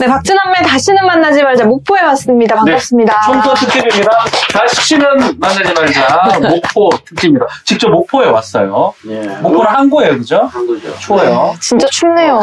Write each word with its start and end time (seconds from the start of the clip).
네, 0.00 0.06
박진남매 0.06 0.62
다시는 0.62 1.04
만나지 1.04 1.42
말자 1.42 1.66
목포에 1.66 2.00
왔습니다. 2.00 2.54
반갑습니다. 2.56 3.20
총선 3.26 3.54
특집입니다. 3.54 4.10
다시는 4.50 5.06
만나지 5.38 5.74
말자 5.74 6.38
목포 6.48 6.88
특집입니다. 7.04 7.46
직접 7.66 7.90
목포에 7.90 8.28
왔어요. 8.28 8.94
예. 9.10 9.20
목포는 9.42 9.66
항구예요, 9.66 10.16
그죠? 10.16 10.48
한국이죠. 10.50 10.96
추워요. 10.98 11.54
진짜 11.60 11.86
춥네요. 11.90 12.40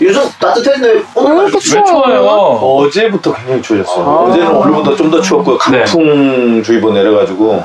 요즘 0.00 0.22
따뜻했는데 0.40 1.04
오늘 1.14 1.44
왜 1.44 1.50
날씨 1.50 1.72
이렇게 1.74 1.78
왜 1.78 1.84
추워요? 1.84 2.20
어제부터 2.24 3.34
굉장히 3.34 3.60
추워졌어요. 3.62 4.04
아. 4.06 4.08
어제는 4.30 4.50
오늘보다 4.56 4.96
좀 4.96 5.10
더 5.10 5.20
추웠고요. 5.20 5.58
네. 5.70 5.84
강풍주의보 5.84 6.90
내려가지고 6.90 7.62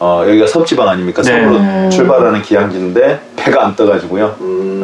어, 0.00 0.22
여기가 0.28 0.46
섭지방 0.46 0.88
아닙니까? 0.88 1.22
네. 1.22 1.30
섬으로 1.30 1.90
출발하는 1.90 2.42
기항지인데 2.42 3.20
배가 3.36 3.66
안 3.66 3.74
떠가지고요. 3.74 4.36
음, 4.40 4.82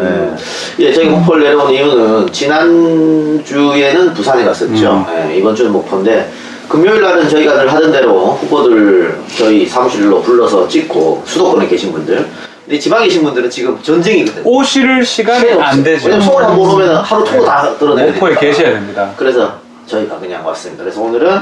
네. 0.76 0.84
예, 0.86 0.92
저희 0.92 1.06
목포를 1.08 1.44
내려온 1.44 1.72
이유는 1.72 2.32
지난주에는 2.32 4.12
부산에 4.14 4.44
갔었죠. 4.44 5.06
예, 5.10 5.36
이번 5.36 5.54
주는 5.54 5.70
목포인데 5.72 6.30
금요일 6.68 7.00
날은 7.02 7.28
저희가 7.28 7.54
늘 7.54 7.72
하던 7.72 7.92
대로 7.92 8.32
후보들 8.40 9.16
저희 9.38 9.66
사무실로 9.66 10.20
불러서 10.22 10.66
찍고 10.66 11.22
수도권에 11.26 11.68
계신 11.68 11.92
분들 11.92 12.26
근데 12.64 12.78
지방에 12.78 13.04
계신 13.04 13.22
분들은 13.22 13.50
지금 13.50 13.78
전쟁이거든요. 13.82 14.42
오실 14.46 15.04
시간이 15.04 15.52
안. 15.60 15.84
되죠. 15.84 16.06
왜냐면 16.06 16.26
서울 16.26 16.42
한번 16.44 16.66
오면 16.70 16.96
하루 16.96 17.22
통으로 17.22 17.44
다 17.44 17.70
드러내야 17.78 18.06
목포에 18.12 18.30
되니까. 18.30 18.40
계셔야 18.40 18.70
됩니다. 18.72 19.10
그래서 19.16 19.52
저희가 19.86 20.18
그냥 20.18 20.44
왔습니다. 20.46 20.82
그래서 20.82 21.02
오늘은 21.02 21.40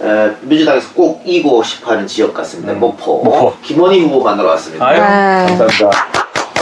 에, 0.00 0.30
민주당에서 0.42 0.88
꼭 0.94 1.22
이고 1.24 1.62
싶어하는 1.62 2.06
지역 2.06 2.34
같습니다. 2.34 2.72
목포. 2.72 3.22
목포. 3.22 3.54
김원희 3.62 4.00
후보 4.02 4.22
만나러 4.22 4.50
왔습니다. 4.50 4.86
아유, 4.86 4.94
네. 5.00 5.56
감사합니다. 5.58 5.90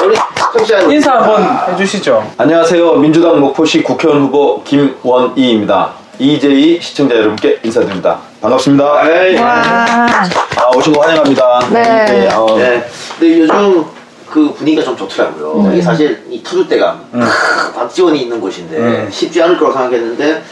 우리 0.04 0.16
청취자 0.52 0.80
인사 0.82 1.12
한번 1.14 1.72
해주시죠. 1.72 2.32
안녕하세요. 2.36 2.94
민주당 2.96 3.40
목포시 3.40 3.82
국회의원 3.82 4.24
후보 4.24 4.62
김원희입니다. 4.64 5.92
EJ 6.18 6.80
시청자 6.80 7.14
여러분께 7.16 7.60
인사드립니다. 7.64 8.18
반갑습니다. 8.40 9.10
에이. 9.10 9.38
와. 9.38 9.62
아, 9.64 10.76
오신 10.76 10.92
거 10.92 11.00
환영합니다. 11.00 11.60
네. 11.72 11.82
네, 11.82 12.34
어, 12.34 12.46
네. 12.58 12.84
근데 13.18 13.40
요즘 13.40 13.84
그 14.28 14.52
분위기가 14.54 14.82
좀 14.84 14.96
좋더라고요. 14.96 15.72
이게 15.72 15.80
사실 15.82 16.22
이 16.30 16.42
터줏대감, 16.42 16.94
크, 17.12 17.72
박지원이 17.74 18.22
있는 18.22 18.40
곳인데 18.40 18.76
음. 18.76 19.08
쉽지 19.10 19.42
않을 19.42 19.56
거라고 19.58 19.78
생각했는데 19.78 20.42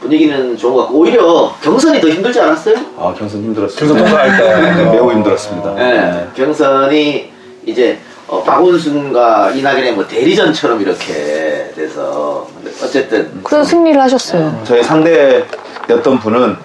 분위기는 0.00 0.56
좋은 0.56 0.74
것 0.74 0.80
같고 0.82 0.98
오히려 0.98 1.54
경선이 1.62 2.00
더 2.00 2.08
힘들지 2.08 2.40
않았어요? 2.40 2.76
아, 2.98 3.14
경선 3.16 3.42
힘들었습니다. 3.42 3.86
경선 3.86 3.96
통과할 4.04 4.36
때. 4.36 4.74
네, 4.84 4.90
매우 4.90 5.12
힘들었습니다. 5.12 5.74
네. 5.74 6.26
경선이 6.34 7.30
이제 7.66 7.98
어, 8.26 8.42
박원순과 8.42 9.50
이낙연의 9.50 9.94
뭐 9.94 10.06
대리전처럼 10.06 10.80
이렇게 10.80 11.72
돼서 11.74 12.46
어쨌든 12.82 13.40
그래서 13.42 13.64
승리를 13.64 14.00
하셨어요. 14.00 14.62
저희 14.64 14.82
상대였던 14.82 16.20
분은 16.20 16.56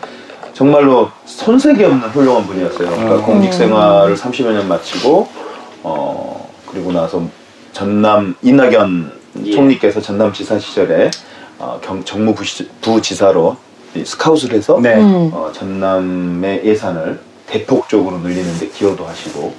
정말로 0.53 1.09
손색이 1.25 1.83
없는 1.83 2.09
훌륭한 2.09 2.45
분이었어요. 2.47 2.89
그러니까 2.89 3.17
공직 3.25 3.52
생활을 3.52 4.16
30여 4.16 4.52
년 4.53 4.67
마치고 4.67 5.28
어 5.83 6.50
그리고 6.72 6.91
나서 6.91 7.22
전남 7.73 8.36
이낙연 8.41 9.11
예. 9.44 9.52
총리께서 9.52 10.00
전남 10.00 10.31
지사 10.31 10.58
시절에 10.58 11.11
어, 11.59 11.80
경, 11.81 12.03
정무부지사로 12.03 13.58
스카웃을 14.03 14.53
해서 14.53 14.80
네. 14.81 14.95
음. 14.95 15.31
어, 15.34 15.52
전남의 15.53 16.66
예산을 16.66 17.20
대폭적으로 17.47 18.17
늘리는 18.17 18.58
데 18.59 18.67
기여도 18.67 19.06
하시고 19.06 19.53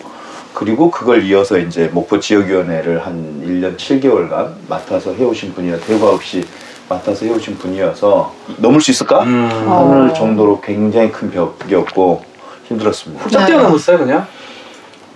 그리고 0.53 0.91
그걸 0.91 1.25
이어서 1.25 1.59
이제 1.59 1.89
목포 1.89 2.19
지역위원회를 2.21 3.05
한 3.07 3.43
1년 3.47 3.77
7개월간 3.77 4.53
맡아서 4.69 5.13
해오신 5.13 5.55
분이라 5.55 5.79
대과 5.81 6.11
없이 6.11 6.45
맡아서 6.89 7.27
해오신 7.27 7.59
분이어서 7.59 8.33
넘을 8.59 8.81
수 8.81 8.91
있을까? 8.91 9.23
음. 9.25 9.49
하늘 9.69 10.15
정도로 10.15 10.61
굉장히 10.61 11.11
큰 11.11 11.31
벽이었고 11.31 12.25
힘들었습니다. 12.69 13.23
훌쩍 13.23 13.47
뛰어넘었어요, 13.47 13.99
그냥? 13.99 14.27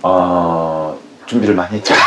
아 0.03 0.93
준비를 1.31 1.55
많이 1.55 1.77
했죠. 1.77 1.93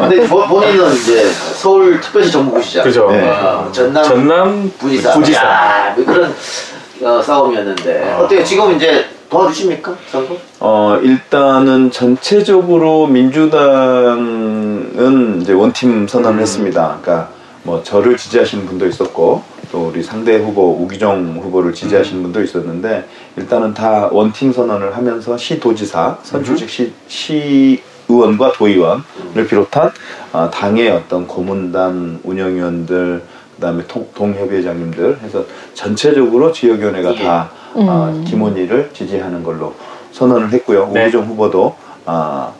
근데 0.00 0.28
본- 0.28 0.46
본인은 0.48 0.92
이제 0.96 1.24
서울 1.32 1.98
특별시 1.98 2.30
정무부시장 2.30 2.84
그죠. 2.84 3.10
네. 3.10 3.26
어, 3.30 3.66
전남 3.72 4.04
전남 4.04 4.70
부지사. 4.78 5.12
부지사. 5.14 5.42
야, 5.46 5.94
뭐 5.96 6.04
그런 6.04 6.34
어, 7.02 7.22
싸움이었는데 7.22 8.12
어때요? 8.20 8.44
지금 8.44 8.76
이제 8.76 9.06
도와주십니까? 9.30 9.94
선거? 10.12 10.36
어 10.60 10.98
일단은 11.02 11.90
전체적으로 11.90 13.06
민주당은 13.06 14.20
이제 15.40 15.54
원팀 15.54 16.06
선언을 16.06 16.42
했습니다. 16.42 16.98
그러니까 17.00 17.30
뭐 17.62 17.82
저를 17.82 18.18
지지하시는 18.18 18.66
분도 18.66 18.86
있었고 18.86 19.42
또 19.74 19.88
우리 19.88 20.04
상대 20.04 20.36
후보 20.36 20.70
우기정 20.80 21.40
후보를 21.42 21.74
지지하시는 21.74 22.22
분도 22.22 22.40
있었는데 22.40 23.08
일단은 23.36 23.74
다 23.74 24.08
원팀 24.12 24.52
선언을 24.52 24.96
하면서 24.96 25.36
시도지사 25.36 26.18
선출직 26.22 26.70
시, 26.70 26.92
시 27.08 27.82
의원과 28.08 28.52
도의원을 28.52 29.48
비롯한 29.48 29.90
어, 30.32 30.48
당의 30.48 30.90
어떤 30.90 31.26
고문단 31.26 32.20
운영위원들 32.22 33.20
그다음에 33.56 33.82
통, 33.88 34.06
동협의장님들 34.14 35.18
해서 35.22 35.44
전체적으로 35.74 36.52
지역위원회가 36.52 37.12
예. 37.14 37.24
다 37.24 37.50
어, 37.74 38.22
김원희를 38.28 38.90
지지하는 38.92 39.42
걸로 39.42 39.74
선언을 40.12 40.52
했고요. 40.52 40.90
네. 40.94 41.02
오기정 41.02 41.26
후보도 41.26 41.74
아, 42.04 42.52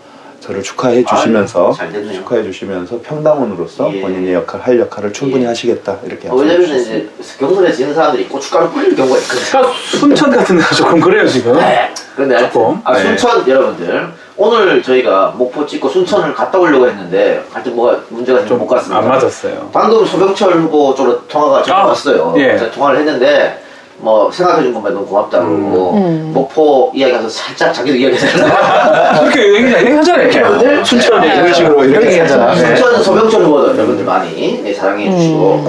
저를 0.44 0.62
축하해 0.62 1.03
주시면서 1.05 1.69
아유, 1.69 1.75
잘 1.75 1.91
됐네요. 1.93 2.12
축하해 2.19 2.43
주시면서 2.43 3.00
평당원으로서 3.03 3.91
예. 3.94 4.00
본인의 4.03 4.34
역할 4.34 4.60
할 4.60 4.78
역할을 4.78 5.12
충분히 5.12 5.44
예. 5.44 5.49
하시겠다 5.49 5.99
이렇게 6.05 6.28
어, 6.28 6.34
왜냐면 6.34 6.65
이제 6.78 7.09
경선에 7.38 7.72
지는 7.72 7.94
사람들이 7.94 8.27
고춧가루 8.28 8.71
뿌릴 8.71 8.94
경우가 8.94 9.19
있거든요. 9.21 9.43
그러니까 9.50 9.72
순천 9.99 10.31
같은 10.31 10.56
데가 10.59 10.75
조금 10.75 11.00
그래요, 11.00 11.27
지금. 11.27 11.56
네. 11.56 11.91
그런데 12.15 12.38
조금. 12.50 12.78
아, 12.84 12.93
네. 12.93 13.16
순천 13.16 13.49
여러분들 13.49 14.09
오늘 14.37 14.83
저희가 14.83 15.34
목포 15.38 15.65
찍고 15.66 15.88
순천을 15.88 16.34
갔다 16.34 16.59
오려고 16.59 16.87
했는데 16.88 17.43
하여튼 17.50 17.75
뭐가 17.75 18.00
문제가 18.10 18.44
좀 18.44 18.59
못 18.59 18.66
갔습니다. 18.66 18.99
안 19.00 19.09
맞았어요. 19.09 19.71
방금 19.72 20.04
소병철 20.04 20.53
후보 20.60 20.94
쪽으로 20.94 21.27
통화가 21.27 21.62
지금 21.62 21.78
아, 21.78 21.84
왔어요. 21.87 22.34
예. 22.37 22.71
통화를 22.71 23.00
했는데 23.00 23.63
뭐 23.99 24.31
생각해준 24.31 24.75
것만 24.75 24.93
너무 24.93 25.06
고맙다고 25.06 25.47
그러고 25.47 25.94
음. 25.94 26.31
목포 26.34 26.93
이야기하면서 26.94 27.34
살짝 27.34 27.72
자기도 27.72 27.97
이야기하잖아요. 27.97 29.21
그렇게 29.21 29.55
얘기, 29.55 29.75
얘기하잖아요, 29.75 30.32
여러분들 30.32 30.69
이렇게. 30.72 30.84
순천 30.84 31.21
네. 31.21 31.34
이런 31.37 31.53
식으로 31.55 31.84
이렇게 31.84 32.06
얘기하잖아. 32.06 32.54
네. 32.54 32.77
순천 32.77 33.03
소병철 33.03 33.43
후보도 33.44 33.69
여러분들 33.77 34.04
많이 34.04 34.62
네, 34.62 34.72
사랑해 34.75 35.10
주시고 35.10 35.69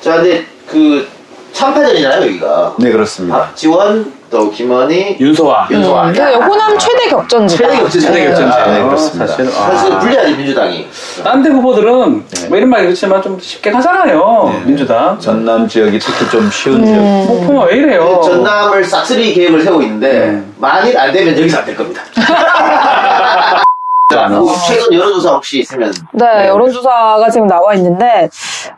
자 0.00 0.16
근데 0.16 0.44
그 0.66 1.06
참패전이잖아요 1.52 2.22
여기가 2.22 2.74
네 2.78 2.90
그렇습니다. 2.90 3.38
박지원 3.38 4.12
또 4.34 4.50
김원희 4.50 5.16
윤소아. 5.20 5.68
윤소아 5.70 6.08
음, 6.08 6.12
그 6.12 6.20
호남 6.20 6.76
최대 6.76 7.06
격전지. 7.08 7.56
최대 7.56 7.76
격전지. 7.76 8.00
최대 8.00 8.24
격전지. 8.26 8.52
아, 8.58 8.66
네, 8.66 8.82
그렇습니다. 8.82 9.26
사실은. 9.28 9.50
사실 9.52 9.92
아. 9.92 9.98
불리하지 10.00 10.32
민주당이 10.34 10.88
딴 11.22 11.40
데 11.40 11.50
후보들은 11.50 12.24
네. 12.28 12.48
뭐 12.48 12.56
이런 12.58 12.68
말이 12.68 12.82
그렇지만 12.86 13.22
좀 13.22 13.38
쉽게 13.38 13.70
가잖아요. 13.70 14.50
네. 14.52 14.62
민주당. 14.66 15.16
전남 15.20 15.68
지역이 15.68 16.00
특히 16.00 16.28
좀 16.30 16.50
쉬운 16.50 16.80
음. 16.80 16.84
지역. 16.84 17.00
목포만 17.00 17.68
왜 17.68 17.76
이래요? 17.76 18.20
전남을 18.24 18.82
싹쓸이 18.82 19.34
계획을 19.34 19.60
세우고 19.62 19.82
있는데 19.82 20.30
음. 20.30 20.52
만일 20.58 20.98
안 20.98 21.12
되면 21.12 21.38
여기서 21.38 21.58
안 21.58 21.64
될 21.66 21.76
겁니다. 21.76 22.02
자, 24.12 24.26
뭐 24.34 24.52
최근 24.66 24.92
여론조사 24.94 25.30
혹시 25.34 25.60
있으면 25.60 25.92
네, 26.12 26.48
여론조사가 26.48 27.30
지금 27.30 27.46
나와 27.46 27.72
있는데, 27.74 28.28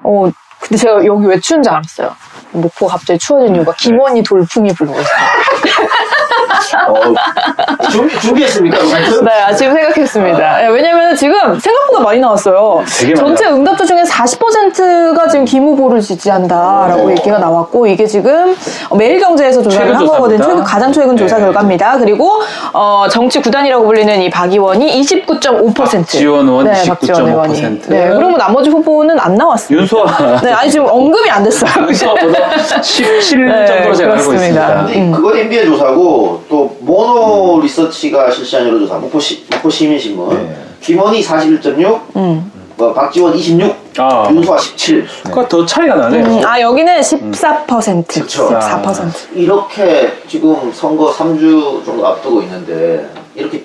어, 0.02 0.30
근데 0.60 0.76
제가 0.76 1.02
여기 1.06 1.26
왜 1.26 1.40
추운지 1.40 1.68
알았어요. 1.70 2.14
목포 2.60 2.86
갑자기 2.86 3.18
추워진 3.18 3.54
이유가 3.54 3.72
김원희 3.76 4.22
돌풍이 4.22 4.72
불고 4.72 4.94
있어요. 4.94 5.16
어, 6.88 7.88
준비, 7.90 8.18
준비했습니까? 8.20 8.78
네, 9.22 9.30
아, 9.42 9.54
지금 9.54 9.74
생각했습니다. 9.74 10.64
예, 10.64 10.68
왜냐면 10.68 11.14
지금 11.14 11.58
생각보다 11.58 12.02
많이 12.02 12.18
나왔어요. 12.18 12.82
전체 13.16 13.46
응답자 13.46 13.84
중에 13.84 14.02
40%가 14.02 15.28
지금 15.28 15.44
김 15.44 15.64
후보를 15.64 16.00
지지한다라고 16.00 17.04
오. 17.04 17.10
얘기가 17.10 17.38
나왔고, 17.38 17.86
이게 17.86 18.06
지금 18.06 18.56
매일경제에서 18.96 19.62
조사를 19.62 19.94
한 19.96 20.06
거거든요. 20.06 20.42
최근, 20.42 20.62
가장 20.64 20.92
최근 20.92 21.16
조사 21.16 21.36
네. 21.36 21.44
결과입니다. 21.44 21.98
그리고, 21.98 22.40
어, 22.72 23.06
정치 23.10 23.40
구단이라고 23.40 23.84
불리는 23.84 24.22
이 24.22 24.30
박 24.30 24.52
의원이 24.52 25.00
29.5%. 25.00 25.74
박지원 25.74 26.46
의원 26.48 26.64
네, 26.64 26.84
박지원 26.86 27.26
의원이. 27.28 27.54
29.5%. 27.54 27.88
네, 27.88 28.08
그러면 28.10 28.36
나머지 28.38 28.70
후보는 28.70 29.18
안 29.18 29.34
나왔습니다. 29.34 29.82
윤소아. 29.82 30.40
네, 30.42 30.52
아니 30.52 30.70
지금 30.70 30.86
언급이 30.88 31.30
안 31.30 31.42
됐어요. 31.44 31.70
윤소아보다 31.86 32.38
17 32.82 33.46
네, 33.46 33.66
정도로 33.66 33.94
제가 33.94 34.12
알고 34.14 34.28
그렇습니다. 34.28 34.44
있습니다. 34.46 34.84
근데 34.84 35.00
음. 35.00 35.12
그건 35.12 35.36
MBA 35.38 35.66
조사고 35.66 36.42
또 36.48 36.76
모노 36.80 37.60
리서치가 37.62 38.30
실시한 38.30 38.66
여론조사 38.66 38.96
목포, 38.98 39.18
시, 39.20 39.44
목포 39.50 39.70
시민신문 39.70 40.34
네. 40.36 40.56
김원희 40.80 41.22
41.6 41.22 42.00
음. 42.16 42.52
뭐 42.76 42.92
박지원 42.92 43.34
26 43.34 43.74
아. 43.98 44.28
윤소아 44.30 44.58
17 44.58 45.06
그거 45.24 45.48
더 45.48 45.64
차이가 45.64 45.94
나네. 45.94 46.18
음, 46.20 46.44
아, 46.44 46.60
여기는 46.60 47.00
14%. 47.00 48.06
그쵸. 48.06 48.50
14%. 48.50 49.34
이렇게 49.34 50.12
지금 50.28 50.70
선거 50.74 51.10
3주 51.10 51.84
정도 51.84 52.06
앞두고 52.06 52.42
있는데 52.42 53.08
이렇게 53.34 53.64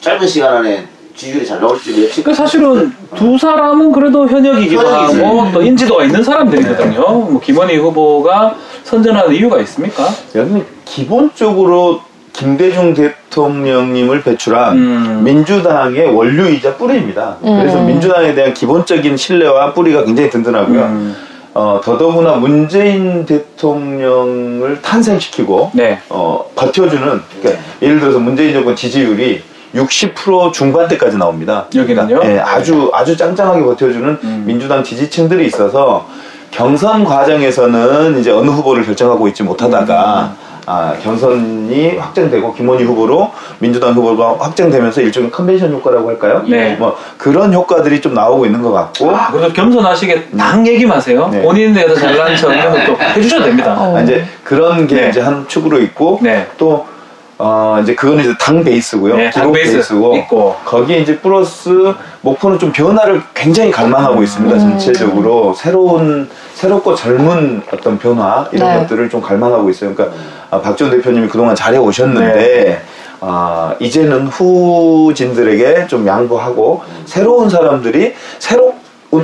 짧은 0.00 0.26
시간 0.26 0.56
안에 0.56 0.86
지지율이 1.18 1.44
잘 1.44 1.60
나올지 1.60 2.00
예측. 2.00 2.22
그 2.22 2.32
사실은 2.32 2.92
두 3.16 3.36
사람은 3.36 3.90
그래도 3.90 4.26
현역이기도 4.28 4.80
현역이지. 4.80 5.22
하고 5.22 5.50
또 5.52 5.60
인지도가 5.60 6.04
있는 6.04 6.22
사람들이거든요. 6.22 7.00
뭐 7.00 7.40
김원희 7.40 7.76
후보가 7.76 8.54
선전하는 8.84 9.34
이유가 9.34 9.58
있습니까? 9.62 10.08
여기는 10.36 10.64
기본적으로 10.84 12.00
김대중 12.32 12.94
대통령님을 12.94 14.22
배출한 14.22 14.76
음. 14.76 15.24
민주당의 15.24 16.14
원류이자 16.14 16.76
뿌리입니다. 16.76 17.36
그래서 17.42 17.82
민주당에 17.82 18.32
대한 18.34 18.54
기본적인 18.54 19.16
신뢰와 19.16 19.74
뿌리가 19.74 20.04
굉장히 20.04 20.30
든든하고요. 20.30 20.80
음. 20.82 21.16
어, 21.54 21.80
더더구나 21.82 22.36
문재인 22.36 23.26
대통령을 23.26 24.80
탄생시키고 24.80 25.72
네. 25.74 25.98
어, 26.10 26.48
버텨주는 26.54 27.20
그러니까 27.40 27.62
예를 27.82 27.98
들어서 27.98 28.20
문재인 28.20 28.52
정권 28.52 28.76
지지율이 28.76 29.42
60% 29.74 30.52
중반대까지 30.52 31.16
나옵니다. 31.18 31.66
여기는요? 31.74 32.20
예, 32.24 32.38
아주 32.38 32.90
아주 32.94 33.16
짱짱하게 33.16 33.62
버텨주는 33.62 34.18
음. 34.22 34.44
민주당 34.46 34.82
지지층들이 34.82 35.46
있어서 35.46 36.06
경선 36.50 37.04
과정에서는 37.04 38.18
이제 38.18 38.30
어느 38.30 38.50
후보를 38.50 38.84
결정하고 38.84 39.28
있지 39.28 39.42
못하다가 39.42 40.34
음. 40.42 40.48
아, 40.70 40.94
경선이 41.02 41.96
확정되고 41.96 42.52
김원희 42.52 42.84
후보로 42.84 43.32
민주당 43.58 43.94
후보가 43.94 44.36
확정되면서 44.38 45.00
일종의 45.00 45.30
컨벤션 45.30 45.72
효과라고 45.72 46.10
할까요? 46.10 46.44
네. 46.46 46.76
뭐 46.78 46.94
그런 47.16 47.54
효과들이 47.54 48.02
좀 48.02 48.12
나오고 48.12 48.44
있는 48.44 48.60
것 48.60 48.72
같고 48.72 49.16
아, 49.16 49.30
그래도 49.30 49.50
겸손하시게 49.54 50.28
당 50.36 50.66
얘기 50.66 50.84
마세요. 50.84 51.30
네. 51.32 51.40
본인에 51.40 51.72
대해서 51.72 51.94
잘난 51.94 52.36
척 52.36 52.52
이런 52.52 52.72
것도 52.72 52.98
해주셔도 53.00 53.46
됩니다. 53.46 53.76
어. 53.78 53.96
아, 53.96 54.02
이제 54.02 54.24
그런 54.44 54.86
게 54.86 54.94
네. 54.96 55.08
이제 55.08 55.20
한 55.22 55.48
축으로 55.48 55.78
있고 55.80 56.18
네. 56.22 56.46
또 56.58 56.86
어, 57.40 57.78
이제 57.82 57.94
그거는 57.94 58.24
이제 58.24 58.34
당 58.38 58.64
베이스고요. 58.64 59.16
네, 59.16 59.30
당 59.30 59.42
기록 59.44 59.52
베이스 59.54 59.72
베이스고 59.74 60.16
있고. 60.16 60.56
거기에 60.64 60.98
이제 60.98 61.16
플러스 61.18 61.94
목포는 62.22 62.58
좀 62.58 62.72
변화를 62.72 63.22
굉장히 63.32 63.70
갈망하고 63.70 64.22
있습니다. 64.22 64.56
음. 64.56 64.60
전체적으로 64.60 65.54
새로운 65.54 66.28
새롭고 66.54 66.96
젊은 66.96 67.62
어떤 67.72 67.96
변화 67.98 68.48
이런 68.52 68.72
네. 68.72 68.78
것들을 68.80 69.08
좀 69.08 69.20
갈망하고 69.20 69.70
있어요. 69.70 69.94
그러니까 69.94 70.16
아, 70.50 70.60
박지원 70.60 70.90
대표님이 70.96 71.28
그동안 71.28 71.54
잘해 71.54 71.78
오셨는데 71.78 72.34
네. 72.34 72.82
아, 73.20 73.74
이제는 73.78 74.26
후진들에게 74.26 75.86
좀 75.86 76.06
양보하고 76.06 76.82
새로운 77.04 77.48
사람들이 77.48 78.14
새로 78.40 78.74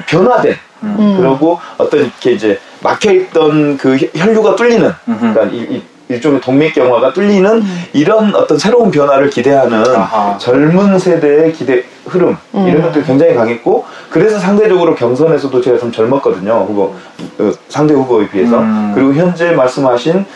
변화된 0.06 0.54
음. 0.84 1.16
그리고 1.20 1.58
어떤 1.78 2.00
이렇게 2.00 2.32
이제 2.32 2.60
막혀있던 2.80 3.76
그 3.78 3.96
혈- 3.96 4.10
혈류가 4.14 4.54
뚫리는 4.56 4.92
그러니까 5.04 5.44
이, 5.44 5.56
이- 5.58 5.82
일종의 6.08 6.40
동맥경화가 6.40 7.12
뚫리는 7.12 7.62
이런 7.92 8.34
어떤 8.34 8.58
새로운 8.58 8.90
변화를 8.90 9.30
기대하는 9.30 9.84
아하. 9.96 10.36
젊은 10.38 10.98
세대의 10.98 11.52
기대 11.52 11.84
흐름 12.06 12.36
이런 12.52 12.82
것들이 12.82 13.04
굉장히 13.04 13.34
강했고 13.34 13.84
그래서 14.10 14.38
상대적으로 14.38 14.94
경선에서도 14.94 15.60
제가 15.60 15.78
좀 15.78 15.90
젊었거든요 15.90 16.66
후보 16.68 16.94
어, 17.38 17.52
상대 17.68 17.94
후보에 17.94 18.28
비해서 18.28 18.58
음. 18.58 18.92
그리고 18.94 19.14
현재 19.14 19.52
말씀하신 19.52 20.26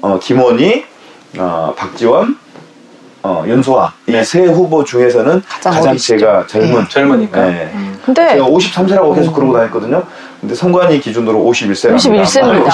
어, 0.00 0.18
김원희 0.18 0.84
어, 1.38 1.74
박지원 1.76 2.38
어, 3.22 3.44
윤소아 3.46 3.92
이세 4.06 4.46
후보 4.46 4.82
중에서는 4.84 5.42
가장 5.46 5.72
가장. 5.72 5.96
제가 5.96 6.46
젊은 6.46 6.88
젊으니까. 6.88 7.46
네. 7.46 7.72
근데 8.04 8.28
제가 8.34 8.46
53세라고 8.46 9.14
계속 9.14 9.34
그러고 9.34 9.52
다녔거든요. 9.52 10.02
근데 10.40 10.54
선관위 10.54 11.00
기준으로 11.00 11.40
51세랍니다. 11.40 11.96
51세입니다. 11.96 12.70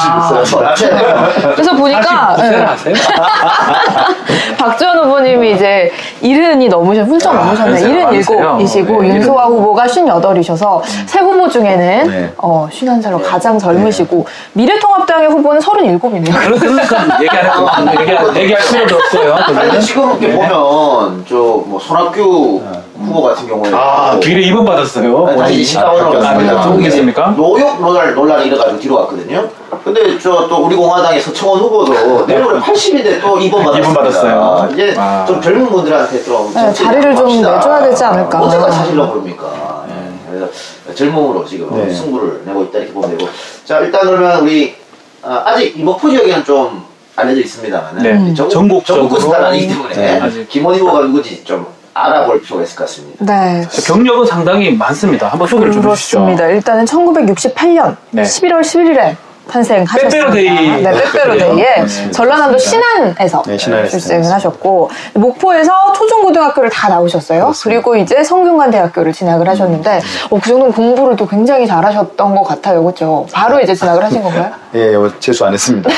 그래서 1.55 1.75
보니까 1.75 2.37
사실 2.37 2.53
예, 2.59 2.63
하세요? 2.63 2.95
박지원 4.59 4.99
후보님이 4.99 5.53
이제 5.55 5.91
이른이 6.21 6.69
넘으셔 6.69 7.03
훌쩍 7.05 7.31
아, 7.35 7.45
넘으셨네. 7.45 7.81
이른. 7.81 8.05
7이시고 8.21 9.01
네, 9.01 9.09
윤소아 9.09 9.47
후보가 9.47 9.85
58이셔서 9.85 10.83
세 11.07 11.21
후보 11.21 11.49
중에는 11.49 12.07
네. 12.07 12.33
어, 12.37 12.69
51살로 12.71 13.23
가장 13.25 13.59
젊으시고 13.59 14.27
미래통합당의 14.53 15.29
후보는 15.31 15.61
37이네요. 15.61 16.35
그런 16.35 16.59
그런 16.59 17.23
얘기 17.23 17.37
안 17.37 17.89
해도 17.89 18.01
얘기 18.41 18.41
얘기할 18.43 18.63
필요도 18.63 18.97
없어요. 18.97 19.35
아니. 19.35 19.81
지금 19.81 20.11
이렇게 20.11 20.29
네. 20.29 20.35
보면 20.35 21.25
저 21.27 21.65
뭐 21.67 21.79
손학규 21.81 22.63
후보 23.05 23.23
같은 23.23 23.47
경우에 23.47 23.71
아 23.73 24.19
뒤에 24.21 24.41
입원 24.41 24.65
받았어요. 24.65 25.27
아니, 25.27 25.39
다시 25.39 25.65
집사원으로 25.65 26.07
아, 26.19 26.21
갔습니다. 26.21 26.61
아, 26.63 26.69
근데 26.71 26.87
있습니까? 26.89 27.35
노역 27.37 27.81
논란, 27.81 28.15
논란이 28.15 28.47
일어가지고 28.47 28.79
뒤로 28.81 28.97
갔거든요. 28.99 29.49
근데 29.85 30.19
저 30.19 30.47
또 30.49 30.65
우리 30.65 30.77
공화당의 30.77 31.21
서청원 31.21 31.61
후보도 31.61 32.27
내년에 32.27 32.59
80인데 32.61 33.21
또 33.21 33.39
입원 33.39 33.65
받았습니다. 33.65 33.79
입원 33.79 33.95
받았어요. 33.95 34.69
이제 34.73 34.95
아. 34.99 35.25
좀 35.27 35.41
젊은 35.41 35.67
분들한테 35.67 36.23
좀 36.23 36.47
네, 36.55 36.61
정치 36.65 36.85
자리를 36.85 37.17
좀 37.17 37.27
합시다. 37.27 37.55
내줘야 37.57 37.83
되지 37.83 38.05
않을까. 38.05 38.43
언제까지 38.43 38.77
하시려고 38.79 39.13
그럽니까? 39.13 39.85
예. 39.89 40.31
그래서 40.31 40.49
젊음으로 40.95 41.45
지금 41.45 41.69
네. 41.77 41.93
승부를 41.93 42.43
내고 42.47 42.63
있다 42.65 42.79
이렇게 42.79 42.93
보면 42.93 43.17
되고 43.17 43.31
자 43.65 43.79
일단 43.81 44.03
그러면 44.07 44.41
우리 44.41 44.75
아, 45.23 45.43
아직 45.47 45.77
이 45.79 45.83
목포 45.83 46.11
지역에는 46.11 46.45
좀 46.45 46.85
알려져 47.17 47.41
있습니다만 47.41 47.99
네. 48.03 48.35
전국, 48.35 48.51
전국적으로. 48.51 49.03
전국 49.09 49.21
스타는 49.23 49.47
아니기 49.47 49.69
때문에 49.69 49.95
네, 49.95 50.21
아직. 50.21 50.49
김원희 50.49 50.81
후보가 50.81 51.01
누구지 51.07 51.45
좀 51.45 51.67
알아볼 51.95 52.43
필요가 52.43 52.65
있을 52.65 52.77
것 52.77 52.85
같습니다. 52.85 53.25
네. 53.25 53.67
경력은 53.87 54.27
상당히 54.27 54.77
많습니다. 54.77 55.29
한번 55.29 55.47
소개를 55.49 55.73
좀 55.73 55.89
해주시죠. 55.91 56.19
그렇습니다. 56.19 56.47
일단은 56.49 56.85
1968년 56.85 57.97
네. 58.11 58.23
11월 58.23 58.61
11일에 58.61 59.17
탄생하셨습니다. 59.49 60.09
빼빼로데이. 60.33 60.83
네, 60.83 60.91
빼빼로데이에 60.91 61.81
맞습니다. 61.83 62.13
전라남도 62.13 62.59
신안에서 62.59 63.43
네, 63.47 63.57
출생을. 63.59 64.33
하셨고 64.33 64.91
목포에서 65.13 65.93
초중고등학교를 65.93 66.71
다 66.71 66.89
나오셨어요. 66.89 67.41
그렇습니다. 67.41 67.83
그리고 67.83 67.97
이제 68.03 68.25
성균관대학교를 68.25 69.13
진학을 69.13 69.47
하셨는데 69.49 70.01
어, 70.31 70.41
그 70.41 70.49
정도면 70.49 70.73
공부를 70.73 71.17
또 71.17 71.29
굉장히 71.29 71.67
잘하셨던 71.67 72.35
것 72.35 72.43
같아요, 72.43 72.83
그렇죠? 72.83 73.27
바로 73.33 73.61
이제 73.61 73.75
진학을 73.75 74.03
하신 74.03 74.23
건가요? 74.23 74.51
예, 74.75 74.95
어, 74.95 75.13
재수 75.21 75.45
안 75.45 75.53
했습니다. 75.53 75.91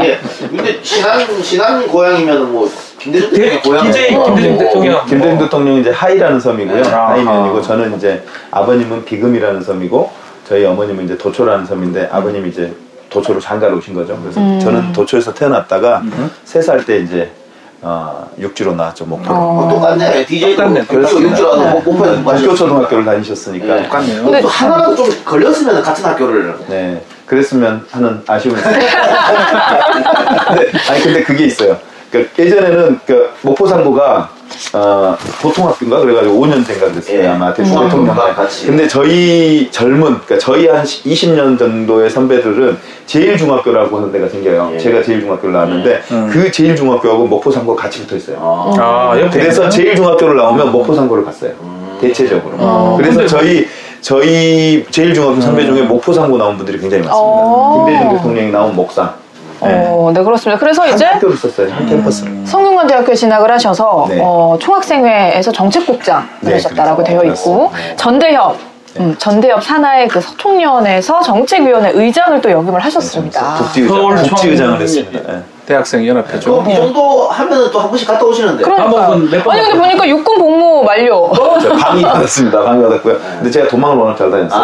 이게 0.00 0.18
근데 0.48 0.82
신안 0.82 1.42
신안 1.42 1.86
고향이면 1.88 2.52
뭐 2.52 2.70
김대중 3.12 3.30
대통령 3.30 3.60
고향 3.62 3.84
DJ 3.92 4.08
김대중 4.24 4.58
대통령. 4.58 5.06
김대중 5.06 5.38
대통령이 5.38 5.80
이제 5.80 5.90
하이라는 5.90 6.40
섬이고요. 6.40 6.82
네. 6.82 6.88
하이면이고 6.88 7.62
저는 7.62 7.96
이제 7.96 8.22
아버님은 8.50 9.04
비금이라는 9.04 9.62
섬이고 9.62 10.10
저희 10.48 10.64
어머님은 10.64 11.04
이제 11.04 11.16
도초라는 11.16 11.66
섬인데 11.66 12.08
아버님이 12.12 12.48
이제 12.48 12.74
도초로 13.10 13.38
장가를 13.40 13.76
오신 13.76 13.94
거죠. 13.94 14.18
그래서 14.20 14.40
저는 14.58 14.92
도초에서 14.92 15.32
태어났다가 15.34 16.02
세 16.44 16.60
살 16.60 16.84
때 16.84 16.98
이제 16.98 17.30
어, 17.82 18.26
육지로 18.40 18.74
나왔죠 18.74 19.04
목포로. 19.04 19.34
어. 19.34 19.52
뭐 19.52 19.68
똑같네 19.68 20.24
DJ도 20.26 20.56
똑같네. 20.56 20.84
그렇죠 20.86 21.20
육주라도 21.20 21.62
네. 21.62 21.70
목포에서 21.84 22.16
목교 22.22 22.54
초등학교를 22.54 23.04
다니셨으니까. 23.04 23.66
네. 23.74 23.82
똑같네요. 23.84 24.22
근데- 24.24 24.40
또 24.40 24.48
하나라도 24.48 24.96
좀 24.96 25.10
걸렸으면 25.24 25.82
같은 25.82 26.04
학교를 26.04 26.56
네, 26.68 27.04
그랬으면 27.26 27.84
하는 27.90 28.22
아쉬움이 28.26 28.58
있어요. 28.58 28.72
근데, 28.74 30.72
아니 30.90 31.02
근데 31.02 31.22
그게 31.22 31.44
있어요. 31.44 31.76
그러니까 32.16 32.44
예전에는 32.44 33.00
그 33.06 33.30
목포상고가 33.42 34.30
어, 34.72 35.16
보통학교인가 35.42 35.98
그래가지고 36.00 36.40
5년제인가 36.40 36.90
그랬어요 36.92 37.18
예. 37.20 37.26
아마 37.26 37.52
대충 37.52 37.78
음. 37.78 37.84
대통령 37.84 38.14
때. 38.14 38.20
같이. 38.34 38.66
근데 38.66 38.88
저희 38.88 39.68
젊은 39.70 40.00
그러니까 40.20 40.38
저희 40.38 40.68
한 40.68 40.84
20년 40.84 41.58
정도의 41.58 42.08
선배들은 42.10 42.78
제일 43.06 43.36
중학교라고 43.36 43.96
하는 43.96 44.12
데가 44.12 44.28
생겨요. 44.28 44.70
예. 44.74 44.78
제가 44.78 45.02
제일 45.02 45.20
중학교를 45.20 45.52
나왔는데 45.52 46.02
음. 46.10 46.30
그 46.32 46.50
제일 46.50 46.74
중학교하고 46.76 47.26
목포상고가 47.26 47.82
같이 47.82 48.00
붙어 48.00 48.16
있어요. 48.16 48.38
아, 48.40 49.12
아, 49.12 49.20
옆에 49.20 49.38
그래서 49.40 49.62
있나요? 49.62 49.70
제일 49.70 49.96
중학교를 49.96 50.36
나오면 50.36 50.72
목포상고를 50.72 51.24
갔어요. 51.24 51.52
음. 51.60 51.98
대체적으로. 52.00 52.56
어. 52.58 52.94
그래서 52.96 53.26
저희 53.26 53.66
저희 54.00 54.84
제일 54.90 55.14
중학교 55.14 55.40
선배 55.40 55.66
중에 55.66 55.82
목포상고 55.82 56.38
나온 56.38 56.56
분들이 56.56 56.78
굉장히 56.78 57.02
많습니다. 57.02 57.18
어. 57.18 57.84
김대중 57.86 58.16
대통령이 58.16 58.50
나온 58.52 58.74
목상. 58.74 59.25
어, 59.60 60.10
네, 60.14 60.22
그렇습니다. 60.22 60.58
그래서 60.58 60.82
한 60.82 60.94
이제 60.94 61.04
학교를 61.04 61.36
썼어요. 61.36 61.72
한 61.72 61.86
캠퍼스를. 61.86 62.32
성균관대학교에 62.46 63.14
진학을 63.14 63.50
하셔서 63.50 64.06
네. 64.08 64.18
어, 64.22 64.56
총학생회에서 64.60 65.50
정책국장 65.52 66.28
네, 66.40 66.52
되셨다라고 66.52 67.02
그렇죠. 67.02 67.12
되어 67.22 67.32
있고 67.32 67.68
그렇습니다. 67.70 67.96
전대협 67.96 68.56
음, 68.98 69.14
전대협 69.18 69.62
산하의 69.62 70.08
그 70.08 70.20
서총련에서 70.20 71.20
정책위원회 71.20 71.90
의장을 71.94 72.40
또 72.40 72.50
역임을 72.50 72.80
하셨습니다. 72.80 73.54
국지의장, 73.58 73.96
서울 73.96 74.16
국지의장을 74.16 74.72
청- 74.74 74.80
했습니다. 74.82 75.42
예. 75.66 75.74
대학생 75.76 76.06
연합회죠. 76.06 76.64
이 76.68 76.74
정도 76.74 77.28
하면은 77.28 77.70
또 77.72 77.80
한 77.80 77.88
번씩 77.88 78.06
갔다 78.08 78.24
오시는데 78.24 78.62
그러니까요. 78.62 79.02
한번 79.02 79.30
몇번 79.30 79.52
아니 79.52 79.62
근데 79.64 79.78
보니까 79.78 80.08
육군 80.08 80.38
복무 80.38 80.82
만료. 80.84 81.30
저 81.60 81.72
방위 81.72 82.02
받았습니다. 82.02 82.62
방위 82.62 82.82
받았고요. 82.82 83.16
근데 83.38 83.50
제가 83.50 83.68
도망을 83.68 83.96
워낙 83.96 84.16
잘 84.16 84.30
다녔어요. 84.30 84.62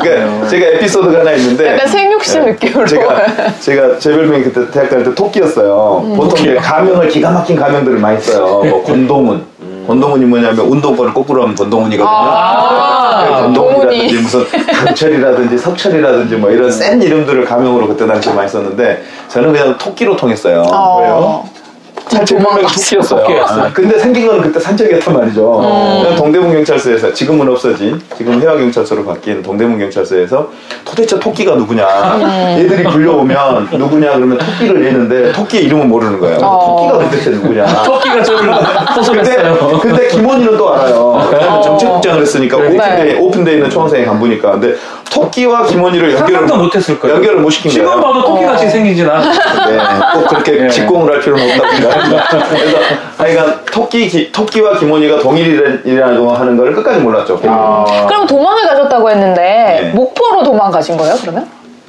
그러니까 0.00 0.46
제가 0.48 0.66
에피소드가 0.66 1.20
하나 1.20 1.32
있는데 1.32 1.72
약간 1.74 1.86
생육심 1.88 2.44
네. 2.44 2.52
느낌으로. 2.52 2.86
제가 2.86 3.26
제가 3.60 3.98
제 3.98 4.12
별명이 4.12 4.44
그때 4.44 4.70
대학 4.70 4.90
다닐 4.90 5.04
때 5.04 5.14
토끼였어요. 5.14 6.14
보통 6.16 6.38
이제 6.38 6.54
가명을 6.56 7.08
기가 7.08 7.30
막힌 7.30 7.56
가명들을 7.56 7.98
많이 7.98 8.20
써요. 8.20 8.62
뭐 8.64 8.82
권동훈. 8.84 9.51
권동훈이 9.86 10.24
뭐냐면 10.24 10.58
운동권을 10.60 11.12
거꾸로 11.14 11.42
하면 11.42 11.54
권동훈이거든요. 11.54 12.08
아, 12.08 13.40
권동훈이라든지 13.42 13.98
동훈이. 14.08 14.22
무슨 14.22 14.44
강철이라든지 14.84 15.58
석철이라든지 15.58 16.36
뭐 16.36 16.50
이런 16.50 16.70
센 16.70 17.00
이름들을 17.02 17.44
가명으로 17.44 17.88
그때 17.88 18.06
당시에 18.06 18.32
많이 18.32 18.48
썼는데 18.48 19.02
저는 19.28 19.52
그냥 19.52 19.76
토끼로 19.78 20.16
통했어요. 20.16 20.62
어. 20.72 21.00
왜요? 21.00 21.62
별명이 22.10 22.26
도망갔어요. 22.26 23.00
토끼였어요. 23.00 23.20
토끼였어요. 23.22 23.62
아, 23.64 23.72
근데 23.72 23.98
생긴 23.98 24.26
거는 24.26 24.42
그때 24.42 24.60
산책이었단 24.60 25.14
말이죠. 25.14 25.50
그냥 26.02 26.16
동대문 26.16 26.52
경찰서에서 26.52 27.12
지금은 27.12 27.48
없어진 27.48 28.00
지금 28.16 28.40
혜화 28.42 28.54
경찰서로 28.56 29.04
바뀐 29.04 29.42
동대문 29.42 29.78
경찰서에서 29.78 30.50
도대체 30.94 31.18
토끼가 31.18 31.54
누구냐? 31.54 32.58
얘들이 32.58 32.82
불려오면 32.84 33.68
누구냐 33.72 34.12
그러면 34.12 34.36
토끼를 34.38 34.82
내는데 34.82 35.32
토끼의 35.32 35.64
이름은 35.64 35.88
모르는 35.88 36.20
거예요. 36.20 36.36
어. 36.42 36.76
토끼가 36.76 37.04
도대체 37.04 37.30
누구냐? 37.30 37.64
토끼가 37.82 38.22
저를 38.22 38.40
근데, 38.40 38.94
포섭했어요. 38.94 39.78
근데 39.80 40.08
김원이는 40.08 40.58
또 40.58 40.74
알아요. 40.74 41.28
왜냐면 41.32 41.62
정책국장을 41.62 42.20
했으니까 42.20 42.58
네. 42.58 42.66
오픈돼, 42.66 43.14
오픈돼 43.18 43.54
있는 43.54 43.70
총학생회 43.70 44.06
간부니까. 44.06 44.52
근데 44.52 44.74
토끼와 45.12 45.64
김원이를 45.66 46.12
연결을 46.14 46.34
상상도 46.40 46.64
못했을 46.64 46.98
거예요. 46.98 47.16
연결을 47.16 47.40
못 47.40 47.50
시킨 47.50 47.70
지금 47.70 47.86
거예요. 47.86 48.00
봐도 48.00 48.24
토끼같이 48.24 48.66
어. 48.66 48.68
생기진 48.70 49.08
않아. 49.08 49.20
네, 49.68 49.78
꼭 50.14 50.28
그렇게 50.28 50.64
예. 50.64 50.68
직공을 50.68 51.12
할 51.12 51.20
필요는 51.20 51.50
없다고 51.50 51.74
생각합니다. 51.76 52.24
그래서 52.48 52.78
하여간 53.18 53.60
토끼, 53.70 54.08
기- 54.08 54.32
토끼와 54.32 54.78
김원희가 54.78 55.18
동일이라고 55.20 56.32
하는 56.32 56.56
걸 56.56 56.74
끝까지 56.74 57.00
몰랐죠. 57.00 57.38
아. 57.46 58.06
그럼 58.08 58.26
도망을 58.26 58.62
가셨다고 58.66 59.10
했는데 59.10 59.42
네. 59.82 59.90
목포로 59.94 60.42
도망가신 60.44 60.96
거예요? 60.96 61.14
그러면? 61.20 61.46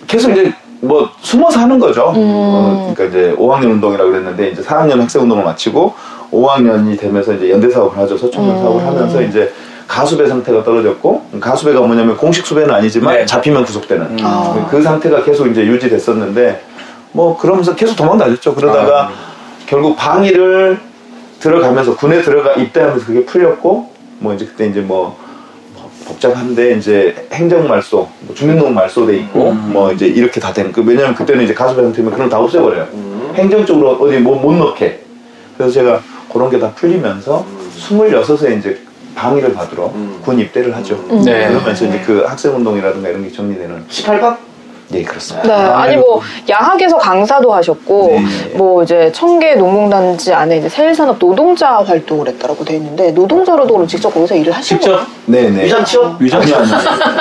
계속 0.08 0.32
이제 0.32 0.52
뭐 0.82 1.10
숨어서 1.22 1.62
하는 1.62 1.80
거죠. 1.80 2.12
어, 2.14 2.94
그러니까 2.94 3.18
이제 3.18 3.34
5학년 3.38 3.66
운동이라고 3.72 4.12
그랬는데 4.12 4.50
이제 4.50 4.62
4학년 4.62 5.00
학생 5.00 5.22
운동을 5.22 5.46
마치고 5.46 5.94
5학년이 6.32 7.00
되면서 7.00 7.34
이제 7.34 7.50
연대 7.52 7.70
사업을 7.70 7.98
하죠. 8.00 8.18
서청년 8.18 8.60
사업을 8.60 8.86
하면서 8.86 9.22
이제 9.22 9.54
가수배 9.94 10.28
상태가 10.28 10.64
떨어졌고 10.64 11.24
가수배가 11.40 11.80
뭐냐면 11.82 12.18
공식 12.18 12.48
수배는 12.48 12.74
아니지만 12.74 13.14
네. 13.14 13.26
잡히면 13.28 13.64
구속되는 13.64 14.18
아. 14.24 14.68
그 14.72 14.82
상태가 14.82 15.24
계속 15.24 15.46
이제 15.46 15.62
유지됐었는데 15.62 16.64
뭐 17.12 17.38
그러면서 17.38 17.76
계속 17.76 17.96
도망다녔죠. 17.96 18.56
그러다가 18.56 19.12
결국 19.68 19.96
방위를 19.96 20.80
들어가면서 21.40 21.96
군에 21.96 22.24
들어가 22.24 22.54
입대하면서 22.54 23.06
그게 23.06 23.24
풀렸고 23.24 23.92
뭐 24.18 24.34
이제 24.34 24.46
그때 24.46 24.66
이제 24.66 24.82
뭐 24.82 25.16
복잡한데 26.08 26.76
이제 26.78 27.28
행정 27.32 27.68
말소, 27.68 28.10
뭐 28.22 28.36
주민등록 28.36 28.74
말소돼 28.74 29.16
있고 29.18 29.52
뭐 29.52 29.92
이제 29.92 30.08
이렇게 30.08 30.40
다 30.40 30.52
된. 30.52 30.72
그 30.72 30.82
왜냐면 30.84 31.14
그때는 31.14 31.44
이제 31.44 31.54
가수배 31.54 31.84
상태면 31.84 32.12
그런 32.12 32.30
거다 32.30 32.42
없애버려요. 32.42 32.88
행정 33.36 33.64
적으로 33.64 33.92
어디 33.92 34.18
뭐못 34.18 34.56
넣게. 34.56 35.02
그래서 35.56 35.72
제가 35.72 36.02
그런 36.34 36.50
게 36.50 36.60
다 36.60 36.72
풀리면서 36.74 37.46
26에 37.78 38.58
이제 38.58 38.82
방위를 39.16 39.54
받으러 39.54 39.92
군 40.24 40.40
입대를 40.40 40.76
하죠. 40.78 40.96
네. 41.24 41.48
그러면서 41.50 41.86
이제 41.86 42.00
그 42.06 42.24
학생 42.28 42.56
운동이라든가 42.56 43.10
이런 43.10 43.24
게 43.24 43.32
정리되는. 43.32 43.86
18박? 43.90 44.38
예, 44.94 45.02
그렇습니다. 45.02 45.48
네. 45.48 45.54
아 45.74 45.88
니 45.90 45.96
뭐 45.98 46.22
야학에서 46.48 46.98
강사도 46.98 47.52
하셨고 47.54 48.08
네, 48.12 48.20
네. 48.20 48.58
뭐 48.58 48.84
이제 48.84 49.12
청계 49.14 49.56
농공단지 49.56 50.34
안에 50.34 50.58
이제 50.58 50.70
세일산업 50.70 51.18
노동자 51.18 51.78
활동을 51.78 52.28
했다고 52.28 52.64
돼 52.66 52.76
있는데 52.76 53.12
노동자로도 53.12 53.74
그럼 53.74 53.88
직접 53.88 54.14
거기서 54.14 54.36
일을 54.36 54.54
하신 54.54 54.78
직접 54.78 54.92
거예요? 54.92 55.06
네네. 55.26 55.64
위장 55.66 55.84
치워? 55.86 56.16
위장 56.20 56.42
아니요. 56.42 56.56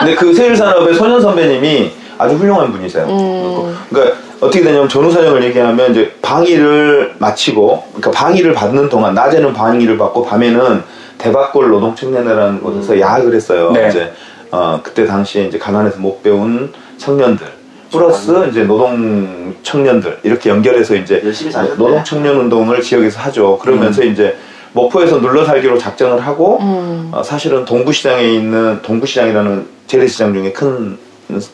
근데 0.01 0.15
그 0.17 0.35
세일산업의 0.35 0.95
소년 0.95 1.21
선배님이 1.21 1.93
아주 2.19 2.35
훌륭한 2.35 2.73
분이세요. 2.73 3.05
음. 3.07 3.77
그러니까 3.89 4.17
어떻게 4.41 4.63
되냐면 4.65 4.89
전후 4.89 5.11
사정을 5.11 5.43
얘기하면 5.45 5.93
이제 5.93 6.13
방위를 6.21 7.15
마치고, 7.19 7.85
그러니까 7.95 8.11
방위를 8.11 8.53
받는 8.55 8.89
동안 8.89 9.15
낮에는 9.15 9.53
방위를 9.53 9.97
받고 9.97 10.25
밤에는 10.25 10.83
대박골 11.27 11.69
노동청년회라는 11.71 12.61
곳에서 12.61 12.99
야학을 12.99 13.35
했어요. 13.35 13.71
네. 13.73 13.89
이제 13.89 14.13
어, 14.51 14.81
그때 14.83 15.07
당시에 15.07 15.45
이제 15.47 15.57
가난해서 15.57 15.99
못 15.99 16.23
배운 16.23 16.73
청년들. 16.99 17.47
플러스 17.93 18.49
이제 18.49 18.65
노동 18.65 19.55
청년들 19.63 20.19
이렇게 20.25 20.51
연결해서 20.51 20.97
이제. 20.97 21.21
노동 21.77 22.03
청년 22.05 22.37
운동을 22.37 22.83
지역에서 22.83 23.21
하죠. 23.21 23.59
그러면서 23.59 24.03
이제 24.03 24.37
목포에서 24.73 25.21
눌러 25.21 25.45
살기로 25.45 25.79
작정을 25.79 26.21
하고 26.21 26.59
음. 26.61 27.11
어, 27.13 27.23
사실은 27.23 27.65
동부시장에 27.65 28.23
있는 28.25 28.81
동부시장이라는 28.83 29.67
재래시장 29.87 30.33
중에 30.33 30.53
큰 30.53 30.99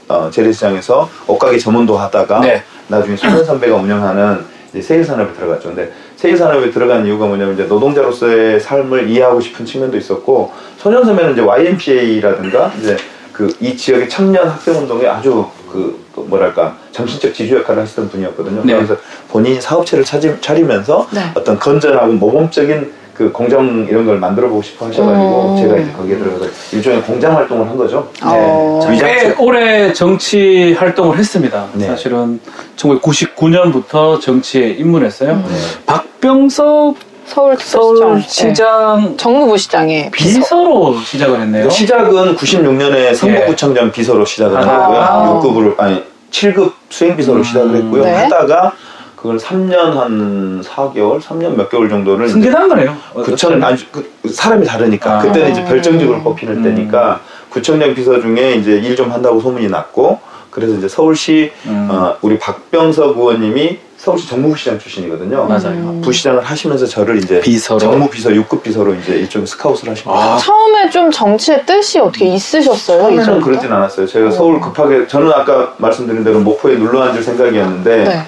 어, 0.08 0.30
재래시장에서 0.32 1.08
옷가게 1.26 1.58
점원도 1.58 1.98
하다가 1.98 2.40
네. 2.40 2.62
나중에 2.86 3.16
소년 3.16 3.44
선배가 3.44 3.76
운영하는 3.76 4.44
세일산업에 4.80 5.32
들어갔죠. 5.34 5.68
근데 5.68 5.92
세일산업에 6.18 6.70
들어간 6.72 7.06
이유가 7.06 7.26
뭐냐면 7.26 7.54
이제 7.54 7.64
노동자로서의 7.64 8.60
삶을 8.60 9.08
이해하고 9.08 9.40
싶은 9.40 9.64
측면도 9.64 9.96
있었고 9.96 10.52
소년 10.76 11.04
선배는 11.04 11.32
이제 11.32 11.40
YMCA라든가 11.40 12.72
이제 12.78 12.96
그 13.32 13.48
이 13.60 13.76
지역의 13.76 14.08
청년 14.08 14.48
학생 14.48 14.74
운동에 14.74 15.06
아주 15.06 15.46
그, 15.70 16.04
그 16.12 16.20
뭐랄까 16.20 16.76
정신적 16.90 17.32
지주 17.32 17.54
역할을 17.58 17.82
하시던 17.82 18.08
분이었거든요. 18.08 18.62
네. 18.64 18.74
그래서 18.74 18.96
본인이 19.28 19.60
사업체를 19.60 20.04
차지, 20.04 20.34
차리면서 20.40 21.06
네. 21.12 21.30
어떤 21.34 21.56
건전하고 21.56 22.14
모범적인 22.14 22.92
그 23.18 23.32
공장 23.32 23.84
이런 23.90 24.06
걸 24.06 24.20
만들어 24.20 24.48
보고 24.48 24.62
싶어 24.62 24.86
하셔가지고 24.86 25.50
음. 25.50 25.56
제가 25.56 25.76
이제 25.76 25.90
거기에 25.90 26.18
들어가서 26.18 26.44
일종의 26.70 27.02
공장 27.02 27.34
활동을 27.36 27.68
한 27.68 27.76
거죠. 27.76 28.08
어. 28.22 28.78
자, 28.80 28.92
꽤 28.92 29.34
오래 29.36 29.92
정치 29.92 30.72
활동을 30.78 31.18
했습니다. 31.18 31.66
네. 31.72 31.86
사실은 31.86 32.38
1999년부터 32.76 34.20
정치에 34.20 34.68
입문했어요. 34.68 35.32
음. 35.32 35.56
박병석 35.84 36.94
서울 37.24 37.56
서울시장 37.58 39.04
네. 39.10 39.16
정무부 39.16 39.58
시장의 39.58 40.12
비서로 40.12 40.94
시작을 41.00 41.40
했네요. 41.40 41.68
시작은 41.68 42.36
96년에 42.36 43.16
성북구청장 43.16 43.90
비서로 43.90 44.24
시작을 44.24 44.58
아. 44.58 44.62
하고요. 44.62 45.40
6급으로 45.42 45.80
아니 45.80 46.04
7급 46.30 46.72
수행 46.88 47.16
비서로 47.16 47.38
음. 47.38 47.42
시작을 47.42 47.74
했고요. 47.74 48.04
네. 48.04 48.14
하다가 48.14 48.72
그걸 49.20 49.36
3년 49.36 49.76
한 49.94 50.60
4개월, 50.62 51.20
3년 51.20 51.56
몇 51.56 51.68
개월 51.68 51.88
정도를 51.88 52.28
승계단 52.28 52.68
거네요. 52.68 52.96
구청 53.14 53.62
아니 53.64 53.76
그, 53.90 54.08
사람이 54.30 54.64
다르니까 54.64 55.18
아. 55.18 55.22
그때는 55.22 55.50
이제 55.50 55.64
별정직으로 55.64 56.22
뽑히는 56.22 56.58
음. 56.58 56.62
때니까 56.62 57.20
구청장 57.50 57.94
비서 57.94 58.20
중에 58.20 58.54
이제 58.54 58.72
일 58.78 58.94
좀 58.94 59.10
한다고 59.10 59.40
소문이 59.40 59.68
났고 59.68 60.20
그래서 60.50 60.74
이제 60.74 60.88
서울시 60.88 61.50
음. 61.66 61.88
어, 61.90 62.16
우리 62.22 62.38
박병석 62.38 63.16
의원님이 63.18 63.78
서울시 63.96 64.28
정무부시장 64.28 64.78
출신이거든요. 64.78 65.46
맞아요. 65.46 66.00
부시장을 66.02 66.42
하시면서 66.44 66.86
저를 66.86 67.18
이제 67.18 67.40
비서로? 67.40 67.80
정무 67.80 68.08
비서 68.08 68.30
6급 68.30 68.62
비서로 68.62 68.94
이제 68.94 69.14
일종의 69.14 69.46
스카웃을 69.48 69.88
하신 69.90 70.04
거예요. 70.04 70.20
아, 70.20 70.36
처음에 70.36 70.90
좀 70.90 71.10
정치의 71.10 71.66
뜻이 71.66 71.98
어떻게 71.98 72.26
있으셨어요? 72.26 73.02
처음에는? 73.02 73.40
그러진 73.40 73.72
않았어요. 73.72 74.06
제가 74.06 74.30
서울 74.30 74.60
급하게 74.60 75.08
저는 75.08 75.32
아까 75.32 75.74
말씀드린 75.78 76.22
대로 76.22 76.38
목포에 76.40 76.76
눌러 76.76 77.02
앉을 77.02 77.22
생각이었는데 77.24 78.04
네. 78.04 78.22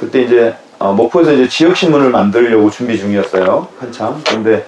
그때 0.00 0.22
이제 0.22 0.54
어, 0.78 0.94
목포에서 0.94 1.32
이제 1.34 1.46
지역 1.46 1.76
신문을 1.76 2.08
만들려고 2.08 2.70
준비 2.70 2.98
중이었어요. 2.98 3.68
한참. 3.78 4.18
근데 4.26 4.64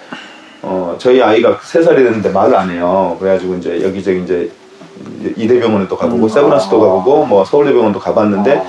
어, 0.60 0.94
저희 0.98 1.22
아이가 1.22 1.58
세 1.62 1.82
살이 1.82 2.04
됐는데 2.04 2.28
말을 2.28 2.54
안 2.54 2.70
해요. 2.70 3.16
그래가지고 3.18 3.54
이제 3.54 3.82
여기저기 3.82 4.22
이제 4.22 4.50
이대병원에도 5.36 5.96
가보고 5.96 6.28
세브란스도 6.28 6.78
가보고 6.78 7.24
뭐 7.24 7.44
서울대병원도 7.46 7.98
가봤는데 7.98 8.62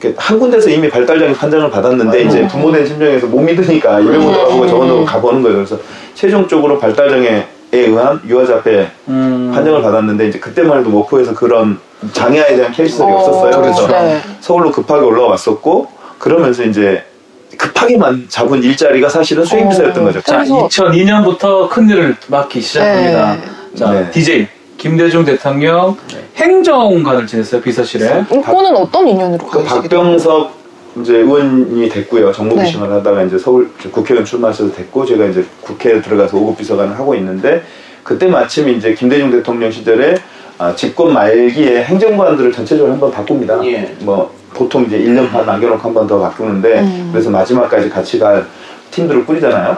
이렇게 0.00 0.16
한 0.18 0.38
군데서 0.38 0.70
이미 0.70 0.88
발달장애 0.88 1.34
판정을 1.34 1.70
받았는데 1.70 2.22
이제 2.22 2.48
부모된 2.48 2.86
심정에서 2.86 3.26
못 3.26 3.40
믿으니까 3.40 4.00
이병원도 4.00 4.38
가보고 4.38 4.66
저번도 4.66 5.04
가보는 5.04 5.42
거예요. 5.42 5.56
그래서 5.58 5.78
최종적으로 6.14 6.78
발달장애에 6.78 7.46
의한 7.72 8.20
유아자폐 8.26 8.88
음. 9.08 9.52
판정을 9.54 9.82
받았는데 9.82 10.28
이제 10.28 10.38
그때만 10.38 10.80
해도 10.80 10.88
목포에서 10.88 11.34
그런 11.34 11.78
장애아에 12.12 12.56
대한 12.56 12.72
케이스들이 12.72 13.06
어, 13.06 13.16
없었어요. 13.16 13.60
그래서 13.60 13.86
네. 13.86 14.20
서울로 14.40 14.72
급하게 14.72 15.04
올라왔었고 15.04 15.95
그러면서 16.18 16.64
이제 16.64 17.02
급하게만 17.56 18.26
잡은 18.28 18.62
일자리가 18.62 19.08
사실은 19.08 19.44
수행비서였던 19.44 20.02
어. 20.02 20.06
거죠. 20.06 20.20
자, 20.22 20.36
그래서- 20.38 20.68
2002년부터 20.68 21.68
큰일을 21.68 22.16
맡기 22.28 22.60
시작합니다. 22.60 23.34
네. 23.36 23.40
자, 23.76 23.92
네. 23.92 24.10
DJ 24.10 24.48
김대중 24.76 25.24
대통령 25.24 25.96
행정관을 26.36 27.26
지냈어요 27.26 27.60
비서실에. 27.60 28.24
이거는 28.30 28.76
어떤 28.76 29.08
인연으로 29.08 29.46
그 29.46 29.62
가시게 29.62 29.88
돼요? 29.88 30.00
박병석 30.02 30.56
이제 31.00 31.16
의원이 31.16 31.88
됐고요. 31.88 32.32
정무비서관 32.32 32.90
하다가 32.92 33.22
이제 33.24 33.38
서울 33.38 33.70
국회의원 33.92 34.24
출마하셔서 34.24 34.72
됐고 34.74 35.04
제가 35.06 35.26
이제 35.26 35.44
국회에 35.60 36.00
들어가서 36.00 36.36
5급 36.36 36.56
비서관을 36.58 36.98
하고 36.98 37.14
있는데 37.14 37.62
그때 38.02 38.26
마침 38.26 38.68
이제 38.68 38.94
김대중 38.94 39.30
대통령 39.30 39.70
시절에 39.70 40.16
아, 40.58 40.74
집권 40.74 41.12
말기에 41.12 41.84
행정관들을 41.84 42.52
전체적으로 42.52 42.92
한번 42.92 43.10
바꿉니다. 43.10 43.64
예. 43.66 43.94
뭐 44.00 44.34
보통 44.54 44.84
이제 44.84 44.98
1년 44.98 45.30
반 45.30 45.44
남겨놓고 45.44 45.80
한 45.82 45.92
번 45.94 46.06
더 46.06 46.18
바꾸는데 46.18 46.80
음. 46.80 47.10
그래서 47.12 47.28
마지막까지 47.30 47.90
같이 47.90 48.18
갈 48.18 48.46
팀들을 48.90 49.26
꾸리잖아요. 49.26 49.76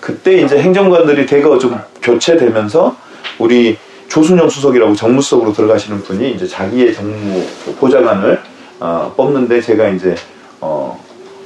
그때 0.00 0.40
이제 0.42 0.58
행정관들이 0.58 1.26
대거 1.26 1.58
좀 1.58 1.76
교체되면서 2.02 2.94
우리 3.38 3.76
조순영 4.08 4.48
수석이라고 4.48 4.94
정무수석으로 4.94 5.52
들어가시는 5.52 6.02
분이 6.02 6.32
이제 6.32 6.46
자기의 6.46 6.94
정무 6.94 7.42
보좌관을 7.78 8.38
어, 8.80 9.12
뽑는데 9.16 9.60
제가 9.60 9.88
이제 9.90 10.14
어, 10.60 10.98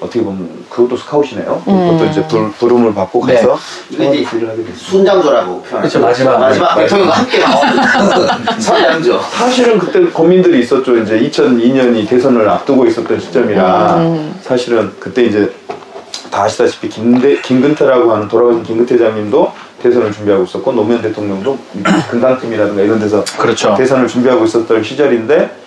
어떻게 0.04 0.22
보면 0.22 0.64
그것도 0.68 0.96
스카웃이네요. 0.96 1.62
그것도 1.64 2.04
이제 2.06 2.26
불, 2.28 2.50
부름을 2.52 2.94
받고 2.94 3.26
네. 3.26 3.34
가서 3.34 3.58
이거 3.90 4.04
이제 4.04 4.36
일을 4.36 4.48
하게 4.50 4.64
됐습니다. 4.64 4.78
순장조라고 4.78 5.62
표현하죠. 5.62 6.00
그렇죠, 6.00 6.00
마지막. 6.00 6.38
마지막 6.38 6.74
네. 6.76 6.82
대통령과 6.82 7.14
함께 7.14 7.38
나온 7.38 8.60
선장조. 8.60 9.20
사실은 9.20 9.78
그때 9.78 10.00
고민들이 10.04 10.60
있었죠. 10.60 10.98
이제 10.98 11.18
2002년이 11.20 12.06
대선을 12.08 12.48
앞두고 12.48 12.86
있었던 12.86 13.18
시점이라 13.18 13.96
음. 13.98 14.38
사실은 14.42 14.92
그때 15.00 15.24
이제 15.24 15.50
다 16.30 16.42
아시다시피 16.44 16.88
김대, 16.88 17.40
김근태라고 17.40 18.12
하는 18.12 18.28
돌아가신 18.28 18.62
김근태 18.62 18.98
장님도 18.98 19.52
대선을 19.82 20.12
준비하고 20.12 20.44
있었고 20.44 20.72
노무현 20.72 21.00
대통령도 21.02 21.58
금강팀이라든가 22.10 22.82
이런 22.82 22.98
데서 22.98 23.24
그렇죠. 23.38 23.74
대선을 23.76 24.08
준비하고 24.08 24.44
있었던 24.44 24.82
시절인데 24.82 25.63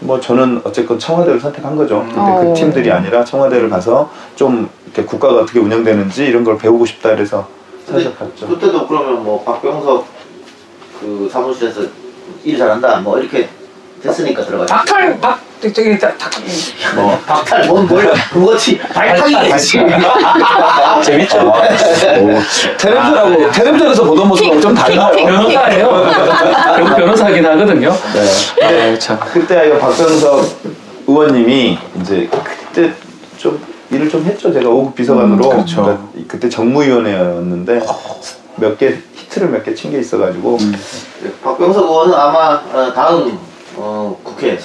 뭐 0.00 0.20
저는 0.20 0.60
어쨌건 0.64 0.98
청와대를 0.98 1.40
선택한 1.40 1.76
거죠. 1.76 2.00
근데 2.06 2.20
어. 2.20 2.40
그 2.40 2.54
팀들이 2.54 2.90
아니라 2.90 3.24
청와대를 3.24 3.68
가서 3.70 4.10
좀 4.34 4.68
이렇게 4.84 5.04
국가가 5.04 5.40
어떻게 5.40 5.58
운영되는지 5.58 6.26
이런 6.26 6.44
걸 6.44 6.58
배우고 6.58 6.84
싶다 6.86 7.10
그래서 7.10 7.48
사실 7.86 8.14
갔죠. 8.14 8.48
그때도 8.48 8.86
그러면 8.86 9.22
뭐 9.24 9.42
박병석 9.44 10.06
그 11.00 11.28
사무실에서 11.30 11.82
일 12.44 12.58
잘한다 12.58 13.00
뭐 13.00 13.18
이렇게 13.18 13.48
됐으니까 14.02 14.44
들어가죠. 14.44 14.74
박탈 14.74 15.20
박 15.20 15.40
저기 15.72 15.98
딱 15.98 16.16
딱- 16.18 16.30
뭐 16.94 17.18
박탈 17.26 17.66
뭔뭘 17.66 18.12
그거지 18.32 18.78
발탁이 18.78 19.50
되지. 19.50 19.78
재밌죠. 21.04 21.38
오, 21.48 21.52
테레비전하고 22.78 23.50
테레비전에서 23.52 24.04
보던 24.04 24.28
모습하고 24.28 24.60
좀 24.60 24.74
달라요. 24.74 25.10
변호사예요. 25.16 26.10
결국 26.76 26.96
변호사긴 26.96 27.46
하거든요. 27.46 27.94
네. 28.58 28.92
아, 28.94 28.98
참. 28.98 29.18
그때 29.32 29.66
이거 29.68 29.78
박병석 29.78 30.48
의원님이 31.06 31.78
이제 32.00 32.28
그때 32.30 32.92
좀 33.36 33.60
일을 33.90 34.08
좀 34.08 34.24
했죠. 34.24 34.52
제가 34.52 34.68
5급 34.68 34.94
비서관으로. 34.94 35.44
음, 35.44 35.50
그렇죠. 35.50 35.82
그러니까 35.82 36.02
그때 36.28 36.48
정무위원회였는데 36.48 37.80
몇 38.56 38.78
개 38.78 38.94
히트를 39.14 39.48
몇 39.50 39.62
개 39.64 39.74
친 39.74 39.90
게 39.92 39.98
있어가지고 40.00 40.58
박병석 41.44 41.84
의원은 41.84 42.14
아마 42.14 42.60
어, 42.72 42.92
다음 42.94 43.38
어, 43.76 44.15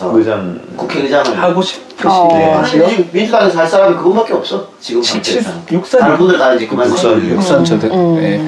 국회에서 0.01 0.17
의장 0.17 0.59
국회의장을 0.75 1.41
하고 1.41 1.61
싶으시네. 1.61 2.09
어. 2.09 2.59
아니, 2.59 2.71
지금 2.71 3.09
민주당에서 3.11 3.59
할 3.59 3.67
사람이 3.67 3.95
그것밖에 3.97 4.33
없어. 4.33 4.67
지금 4.79 5.03
상태에서. 5.03 5.51
육산 5.71 6.01
다른 6.01 6.17
분들 6.17 6.37
다 6.37 6.53
이제 6.53 6.65
그만 6.65 6.89
육산, 6.89 7.29
육산 7.29 7.63
저 7.63 7.77
대. 7.77 7.87
음. 7.87 8.15
네. 8.15 8.41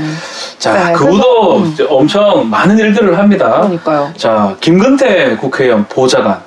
자, 0.57 0.87
네, 0.87 0.93
그분도 0.93 1.65
이제 1.71 1.85
엄청 1.87 2.49
많은 2.49 2.77
일들을 2.77 3.17
합니다. 3.17 3.61
그러니까요. 3.61 4.11
자, 4.17 4.55
김근태 4.59 5.35
국회의원 5.37 5.85
보좌관, 5.85 6.41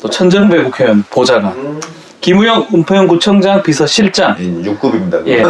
또 0.00 0.08
천정배 0.08 0.62
국회의원 0.64 1.02
보좌관, 1.10 1.52
음, 1.52 1.80
김우영 2.20 2.68
은평구청장 2.72 3.62
비서실장. 3.62 4.36
6급입니다. 4.36 5.26
예. 5.26 5.42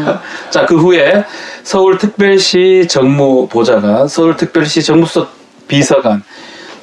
자, 0.50 0.66
그 0.66 0.76
후에 0.76 1.24
서울특별시 1.62 2.86
정무보좌관, 2.88 4.08
서울특별시 4.08 4.82
정무수석 4.82 5.30
비서관, 5.68 6.22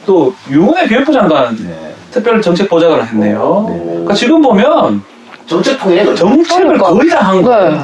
또 0.09 0.33
유은혜 0.49 0.87
교육부 0.87 1.13
장관 1.13 1.55
네. 1.55 1.93
특별 2.09 2.41
정책 2.41 2.67
보좌관을 2.67 3.05
했네요. 3.05 3.67
네. 3.69 3.83
그러니까 3.85 4.13
지금 4.15 4.41
보면 4.41 5.03
정책통에. 5.45 6.15
정책을 6.15 6.65
그러니까. 6.79 6.89
거의 6.89 7.09
다 7.11 7.19
한 7.19 7.41
거예요. 7.43 7.71
네. 7.73 7.79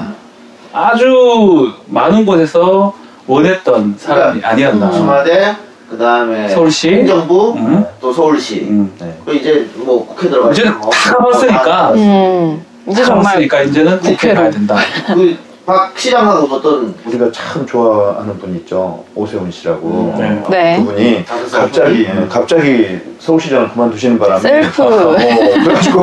아주 0.74 1.72
많은 1.86 2.26
곳에서 2.26 2.92
원했던 3.28 3.94
사람이 4.00 4.44
아니었나. 4.44 4.90
청와대, 4.90 5.56
그 5.88 5.96
다음에 6.00 6.50
서울시. 6.50 6.96
행정부, 6.96 7.54
음. 7.58 7.86
또 8.02 8.12
서울시. 8.12 8.62
음. 8.72 8.92
네. 9.00 9.16
그 9.24 9.36
이제 9.36 9.70
뭐 9.76 10.04
국회 10.08 10.28
들어가 10.28 10.50
이제 10.52 10.64
다 10.64 10.80
가봤으니까. 10.82 11.92
음, 11.94 12.66
이제 12.90 13.04
정말 13.04 13.34
그러니까 13.36 13.62
이제는 13.62 14.00
국회. 14.00 14.34
가야 14.34 14.50
된다. 14.50 14.76
그 15.14 15.38
박 15.66 15.98
시장하고 15.98 16.56
어떤 16.56 16.94
우리가 17.08 17.32
참 17.32 17.66
좋아하는 17.66 18.38
분 18.38 18.56
있죠. 18.58 19.04
오세훈 19.16 19.50
씨라고. 19.50 20.14
네. 20.18 20.44
네. 20.50 20.78
그분이 20.78 21.26
작은 21.26 21.50
갑자기. 21.50 22.04
예, 22.06 22.28
갑자기 22.30 23.00
서울시장을 23.20 23.70
그만두시는 23.72 24.20
바람에 24.20 24.40
셀프. 24.42 24.84
어, 24.84 25.16
그래가지고 25.16 26.02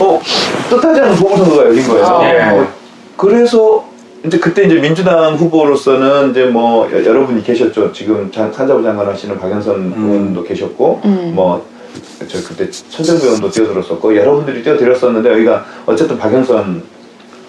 어 0.00 0.20
뜻하지 0.68 1.00
않은 1.00 1.16
보궐선거가 1.16 1.64
열린 1.66 1.88
거예요. 1.88 2.20
예. 2.24 2.42
어, 2.58 2.66
그래서 3.16 3.84
이제 4.26 4.38
그때 4.38 4.64
이제 4.64 4.74
민주당 4.74 5.34
후보로서는 5.36 6.30
이제 6.32 6.44
뭐 6.44 6.90
여- 6.92 7.02
여러분이 7.04 7.42
계셨죠. 7.42 7.92
지금 7.92 8.30
장- 8.30 8.52
산자부 8.52 8.82
장관 8.82 9.08
하시는 9.08 9.38
박영선 9.40 9.74
음. 9.74 9.94
의원도 9.96 10.42
계셨고 10.44 11.00
음. 11.06 11.32
뭐. 11.34 11.64
저 12.26 12.38
그때 12.48 12.70
천정부 12.70 13.26
의원도 13.26 13.50
뛰어들었었고 13.50 14.16
여러분들이 14.16 14.62
뛰어들었었는데 14.62 15.30
여기가 15.30 15.64
어쨌든 15.84 16.16
박영선 16.18 16.82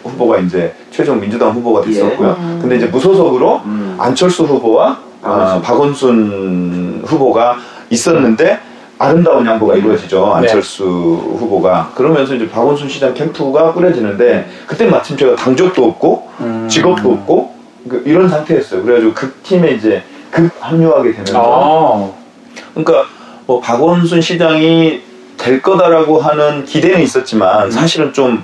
후보가 0.03 0.39
이제 0.39 0.73
최종 0.91 1.19
민주당 1.19 1.51
후보가 1.51 1.81
됐었고요. 1.81 2.37
예. 2.39 2.61
근데 2.61 2.77
이제 2.77 2.85
무소속으로 2.87 3.61
음. 3.65 3.95
안철수 3.99 4.43
후보와 4.43 4.97
아, 5.21 5.61
박원순 5.63 7.03
후보가 7.05 7.57
있었는데 7.89 8.59
아름다운 8.99 9.45
양보가 9.45 9.75
이루어지죠. 9.75 10.25
네. 10.41 10.47
안철수 10.47 10.83
후보가 10.85 11.91
그러면서 11.95 12.35
이제 12.35 12.49
박원순 12.49 12.89
시장 12.89 13.13
캠프가 13.13 13.73
꾸려지는데 13.73 14.49
그때 14.67 14.85
마침 14.85 15.17
제가 15.17 15.35
당적도 15.35 15.85
없고 15.85 16.29
음. 16.41 16.67
직업도 16.69 17.11
없고 17.11 17.53
그 17.89 18.03
이런 18.05 18.29
상태였어요. 18.29 18.83
그래가지고 18.83 19.13
그 19.13 19.33
팀에 19.43 19.71
이제 19.71 20.03
급 20.31 20.49
합류하게 20.59 21.11
되면서 21.11 21.39
아, 21.39 22.11
그러니까 22.73 23.05
뭐 23.45 23.59
박원순 23.59 24.21
시장이 24.21 25.01
될 25.37 25.61
거다라고 25.61 26.19
하는 26.19 26.63
기대는 26.65 27.01
있었지만 27.01 27.69
사실은 27.69 28.13
좀 28.13 28.43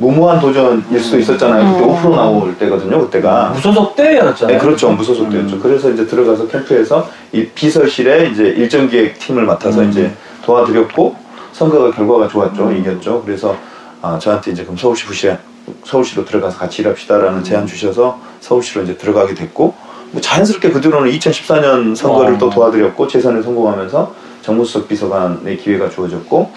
무모한 0.00 0.40
도전일 0.40 0.98
수도 0.98 1.18
있었잖아요. 1.18 1.74
그때 1.74 1.84
음. 1.84 1.94
5% 1.94 2.10
나올 2.10 2.56
때거든요. 2.58 3.00
그때가. 3.00 3.50
무소속 3.50 3.94
때였잖아요. 3.94 4.56
네, 4.56 4.58
그렇죠. 4.58 4.90
무소속 4.90 5.30
때였죠. 5.30 5.56
음. 5.56 5.60
그래서 5.60 5.90
이제 5.90 6.06
들어가서 6.06 6.48
캠프에서 6.48 7.08
이 7.32 7.46
비서실에 7.46 8.30
이제 8.30 8.44
일정 8.44 8.88
기획 8.88 9.18
팀을 9.18 9.44
맡아서 9.44 9.82
음. 9.82 9.90
이제 9.90 10.10
도와드렸고 10.44 11.14
선거가 11.52 11.90
결과가 11.90 12.28
좋았죠. 12.28 12.72
이겼죠. 12.72 13.22
그래서 13.24 13.54
아, 14.00 14.18
저한테 14.18 14.52
이제 14.52 14.62
그럼 14.62 14.76
서울시 14.78 15.04
부시에 15.04 15.36
서울시로 15.84 16.24
들어가서 16.24 16.58
같이 16.58 16.80
일합시다라는 16.80 17.44
제안 17.44 17.66
주셔서 17.66 18.18
서울시로 18.40 18.82
이제 18.82 18.96
들어가게 18.96 19.34
됐고 19.34 19.74
뭐 20.12 20.20
자연스럽게 20.20 20.70
그 20.70 20.80
뒤로는 20.80 21.12
2014년 21.12 21.94
선거를 21.94 22.34
어. 22.34 22.38
또 22.38 22.48
도와드렸고 22.50 23.06
재선에 23.06 23.42
성공하면서 23.42 24.14
정무수석 24.42 24.88
비서관의 24.88 25.58
기회가 25.58 25.90
주어졌고 25.90 26.50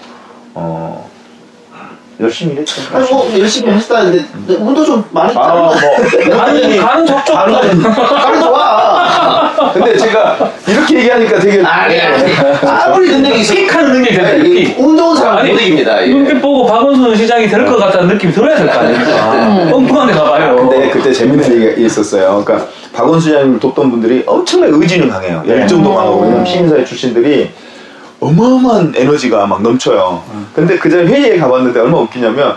어 0.54 1.10
열심히 2.20 2.52
일했죠. 2.54 2.80
아니 2.94 3.10
뭐 3.10 3.28
열심히 3.38 3.72
했다는데 3.72 4.24
운도 4.58 4.84
좀 4.84 5.04
많이 5.10 5.32
아, 5.36 5.48
뭐 5.54 5.74
가는, 6.36 6.76
가는 6.78 7.06
적적 7.06 7.34
가는 7.34 7.52
가는 7.82 8.40
좋아. 8.40 9.72
근데 9.72 9.96
제가 9.96 10.50
이렇게 10.68 10.98
얘기하니까 10.98 11.38
되게 11.40 11.64
아니 11.64 12.00
아니 12.00 12.32
아무리 12.64 13.08
능력이 13.10 13.40
있어. 13.40 13.54
픽하는 13.54 13.92
능력이 13.94 14.14
된다, 14.16 14.32
이 14.34 14.42
픽. 14.42 14.78
운 14.78 14.96
좋은 14.96 15.16
사람 15.16 15.46
못 15.46 15.52
이깁니다. 15.60 16.02
예. 16.02 16.08
눈빛 16.10 16.40
보고 16.40 16.66
박원순 16.66 17.16
시장이 17.16 17.48
될 17.48 17.64
것 17.66 17.76
같다는 17.78 18.08
느낌이 18.08 18.32
들어야 18.32 18.56
될 18.56 18.66
거 18.68 18.78
아닙니까? 18.78 19.70
엉뚱한 19.72 20.06
데 20.06 20.12
가봐요. 20.12 20.56
근데 20.56 20.90
그때 20.90 21.12
재밌는 21.12 21.52
얘기가 21.52 21.82
있었어요. 21.84 22.42
그러니까 22.44 22.68
박원순 22.92 23.32
시장님을 23.32 23.58
돕던 23.60 23.90
분들이 23.90 24.22
엄청나게 24.24 24.72
의지는 24.76 25.08
강해요. 25.08 25.42
열정도 25.48 25.92
강하고 25.94 26.20
왜냐면 26.22 26.44
시민사회 26.46 26.84
출신들이 26.84 27.50
어마어마한 28.20 28.94
에너지가 28.96 29.46
막 29.46 29.62
넘쳐요. 29.62 30.22
근데 30.54 30.78
그 30.78 30.88
전에 30.90 31.04
회의에 31.04 31.38
가봤는데 31.38 31.80
얼마 31.80 31.92
나 31.98 32.02
웃기냐면 32.02 32.54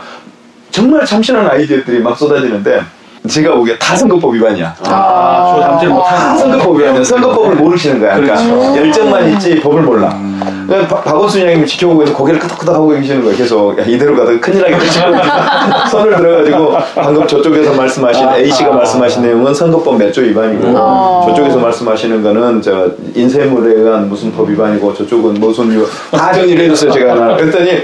정말 0.72 1.06
참신한 1.06 1.50
아이디어들이 1.50 2.00
막 2.00 2.18
쏟아지는데 2.18 2.82
제가 3.28 3.56
보기에 3.56 3.78
다 3.78 3.96
선거법 3.96 4.34
위반이야. 4.36 4.76
아, 4.86 5.52
주로 5.52 5.62
담지 5.68 5.86
다 5.88 5.94
못하는. 5.94 6.38
선거법 6.38 6.78
위반이야. 6.80 7.04
선거법을 7.04 7.56
모르시는 7.56 8.00
거야. 8.00 8.16
그러니까 8.16 8.36
그렇죠. 8.42 8.78
열정만 8.78 9.30
있지 9.34 9.60
법을 9.60 9.82
몰라. 9.82 10.18
그 10.40 10.47
박- 10.68 11.04
박원순 11.04 11.42
양님이 11.42 11.66
지켜보고 11.66 12.02
있는 12.02 12.14
고개를 12.14 12.40
끄덕끄덕 12.40 12.76
하고 12.76 12.90
계시는 12.90 13.24
거예요. 13.24 13.38
계속 13.38 13.78
야, 13.80 13.84
이대로 13.86 14.16
가다가 14.18 14.40
큰일 14.40 14.62
나겠다 14.62 15.88
손을 15.90 16.16
들어가지고 16.18 16.78
방금 16.96 17.26
저쪽에서 17.28 17.74
말씀하신 17.74 18.28
A 18.36 18.52
씨가 18.52 18.72
말씀하신 18.72 19.22
내용은 19.24 19.54
선거법 19.54 19.98
몇 19.98 20.12
조 20.12 20.22
위반이고 20.22 20.74
아. 20.78 21.26
저쪽에서 21.28 21.58
말씀하시는 21.60 22.22
거는 22.24 22.62
저 22.62 22.90
인쇄물에 23.16 23.80
의한 23.82 24.10
무슨 24.10 24.32
법 24.32 24.50
위반이고 24.50 24.94
저쪽은 24.94 25.36
무슨 25.36 25.72
유- 25.74 25.88
다 26.12 26.34
정리를 26.34 26.66
해줬어요 26.66 26.92
제가 26.92 27.36
그랬더니 27.38 27.84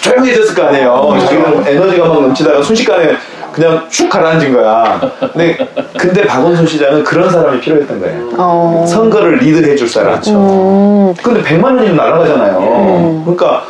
조용해졌을 0.00 0.54
거 0.54 0.62
아니에요. 0.64 1.14
지금 1.28 1.62
에너지가 1.66 2.06
막 2.08 2.22
넘치다가 2.22 2.62
순식간에 2.62 3.16
그냥 3.60 3.86
슉 3.90 4.08
가라앉은 4.08 4.54
거야. 4.54 4.98
근데 5.20 5.58
근데 5.98 6.26
박원순 6.26 6.66
시장은 6.66 7.04
그런 7.04 7.28
사람이 7.28 7.60
필요했던 7.60 8.00
거예요. 8.00 8.30
어. 8.38 8.86
선거를 8.88 9.36
리드해 9.36 9.76
줄 9.76 9.86
사람. 9.86 10.18
음, 10.28 11.14
근데 11.22 11.42
100만 11.42 11.64
원이면 11.64 11.94
날아가잖아요. 11.94 13.22
그러니까 13.26 13.64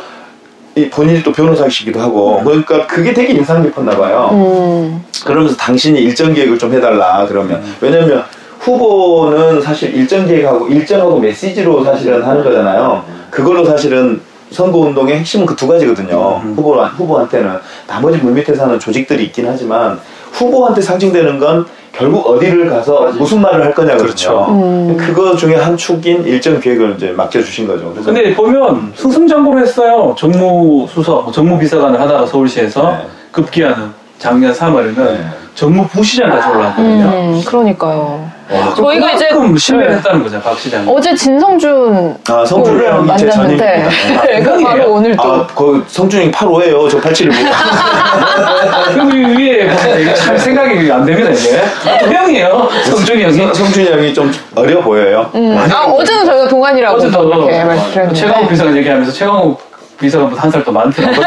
이 0.75 0.89
본인이 0.89 1.21
또 1.21 1.33
변호사이시기도 1.33 1.99
하고 1.99 2.41
그러니까 2.41 2.87
그게 2.87 3.13
되게 3.13 3.33
인상 3.33 3.61
깊었나 3.61 3.91
봐요. 3.97 4.29
음, 4.31 5.03
그러면서 5.25 5.57
당신이 5.57 5.99
일정 5.99 6.33
계획을 6.33 6.57
좀 6.57 6.71
해달라 6.73 7.25
그러면 7.27 7.61
왜냐면 7.81 8.23
후보는 8.59 9.61
사실 9.61 9.93
일정 9.93 10.25
계획하고 10.25 10.69
일정하고 10.69 11.19
메시지로 11.19 11.83
사실은 11.83 12.23
하는 12.23 12.41
거잖아요. 12.41 13.03
그걸로 13.29 13.65
사실은 13.65 14.21
선거 14.51 14.79
운동의 14.79 15.19
핵심은 15.19 15.45
그 15.45 15.55
두 15.55 15.67
가지거든요. 15.67 16.41
후보 16.55 16.83
후보한테는 16.83 17.57
나머지 17.87 18.17
물밑에서 18.17 18.63
하는 18.63 18.79
조직들이 18.79 19.25
있긴 19.25 19.45
하지만 19.47 19.99
후보한테 20.31 20.81
상징되는 20.81 21.37
건 21.39 21.65
결국 21.91 22.25
어디를 22.27 22.69
가서 22.69 23.11
무슨 23.17 23.41
말을 23.41 23.63
할 23.63 23.73
거냐거든요. 23.75 24.03
그렇죠. 24.05 24.45
음. 24.49 24.97
그거 24.97 25.35
중에 25.35 25.55
한 25.55 25.75
축인 25.77 26.23
일정 26.25 26.59
계획을 26.59 26.95
이제 26.97 27.11
맡겨주신 27.11 27.67
거죠. 27.67 27.91
그래서 27.91 28.11
근데 28.11 28.33
보면 28.33 28.91
승승장구를 28.95 29.61
했어요. 29.63 30.15
정무수석, 30.17 31.31
정무비서관을 31.33 31.99
하다가 31.99 32.25
서울시에서 32.25 32.91
네. 32.91 33.07
급기야는 33.31 33.89
작년 34.17 34.53
3월에는 34.53 34.95
네. 34.95 35.25
전무 35.53 35.85
부시장까지 35.89 36.47
올라왔거든요. 36.47 37.03
음, 37.05 37.41
그러니까요. 37.45 38.30
와, 38.51 38.73
저희가 38.75 39.11
이제- 39.11 39.27
그만큼 39.29 39.57
신뢰를 39.57 39.91
네. 39.91 39.97
했다는 39.97 40.23
거죠, 40.23 40.41
박 40.41 40.57
시장. 40.59 40.87
어제 40.87 41.15
진성준 41.15 42.17
아, 42.29 42.45
성준 42.45 42.77
를 42.77 42.93
형이 42.93 43.07
제 43.17 43.25
만났는데 43.25 43.31
전임입니다. 43.31 43.65
네, 44.27 44.41
그 44.41 44.49
바로 44.49 44.59
형이에요? 44.69 44.91
오늘 44.91 45.15
또 45.15 45.23
아, 45.23 45.47
그 45.55 45.83
성준이 45.87 46.31
8호예요. 46.31 46.89
저 46.89 46.99
87을 46.99 47.31
보고. 47.31 49.09
그 49.09 49.17
위에 49.39 49.69
이게 50.01 50.13
참 50.15 50.37
생각이 50.37 50.91
안 50.91 51.05
됩니다, 51.05 51.29
이게. 51.29 51.61
또 51.99 52.11
형이에요, 52.13 52.69
성준이 52.85 53.23
형이. 53.23 53.53
성준이 53.55 53.89
형이 53.91 54.13
좀 54.13 54.31
어려 54.55 54.81
보여요. 54.81 55.29
음. 55.35 55.57
아, 55.71 55.83
어제는 55.85 56.25
저희가 56.25 56.47
동안이라고 56.47 56.97
어제도 56.97 57.23
이렇게 57.29 57.63
말씀드렸는데 57.63 58.19
최강욱 58.19 58.49
비서관 58.49 58.75
얘기하면서 58.77 59.11
최강욱 59.11 59.71
비서관보다 59.99 60.41
한 60.43 60.49
살 60.51 60.63
더 60.65 60.71
많더라고요. 60.71 61.23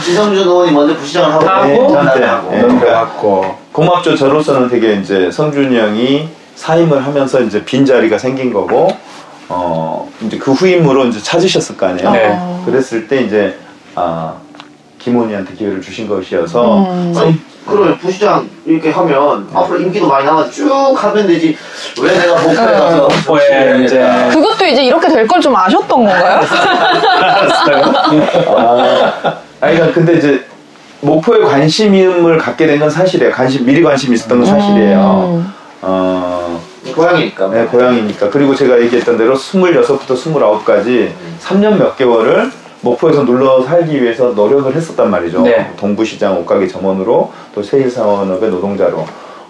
지성준 0.00 0.46
의원이 0.46 0.70
먼저 0.70 0.94
부시장을 0.94 1.32
하고 1.34 1.48
하고, 1.48 1.66
네, 1.66 1.76
저한테 1.76 1.92
전달을 1.94 2.28
하고 2.28 2.50
예, 2.54 2.58
넘겨갖고 2.62 3.54
고맙죠. 3.76 4.16
저로서는 4.16 4.68
되게 4.70 4.94
이제 4.94 5.30
성준이 5.30 5.78
형이 5.78 6.28
사임을 6.54 7.04
하면서 7.04 7.40
이제 7.42 7.62
빈 7.62 7.84
자리가 7.84 8.16
생긴 8.16 8.50
거고 8.50 8.88
어 9.50 10.10
이제 10.22 10.38
그 10.38 10.52
후임으로 10.52 11.04
이제 11.04 11.20
찾으셨을 11.22 11.76
거 11.76 11.86
아니에요. 11.88 12.10
네. 12.10 12.28
어. 12.40 12.62
그랬을 12.64 13.06
때 13.06 13.20
이제 13.20 13.58
아 13.94 14.32
김원희한테 14.98 15.52
기회를 15.54 15.82
주신 15.82 16.08
것이어서 16.08 16.84
음. 16.86 17.14
아니 17.18 17.38
그럼 17.66 17.98
부시장 17.98 18.48
이렇게 18.64 18.90
하면 18.90 19.46
앞으로 19.52 19.78
임기도 19.80 20.08
많이 20.08 20.24
남아서 20.24 20.50
쭉 20.50 20.94
하면 20.96 21.26
되지 21.26 21.54
왜 22.00 22.18
내가 22.18 22.32
목표에 22.40 22.54
가서 22.72 23.08
왜 23.30 23.84
이제 23.84 24.02
그것도 24.32 24.64
이제 24.64 24.84
이렇게 24.84 25.06
될 25.08 25.26
걸 25.28 25.38
좀 25.42 25.54
아셨던 25.54 25.86
건가요? 25.86 26.40
아, 28.56 29.34
아니, 29.60 29.74
그러니까 29.74 29.92
근데 29.92 30.14
이제 30.14 30.44
목포에 31.00 31.40
관심을 31.40 32.38
갖게 32.38 32.66
된 32.66 32.78
건 32.78 32.90
사실이에요. 32.90 33.32
관심 33.32 33.64
미리 33.64 33.82
관심이 33.82 34.14
있었던 34.14 34.38
건 34.38 34.46
사실이에요. 34.46 34.98
음. 35.42 35.52
어, 35.82 36.60
고향이니까 36.94 37.48
네, 37.48 37.64
고향이니까. 37.66 38.30
그리고 38.30 38.54
제가 38.54 38.80
얘기했던 38.82 39.16
대로 39.18 39.34
26부터 39.34 40.08
29까지 40.14 41.10
3년 41.40 41.76
몇 41.78 41.96
개월을 41.96 42.50
목포에서 42.80 43.24
눌러 43.24 43.62
살기 43.62 44.02
위해서 44.02 44.28
노력을 44.30 44.74
했었단 44.74 45.10
말이죠. 45.10 45.42
네. 45.42 45.72
동부시장 45.76 46.38
옷가게 46.40 46.68
점원으로 46.68 47.32
또 47.54 47.62
세일사원업의 47.62 48.50
노동자로 48.50 49.04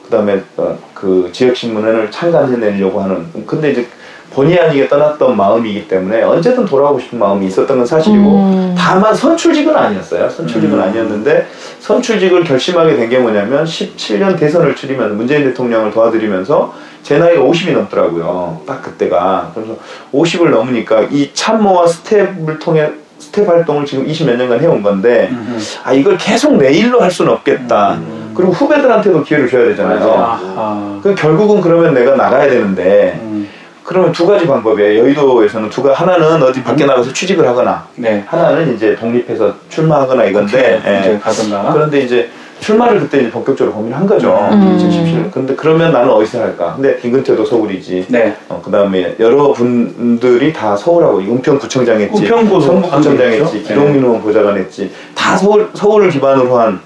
그다음에 0.05 0.41
어, 0.57 0.77
그 0.95 1.29
지역신문을 1.33 2.11
창간해 2.11 2.57
내려고 2.57 3.01
하는 3.01 3.27
근데 3.47 3.73
이제 3.73 3.87
본의 4.37 4.61
아니게 4.61 4.87
떠났던 4.87 5.35
마음이기 5.35 5.89
때문에 5.89 6.23
언제든 6.23 6.67
돌아오고 6.67 7.01
싶은 7.01 7.19
마음이 7.19 7.47
있었던 7.47 7.79
건 7.79 7.87
사실이고 7.87 8.23
음. 8.35 8.75
다만 8.77 9.15
선출직은 9.15 9.75
아니었어요. 9.75 10.29
선출직은 10.29 10.77
음. 10.77 10.83
아니었는데 10.83 11.47
선출직을 11.81 12.45
결심하게 12.45 12.97
된 12.97 13.07
게 13.07 13.19
뭐냐면 13.19 13.65
17년 13.65 14.37
대선을 14.39 14.75
치르면서 14.77 15.15
문재인 15.15 15.45
대통령을 15.45 15.91
도와드리면서 15.93 16.75
제 17.03 17.19
나이가 17.19 17.41
50이 17.41 17.73
넘더라고요. 17.73 18.61
딱 18.67 18.83
그때가. 18.83 19.53
그래서 19.55 19.77
50을 20.13 20.51
넘으니까 20.51 21.03
이 21.11 21.31
참모와 21.33 21.87
스텝을 21.87 22.59
통해 22.59 22.91
스텝 23.19 23.49
활동을 23.49 23.87
지금 23.87 24.07
20 24.07 24.27
몇 24.27 24.37
년간 24.37 24.61
해온 24.61 24.83
건데 24.83 25.29
음. 25.31 25.59
아 25.85 25.93
이걸 25.93 26.19
계속 26.19 26.57
내 26.57 26.73
일로 26.73 27.01
할 27.01 27.11
수는 27.11 27.33
없겠다. 27.33 27.99
그리고 28.35 28.53
후배들한테도 28.53 29.23
기회를 29.23 29.49
줘야 29.49 29.65
되잖아요. 29.69 30.11
아하. 30.13 31.01
그 31.03 31.15
결국은 31.15 31.63
그러면 31.63 31.95
내가 31.95 32.17
나가야 32.17 32.51
되는데 32.51 33.19
음. 33.23 33.49
그러면 33.87 34.11
두 34.11 34.27
가지 34.27 34.45
방법이에요. 34.47 35.01
여의도에서는 35.05 35.71
두가 35.71 35.93
하나는 35.95 36.43
어디 36.43 36.63
밖에 36.63 36.85
나가서 36.85 37.13
취직을 37.13 37.47
하거나 37.47 37.87
네. 37.95 38.25
하나는 38.27 38.75
이제 38.75 38.97
독립해서 38.97 39.55
출마하거나 39.69 40.25
이건데 40.25 40.83
예. 40.85 41.01
이제 41.01 41.19
가든가. 41.23 41.73
그런데 41.73 42.01
이제 42.01 42.29
출마를 42.59 42.99
그때 42.99 43.21
이제 43.21 43.31
본격적으로 43.31 43.73
고민을 43.77 43.97
한 43.97 44.05
거죠. 44.05 44.49
음. 44.51 44.77
2017년. 44.77 45.31
근데 45.31 45.55
그러면 45.55 45.93
나는 45.93 46.11
어디서 46.11 46.43
할까? 46.43 46.73
근데 46.75 46.99
김근태도 46.99 47.45
서울이지. 47.45 48.07
네. 48.09 48.35
어, 48.49 48.61
그 48.65 48.73
다음에 48.73 49.15
여러 49.21 49.53
분들이 49.53 50.53
다 50.53 50.77
서울하고 50.77 51.19
은평구청장 51.19 52.01
했지. 52.01 52.25
은평구도 52.25 52.61
성북구청장 52.61 53.29
했지. 53.29 53.63
기동민 53.63 54.03
의원 54.03 54.21
보좌관 54.21 54.59
했지. 54.59 54.91
다 55.15 55.37
서울, 55.37 55.71
서울을 55.75 56.11
기반으로 56.11 56.59
한 56.59 56.81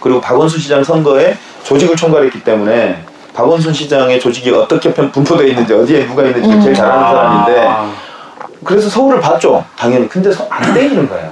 그리고 0.00 0.20
박원순 0.20 0.60
시장 0.60 0.84
선거에 0.84 1.34
조직을 1.64 1.96
총괄했기 1.96 2.44
때문에 2.44 3.02
박원순 3.34 3.72
시장의 3.72 4.20
조직이 4.20 4.50
어떻게 4.50 4.92
편- 4.94 5.10
분포되어 5.10 5.46
있는지 5.48 5.74
어디에 5.74 6.06
누가 6.06 6.22
있는지 6.22 6.60
제일 6.62 6.74
잘 6.74 6.88
아는 6.90 7.02
사람인데 7.08 7.66
아. 7.68 7.90
그래서 8.64 8.88
서울을 8.88 9.20
봤죠. 9.20 9.62
당연히. 9.76 10.08
근데 10.08 10.30
서- 10.32 10.46
안 10.48 10.72
땡기는 10.72 11.08
거예요. 11.08 11.30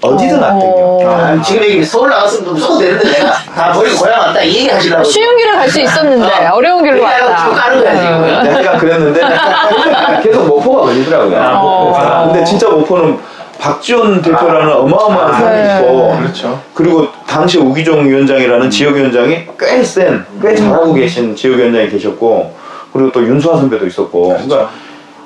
어디든 0.00 0.42
안 0.42 0.58
땡겨. 0.58 0.74
어. 0.76 0.98
아, 1.06 1.40
지금 1.42 1.62
얘기 1.62 1.84
서울 1.84 2.10
나갔으면 2.10 2.54
무조건 2.54 2.78
되는데 2.80 3.08
내가 3.12 3.32
다 3.54 3.72
버리고 3.72 3.98
고향 3.98 4.18
왔다 4.20 4.40
이 4.42 4.48
얘기 4.56 4.68
하시려고 4.68 5.04
쉬운 5.04 5.36
길을 5.36 5.52
갈 5.54 5.70
수 5.70 5.80
있었는데 5.80 6.46
어려운 6.48 6.82
길로 6.82 7.02
왔다. 7.04 7.44
쭉 7.44 7.54
가는 7.54 7.80
거야, 7.84 8.00
지금. 8.00 8.24
음. 8.24 8.42
내가 8.54 8.78
그랬는데 8.78 9.20
계속 10.24 10.44
목포가 10.48 10.82
걸리더라고요. 10.86 11.40
아, 11.40 11.50
목포가. 11.52 12.24
근데 12.24 12.42
진짜 12.44 12.68
목포는 12.68 13.16
박지원 13.62 14.20
대표라는 14.22 14.72
어마어마한 14.72 15.32
사람이 15.34 15.56
네. 15.68 15.78
있고 15.78 16.16
그렇죠. 16.18 16.60
그리고 16.74 17.06
당시 17.28 17.58
우기종 17.58 18.08
위원장이라는 18.08 18.68
지역위원장이 18.68 19.46
꽤 19.56 19.84
센, 19.84 20.24
꽤 20.42 20.52
잘하고 20.56 20.92
계신 20.94 21.36
지역위원장이 21.36 21.88
계셨고 21.90 22.56
그리고 22.92 23.12
또 23.12 23.22
윤수아 23.22 23.56
선배도 23.58 23.86
있었고 23.86 24.30
그러니까 24.30 24.68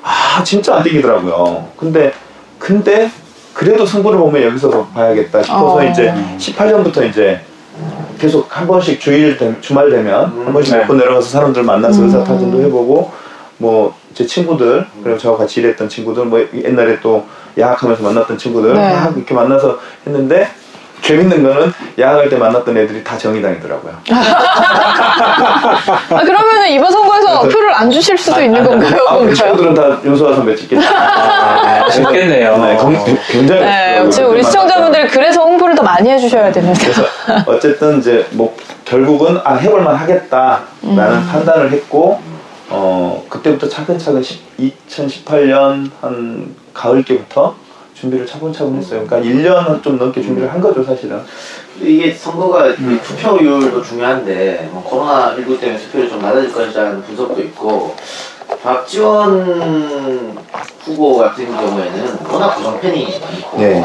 아 0.03 0.43
진짜 0.43 0.75
안 0.75 0.83
뛰기더라고요. 0.83 1.65
근데 1.75 2.13
근데 2.59 3.09
그래도 3.55 3.87
승부를 3.87 4.19
보면 4.19 4.43
여기서 4.43 4.69
더 4.69 4.85
봐야겠다 4.85 5.41
싶어서 5.41 5.77
어. 5.77 5.83
이제 5.83 6.13
18년부터 6.37 7.09
이제 7.09 7.41
계속 8.19 8.47
한 8.55 8.67
번씩 8.67 8.99
주일 8.99 9.35
되- 9.35 9.59
주말 9.61 9.89
되면 9.89 10.25
한 10.45 10.53
번씩 10.53 10.75
네. 10.75 10.81
먹고 10.81 10.93
내려가서 10.93 11.27
사람들 11.27 11.63
만나서 11.63 12.01
음. 12.01 12.05
의사타진도 12.05 12.61
해보고 12.65 13.11
뭐 13.57 13.95
제 14.17 14.25
친구들 14.25 14.83
그리고 15.03 15.15
저와 15.15 15.37
같이 15.37 15.59
일했던 15.59 15.87
친구들 15.87 16.25
뭐 16.25 16.43
옛날에 16.51 16.99
또 17.01 17.23
야학하면서 17.55 18.01
만났던 18.01 18.35
친구들 18.39 18.73
네. 18.73 18.91
막 18.91 19.15
이렇게 19.15 19.31
만나서 19.35 19.77
했는데 20.07 20.47
재밌는 21.03 21.43
거는 21.43 21.71
야학할 21.99 22.27
때 22.27 22.35
만났던 22.35 22.75
애들이 22.75 23.03
다 23.03 23.15
정의당이더라고요. 23.15 23.93
아, 26.09 26.23
그러면은 26.23 26.69
이번 26.71 26.91
선거에서 26.91 27.41
그래서- 27.41 27.55
표를 27.55 27.71
안 27.75 27.91
주실 27.91 28.17
수도 28.17 28.41
있는 28.41 28.63
건가요? 28.63 28.97
아, 29.07 29.19
그? 29.19 29.31
친구들은 29.31 29.75
다 29.75 29.99
윤수아 30.03 30.33
선배 30.33 30.55
찍겠다. 30.55 30.81
아, 30.89 31.85
아쉽겠네요. 31.85 32.57
네, 32.57 32.75
건- 32.75 32.97
굉장히 33.29 33.61
네. 33.61 34.09
지금 34.09 34.31
우리 34.31 34.41
시청자분들 34.43 35.09
그래서 35.09 35.43
홍보를 35.43 35.75
더 35.75 35.83
많이 35.83 36.09
해주셔야 36.09 36.51
됩니다. 36.51 36.79
그래서 36.81 37.03
어쨌든 37.45 37.99
이제 37.99 38.25
뭐 38.31 38.57
결국은 38.83 39.39
아 39.43 39.53
해볼만 39.53 39.95
하겠다라는 39.95 40.63
음. 40.85 41.29
판단을 41.31 41.71
했고 41.71 42.19
어 42.69 43.25
그때부터 43.29 43.69
차근차근 43.69 44.21
2018년 44.59 45.89
한 46.01 46.55
가을께부터 46.73 47.55
준비를 47.93 48.25
차근차근 48.25 48.75
했어요. 48.77 49.05
그러니까 49.07 49.27
1년 49.29 49.81
좀 49.81 49.97
넘게 49.97 50.21
준비를 50.21 50.51
한 50.51 50.61
거죠 50.61 50.83
사실은. 50.83 51.21
이게 51.81 52.11
선거가 52.11 52.67
이 52.69 52.75
투표율도 53.03 53.81
중요한데 53.83 54.69
뭐 54.71 54.83
코로나19 54.83 55.59
때문에 55.59 55.79
투표율이 55.79 56.09
좀 56.09 56.21
낮아질 56.21 56.51
것이라는 56.51 57.01
분석도 57.03 57.41
있고 57.43 57.95
박지원 58.63 60.37
후보 60.83 61.17
같은 61.17 61.45
경우에는 61.45 62.17
워낙 62.31 62.55
고정팬이 62.55 63.19
많고 63.19 63.57
네. 63.59 63.83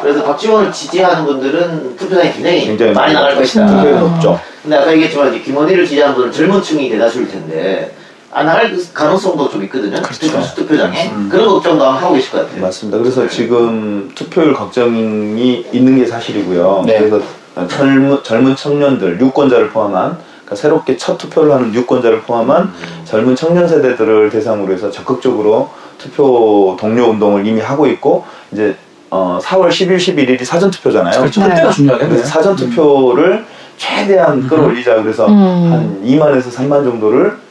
그래서 0.00 0.24
박지원을 0.24 0.72
지지하는 0.72 1.24
분들은 1.24 1.96
투표장이 1.96 2.32
굉장히, 2.32 2.66
굉장히 2.66 2.92
많이 2.92 3.12
나갈 3.12 3.36
것이다. 3.36 3.66
투표율이 3.66 3.98
높죠. 3.98 4.40
근데 4.62 4.76
아까 4.76 4.92
얘기했지만 4.92 5.42
김원희를 5.42 5.86
지지하는 5.86 6.14
분은 6.14 6.32
젊은 6.32 6.62
층이 6.62 6.88
대다수일 6.90 7.28
텐데 7.30 7.94
안 8.36 8.44
나갈 8.44 8.70
가능성도 8.92 9.48
좀 9.48 9.62
있거든요. 9.64 9.96
투표, 10.02 10.42
투표장에 10.54 11.10
그런 11.30 11.48
걱정도 11.48 11.82
하고 11.86 12.12
계실 12.12 12.32
것 12.32 12.42
같아요. 12.42 12.60
맞습니다. 12.60 12.98
그래서 12.98 13.26
지금 13.26 14.12
투표율 14.14 14.52
걱정이 14.52 15.64
있는 15.72 15.96
게 15.96 16.04
사실이고요. 16.04 16.82
네. 16.84 16.98
그래서 16.98 17.18
젊은, 17.66 18.22
젊은 18.22 18.54
청년들, 18.54 19.18
유권자를 19.18 19.70
포함한 19.70 20.18
그러니까 20.44 20.54
새롭게 20.54 20.98
첫 20.98 21.16
투표를 21.16 21.50
하는 21.54 21.72
유권자를 21.72 22.20
포함한 22.20 22.74
젊은 23.06 23.34
청년 23.34 23.66
세대들을 23.66 24.28
대상으로 24.28 24.70
해서 24.70 24.90
적극적으로 24.90 25.70
투표 25.96 26.76
동료 26.78 27.04
운동을 27.04 27.46
이미 27.46 27.62
하고 27.62 27.86
있고 27.86 28.26
이제 28.52 28.76
어, 29.08 29.38
4월 29.40 29.70
10일, 29.70 29.96
11일이 29.96 30.44
사전 30.44 30.70
투표잖아요. 30.70 31.20
그렇죠. 31.20 31.40
네. 31.40 31.48
그때가 31.48 31.70
중요하겠네요. 31.70 32.14
그래서 32.14 32.28
사전 32.28 32.54
투표를 32.54 33.46
최대한 33.78 34.46
끌어올리자 34.46 34.96
그래서 35.02 35.26
음. 35.26 35.32
한 35.72 36.02
2만에서 36.04 36.50
3만 36.52 36.84
정도를 36.84 37.45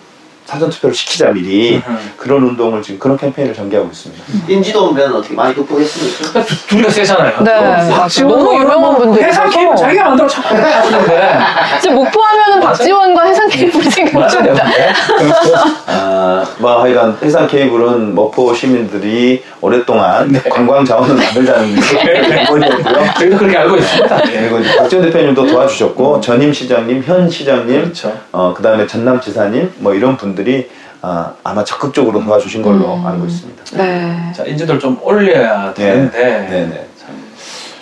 사전 0.55 0.69
투표를 0.69 0.95
시키자 0.95 1.31
미리 1.31 1.75
음. 1.85 2.11
그런 2.17 2.41
운동을 2.43 2.81
지금 2.81 2.97
그런 2.99 3.17
캠페인을 3.17 3.53
전개하고 3.53 3.89
있습니다. 3.91 4.23
인지도면 4.47 5.15
어떻게 5.15 5.33
많이 5.35 5.53
두- 5.53 5.65
둘이가 6.67 6.89
세잖아요. 6.89 7.43
네, 7.43 7.51
맞아요. 7.89 8.07
너무 8.27 8.55
유명한 8.59 8.95
분들이 8.97 9.23
해상. 9.25 9.49
케이블 9.49 9.75
자기가 9.75 10.03
만들어 10.05 10.27
자꾸 10.27 10.55
하시는데 10.55 11.39
진짜 11.81 11.95
목포 11.95 12.21
하면은 12.21 12.59
박지원과 12.61 13.23
해상 13.23 13.47
케이블이 13.49 13.83
맞아요. 13.83 13.89
생각납니다. 13.89 14.65
아, 15.87 16.45
뭐 16.57 16.81
하여간 16.83 17.17
해상 17.21 17.47
케이블은 17.47 18.15
목포 18.15 18.53
시민들이 18.53 19.43
오랫동안 19.61 20.31
관광 20.49 20.83
자원을 20.85 21.15
만들자는 21.15 21.75
게 21.75 21.81
기본이었고요. 22.45 23.13
저희도 23.19 23.37
그렇게 23.37 23.57
알고 23.57 23.77
있습니다. 23.77 24.21
예. 24.31 24.39
그리고 24.41 24.59
이제 24.59 24.75
박지원 24.77 25.05
대표님도 25.05 25.47
도와주셨고 25.47 26.21
전임 26.21 26.51
시장님, 26.53 27.03
현 27.05 27.29
시장님, 27.29 27.81
그렇죠. 27.81 28.13
어 28.31 28.53
그다음에 28.53 28.85
전남 28.87 29.19
지사님 29.19 29.71
뭐 29.77 29.93
이런 29.93 30.17
분들이 30.17 30.44
아, 31.01 31.33
아마 31.43 31.63
적극적으로 31.63 32.23
도와주신 32.23 32.61
걸로 32.61 32.99
알고 33.05 33.25
있습니다. 33.25 33.63
네. 33.77 34.31
자, 34.35 34.43
인지도를 34.43 34.79
좀 34.79 34.97
올려야 35.01 35.73
되는데. 35.73 36.47
네네. 36.49 36.87
참. 36.97 37.15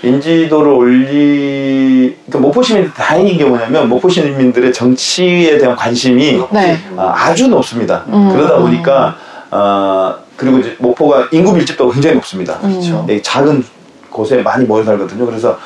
인지도를 0.04 0.71
올리 0.71 2.17
그러니까 2.26 2.39
목포 2.39 2.62
시민 2.62 2.91
다행인 2.93 3.38
게 3.38 3.45
뭐냐면 3.45 3.88
목포 3.88 4.10
시민들의 4.10 4.73
정치에 4.73 5.58
대한 5.58 5.76
관심이 5.76 6.43
네. 6.52 6.78
아, 6.97 7.13
아주 7.15 7.47
높습니다. 7.47 8.04
음. 8.08 8.30
그러다 8.30 8.58
보니까 8.58 9.15
아 9.49 10.17
그리고 10.36 10.60
이제 10.60 10.76
목포가 10.80 11.30
인구 11.32 11.54
밀집도가 11.54 11.93
굉장히 11.93 12.15
높습니다. 12.15 12.58
그렇죠. 12.60 13.06
이 13.10 13.21
작은 13.21 13.63
곳에 14.10 14.41
많이 14.41 14.65
모여 14.65 14.84
살거든요. 14.84 15.26
그래서 15.26 15.58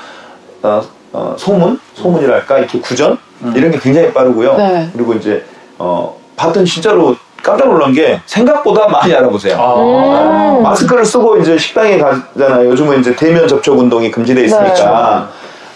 어, 0.62 0.82
어, 1.14 1.36
소문, 1.38 1.80
소문이랄까 1.96 2.60
이렇게 2.60 2.80
구전 2.80 3.18
이런 3.56 3.72
게 3.72 3.80
굉장히 3.80 4.14
빠르고요. 4.14 4.58
네. 4.58 4.90
그리고 4.94 5.14
이제 5.14 5.44
어, 5.80 6.16
봤더니 6.38 6.65
진짜로 6.65 7.15
깜짝 7.43 7.67
놀란 7.67 7.91
게 7.91 8.21
생각보다 8.26 8.88
많이 8.88 9.13
알아보세요. 9.13 9.58
아. 9.60 10.58
음. 10.58 10.63
마스크를 10.63 11.04
쓰고 11.06 11.38
이제 11.38 11.58
식당에 11.58 11.97
가잖아요. 11.97 12.69
요즘은 12.69 13.00
이제 13.02 13.15
대면 13.15 13.47
접촉 13.47 13.78
운동이 13.80 14.10
금지돼 14.12 14.45
있으니까 14.45 15.30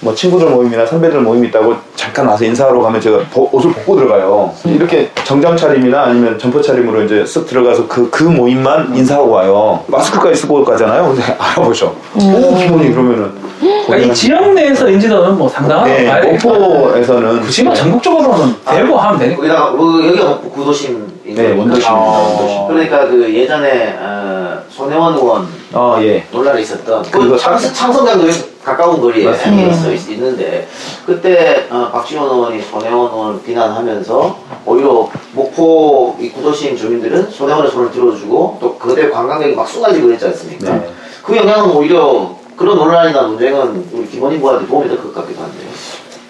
뭐 0.04 0.16
친구들 0.16 0.50
모임이나 0.50 0.84
선배들 0.86 1.22
모임 1.22 1.46
있다고 1.46 1.76
잠깐 1.96 2.26
와서 2.28 2.44
인사하러 2.44 2.80
가면 2.82 3.00
제가 3.00 3.20
보- 3.32 3.48
옷을 3.52 3.72
벗고 3.72 3.96
들어가요. 3.96 4.52
이렇게 4.66 5.12
정장 5.24 5.56
차림이나 5.56 6.06
아니면 6.06 6.40
점퍼 6.40 6.60
차림으로 6.60 7.04
이제 7.04 7.24
쓱 7.24 7.46
들어가서 7.48 7.88
그, 7.88 8.10
그 8.10 8.24
모임만 8.24 8.96
인사하고 8.96 9.30
와요. 9.30 9.84
마스크까지 9.88 10.36
쓰고 10.42 10.64
가잖아요. 10.66 11.06
근데 11.10 11.22
알아보죠. 11.38 11.96
오, 12.16 12.56
기분이 12.58 12.90
그러면은. 12.92 13.32
그러니까 13.60 13.98
이 13.98 14.14
지역 14.16 14.54
내에서 14.54 14.90
인지도는 14.90 15.38
뭐 15.38 15.48
상당한 15.48 15.86
네, 15.86 16.10
아예 16.10 16.32
목포에서는 16.32 17.42
굳이 17.42 17.64
뭐 17.64 17.74
전국적으로는 17.74 18.56
대고 18.66 18.98
하면 18.98 19.20
되니까. 19.20 19.36
거기다가 19.38 19.72
그 19.74 20.08
여기가 20.08 20.26
목포 20.30 20.50
구도심 20.50 21.12
네, 21.26 21.50
원도심입니다. 21.56 21.90
아. 21.92 21.94
원도심. 21.94 22.68
그러니까 22.70 23.08
그 23.08 23.32
예전에 23.36 23.96
어, 24.00 24.58
손혜원 24.70 25.14
의원 25.14 25.48
어, 25.74 25.98
예. 26.02 26.24
논란이 26.32 26.62
있었던 26.64 27.04
그 27.12 27.38
창- 27.38 27.58
창성장도 27.60 28.28
가까운 28.64 29.02
거리에. 29.02 29.30
있어 29.32 29.92
있- 29.92 30.10
있는데 30.12 30.68
그때 31.06 31.68
어, 31.70 31.90
박지원 31.92 32.30
의원이 32.30 32.62
손혜원 32.62 33.12
의원을 33.12 33.42
비난하면서 33.44 34.38
오히려 34.66 35.10
목포 35.34 36.16
이 36.20 36.30
구도심 36.30 36.76
주민들은 36.78 37.30
손혜원의 37.32 37.72
손을 37.72 37.92
들어주고 37.92 38.58
또 38.62 38.76
그대 38.78 39.10
관광객이 39.10 39.56
막 39.56 39.68
쏟아지고 39.68 40.08
그랬지 40.08 40.26
않습니까? 40.26 40.74
네. 40.74 40.90
그 41.24 41.36
영향은 41.36 41.72
오히려 41.76 42.36
그런 42.56 42.78
논란이나 42.78 43.22
논쟁은 43.24 43.86
우리 43.92 44.08
김원희부한테 44.08 44.68
도움이 44.68 44.88
될 44.88 44.98
것 44.98 45.14
같기도 45.14 45.42
한데요. 45.42 45.68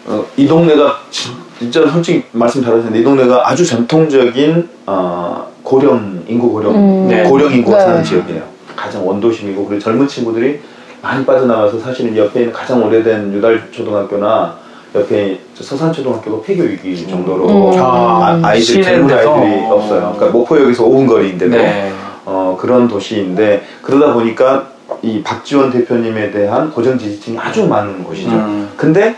어, 0.07 0.25
이 0.37 0.47
동네가 0.47 0.99
진- 1.09 1.33
진짜 1.59 1.85
솔직히 1.91 2.23
말씀 2.31 2.63
잘하셨는데 2.63 2.99
이 2.99 3.03
동네가 3.03 3.49
아주 3.49 3.65
전통적인 3.65 4.69
어, 4.87 5.47
고령 5.63 6.23
인구 6.27 6.49
고령 6.51 6.73
음. 6.75 7.07
네. 7.09 7.23
고령 7.23 7.51
인구가 7.51 7.77
네. 7.77 7.83
사는 7.83 8.03
지역이에요. 8.03 8.41
가장 8.75 9.05
원도심이고 9.07 9.65
그리고 9.67 9.81
젊은 9.81 10.07
친구들이 10.07 10.59
많이 11.01 11.25
빠져나와서 11.25 11.79
사실은 11.79 12.15
옆에 12.15 12.41
있는 12.41 12.53
가장 12.53 12.83
오래된 12.83 13.33
유달 13.33 13.71
초등학교나 13.71 14.55
옆에 14.93 15.39
저 15.55 15.63
서산 15.63 15.91
초등학교가 15.91 16.43
폐교 16.45 16.63
위기 16.63 17.07
정도로 17.07 17.47
음. 17.47 17.79
아, 17.79 18.39
아이들 18.43 18.83
젊은. 18.83 19.09
아이들이 19.15 19.65
없어요. 19.65 20.13
그러니까 20.15 20.27
목포역에서 20.27 20.83
5분 20.83 21.07
거리인데도 21.07 21.55
네. 21.55 21.91
어, 22.25 22.57
그런 22.59 22.87
도시인데 22.87 23.63
그러다 23.81 24.13
보니까 24.13 24.67
이 25.01 25.23
박지원 25.23 25.71
대표님에 25.71 26.31
대한 26.31 26.71
고정 26.71 26.97
지지층이 26.97 27.37
아주 27.39 27.65
많은 27.67 28.03
곳이죠. 28.03 28.29
음. 28.29 28.69
근데 28.77 29.15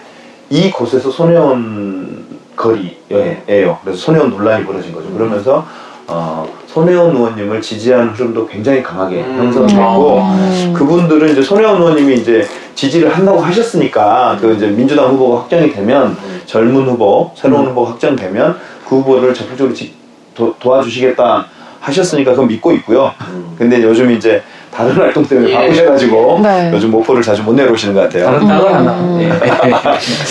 이 0.50 0.70
곳에서 0.72 1.10
손혜원 1.10 2.24
거리예요. 2.56 3.80
그래서 3.84 3.98
손혜원 3.98 4.30
논란이 4.30 4.66
벌어진 4.66 4.94
거죠. 4.94 5.10
그러면서 5.12 5.66
어, 6.08 6.48
손혜원 6.74 7.16
의원님을 7.16 7.62
지지하는 7.62 8.10
흐름도 8.10 8.48
굉장히 8.48 8.82
강하게 8.82 9.18
음. 9.22 9.38
형성됐고 9.38 10.20
아. 10.22 10.74
그분들은 10.74 11.30
이제 11.32 11.42
손혜원 11.44 11.78
의원님이 11.80 12.16
이제 12.16 12.48
지지를 12.74 13.16
한다고 13.16 13.40
하셨으니까 13.40 14.38
그 14.42 14.56
이제 14.56 14.66
민주당 14.68 15.10
후보가 15.10 15.42
확정이 15.42 15.72
되면 15.72 16.18
젊은 16.48 16.88
후보, 16.88 17.30
새로운 17.36 17.68
후보가 17.68 17.92
확정되면 17.92 18.58
그 18.90 18.96
후보를 18.98 19.36
적극적으로 19.36 19.74
지- 19.76 19.94
도, 20.34 20.56
도와주시겠다 20.60 21.46
하셨으니까 21.80 22.32
그건 22.32 22.48
믿고 22.48 22.72
있고요. 22.74 23.12
음. 23.30 23.54
근데 23.56 23.84
요즘 23.84 24.10
이제 24.10 24.42
다른 24.74 24.94
활동 24.94 25.24
때문에 25.24 25.52
예. 25.52 25.54
바쁘셔가지고 25.54 26.40
네. 26.42 26.72
요즘 26.74 26.90
목포를 26.90 27.22
자주 27.22 27.44
못 27.44 27.54
내려오시는 27.54 27.94
것 27.94 28.02
같아요. 28.02 28.26
다른 28.26 28.48
땅을 28.48 28.74
하나. 28.74 29.22
예. 29.22 29.30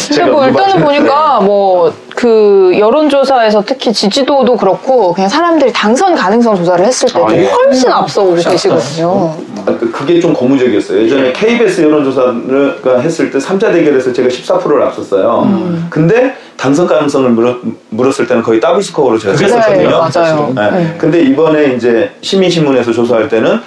근데 0.08 0.24
뭐 0.28 0.44
일단은 0.48 0.84
보니까 0.84 1.40
뭐 1.40 1.92
그 2.22 2.70
여론조사에서 2.78 3.64
특히 3.66 3.92
지지도도 3.92 4.56
그렇고 4.56 5.12
그냥 5.12 5.28
사람들이 5.28 5.72
당선 5.72 6.14
가능성 6.14 6.54
조사를 6.54 6.84
했을 6.84 7.08
때도 7.08 7.26
아, 7.28 7.34
예. 7.34 7.46
훨씬 7.46 7.90
앞서고 7.90 8.36
계시거든요. 8.36 9.34
아, 9.66 9.76
그- 9.76 9.90
그게 9.90 10.20
좀 10.20 10.32
고무적이었어요. 10.32 11.02
예전에 11.02 11.32
KBS 11.32 11.80
여론조사를 11.82 12.76
했을 13.02 13.28
때 13.32 13.38
3자 13.40 13.72
대결에서 13.72 14.12
제가 14.12 14.28
14%를 14.28 14.82
앞섰어요. 14.84 15.42
음. 15.46 15.88
근데 15.90 16.36
당선 16.56 16.86
가능성을 16.86 17.28
물었, 17.30 17.56
물었을 17.90 18.28
때는 18.28 18.44
거의 18.44 18.60
더블 18.60 18.80
스코어로 18.84 19.18
제가 19.18 19.34
그게 19.34 19.48
졌었거든요. 19.48 19.88
네, 19.88 19.90
맞아요. 19.90 20.52
네. 20.54 20.70
네. 20.70 20.94
근데 20.98 21.22
이번에 21.22 21.74
이제 21.74 22.12
시민신문에서 22.20 22.92
조사할 22.92 23.28
때는 23.28 23.60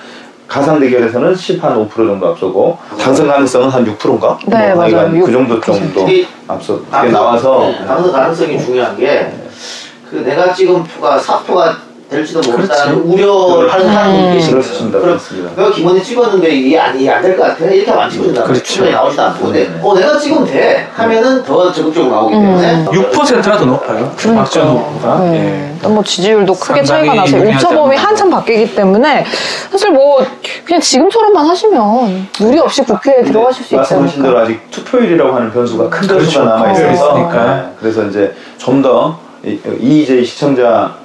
가상 0.48 0.80
대결에서는 0.80 1.34
10한 1.34 1.90
5% 1.90 1.90
정도 1.96 2.28
앞서고 2.28 2.78
당선 3.00 3.28
가능성은 3.28 3.70
한 3.70 3.86
6%인가? 3.86 4.38
네, 4.48 4.74
맞아요. 4.74 5.12
그 5.26 5.32
정도 5.32 5.60
6%. 5.60 5.64
정도 5.66 6.08
이 6.10 6.26
앞서 6.48 6.80
그게 6.90 7.10
나와서 7.10 7.60
네, 7.62 7.86
당선 7.86 8.12
가능성이 8.12 8.60
중요한 8.64 8.96
게 8.98 9.46
그 10.10 10.18
내가 10.18 10.54
찍은 10.54 10.84
표가 10.84 11.18
사표가 11.18 11.76
될지도 12.16 12.42
모른다는 12.52 12.96
우려를 13.02 13.72
하는 13.72 13.86
사람들이 13.86 14.34
계시거든요. 14.36 14.92
그렇습니다. 15.02 15.50
그럼. 15.50 15.56
내가 15.56 15.72
김원이 15.72 16.04
찍었는데 16.04 16.50
이게 16.50 16.80
안, 16.80 17.00
이게 17.00 17.10
안 17.12 17.22
될 17.22 17.36
것 17.38 17.44
같아? 17.44 17.66
이렇게 17.66 17.90
하면 17.92 18.04
안 18.06 18.10
찍어준다. 18.10 18.44
그렇죠. 18.44 18.86
나오지도 18.90 19.22
않고. 19.24 19.46
근데 19.46 19.60
네. 19.68 19.80
어, 19.82 19.94
내가 19.96 20.18
찍으면 20.18 20.46
돼. 20.46 20.88
하면은 20.94 21.44
더 21.44 21.72
적극적으로 21.72 22.12
나오기 22.14 22.34
때문에. 22.34 22.86
6%나 22.86 23.58
더 23.58 23.66
높아요. 23.66 24.12
박지원 24.36 24.68
후보가. 24.70 25.20
네. 25.30 25.76
예. 25.84 25.88
뭐 25.88 26.04
지지율도 26.04 26.54
크게 26.54 26.84
차이가 26.84 27.14
나서 27.14 27.38
오차범위. 27.38 27.96
한참 27.96 28.30
바뀌기 28.30 28.76
때문에 28.76 29.26
사실 29.72 29.92
뭐 29.92 30.26
그냥 30.64 30.82
지금처럼만 30.82 31.46
하시면 31.46 32.28
무리 32.40 32.58
없이 32.60 32.82
국회에 32.84 33.24
들어가실 33.24 33.64
수 33.66 33.76
있지 33.76 33.76
말씀하신 33.76 34.24
대로. 34.24 34.40
아직 34.40 34.72
투표율이라고 34.72 35.32
하는 35.36 35.52
변수가 35.52 35.90
큰 35.90 36.08
그렇죠. 36.08 36.24
변수가 36.24 36.46
남아 36.46 36.72
있어서 36.72 36.92
있으니까. 36.92 37.46
네. 37.56 37.64
그래서 37.80 38.04
이제 38.06 38.34
좀 38.58 38.82
더 38.82 39.18
이제 39.80 40.24
시청자 40.24 40.96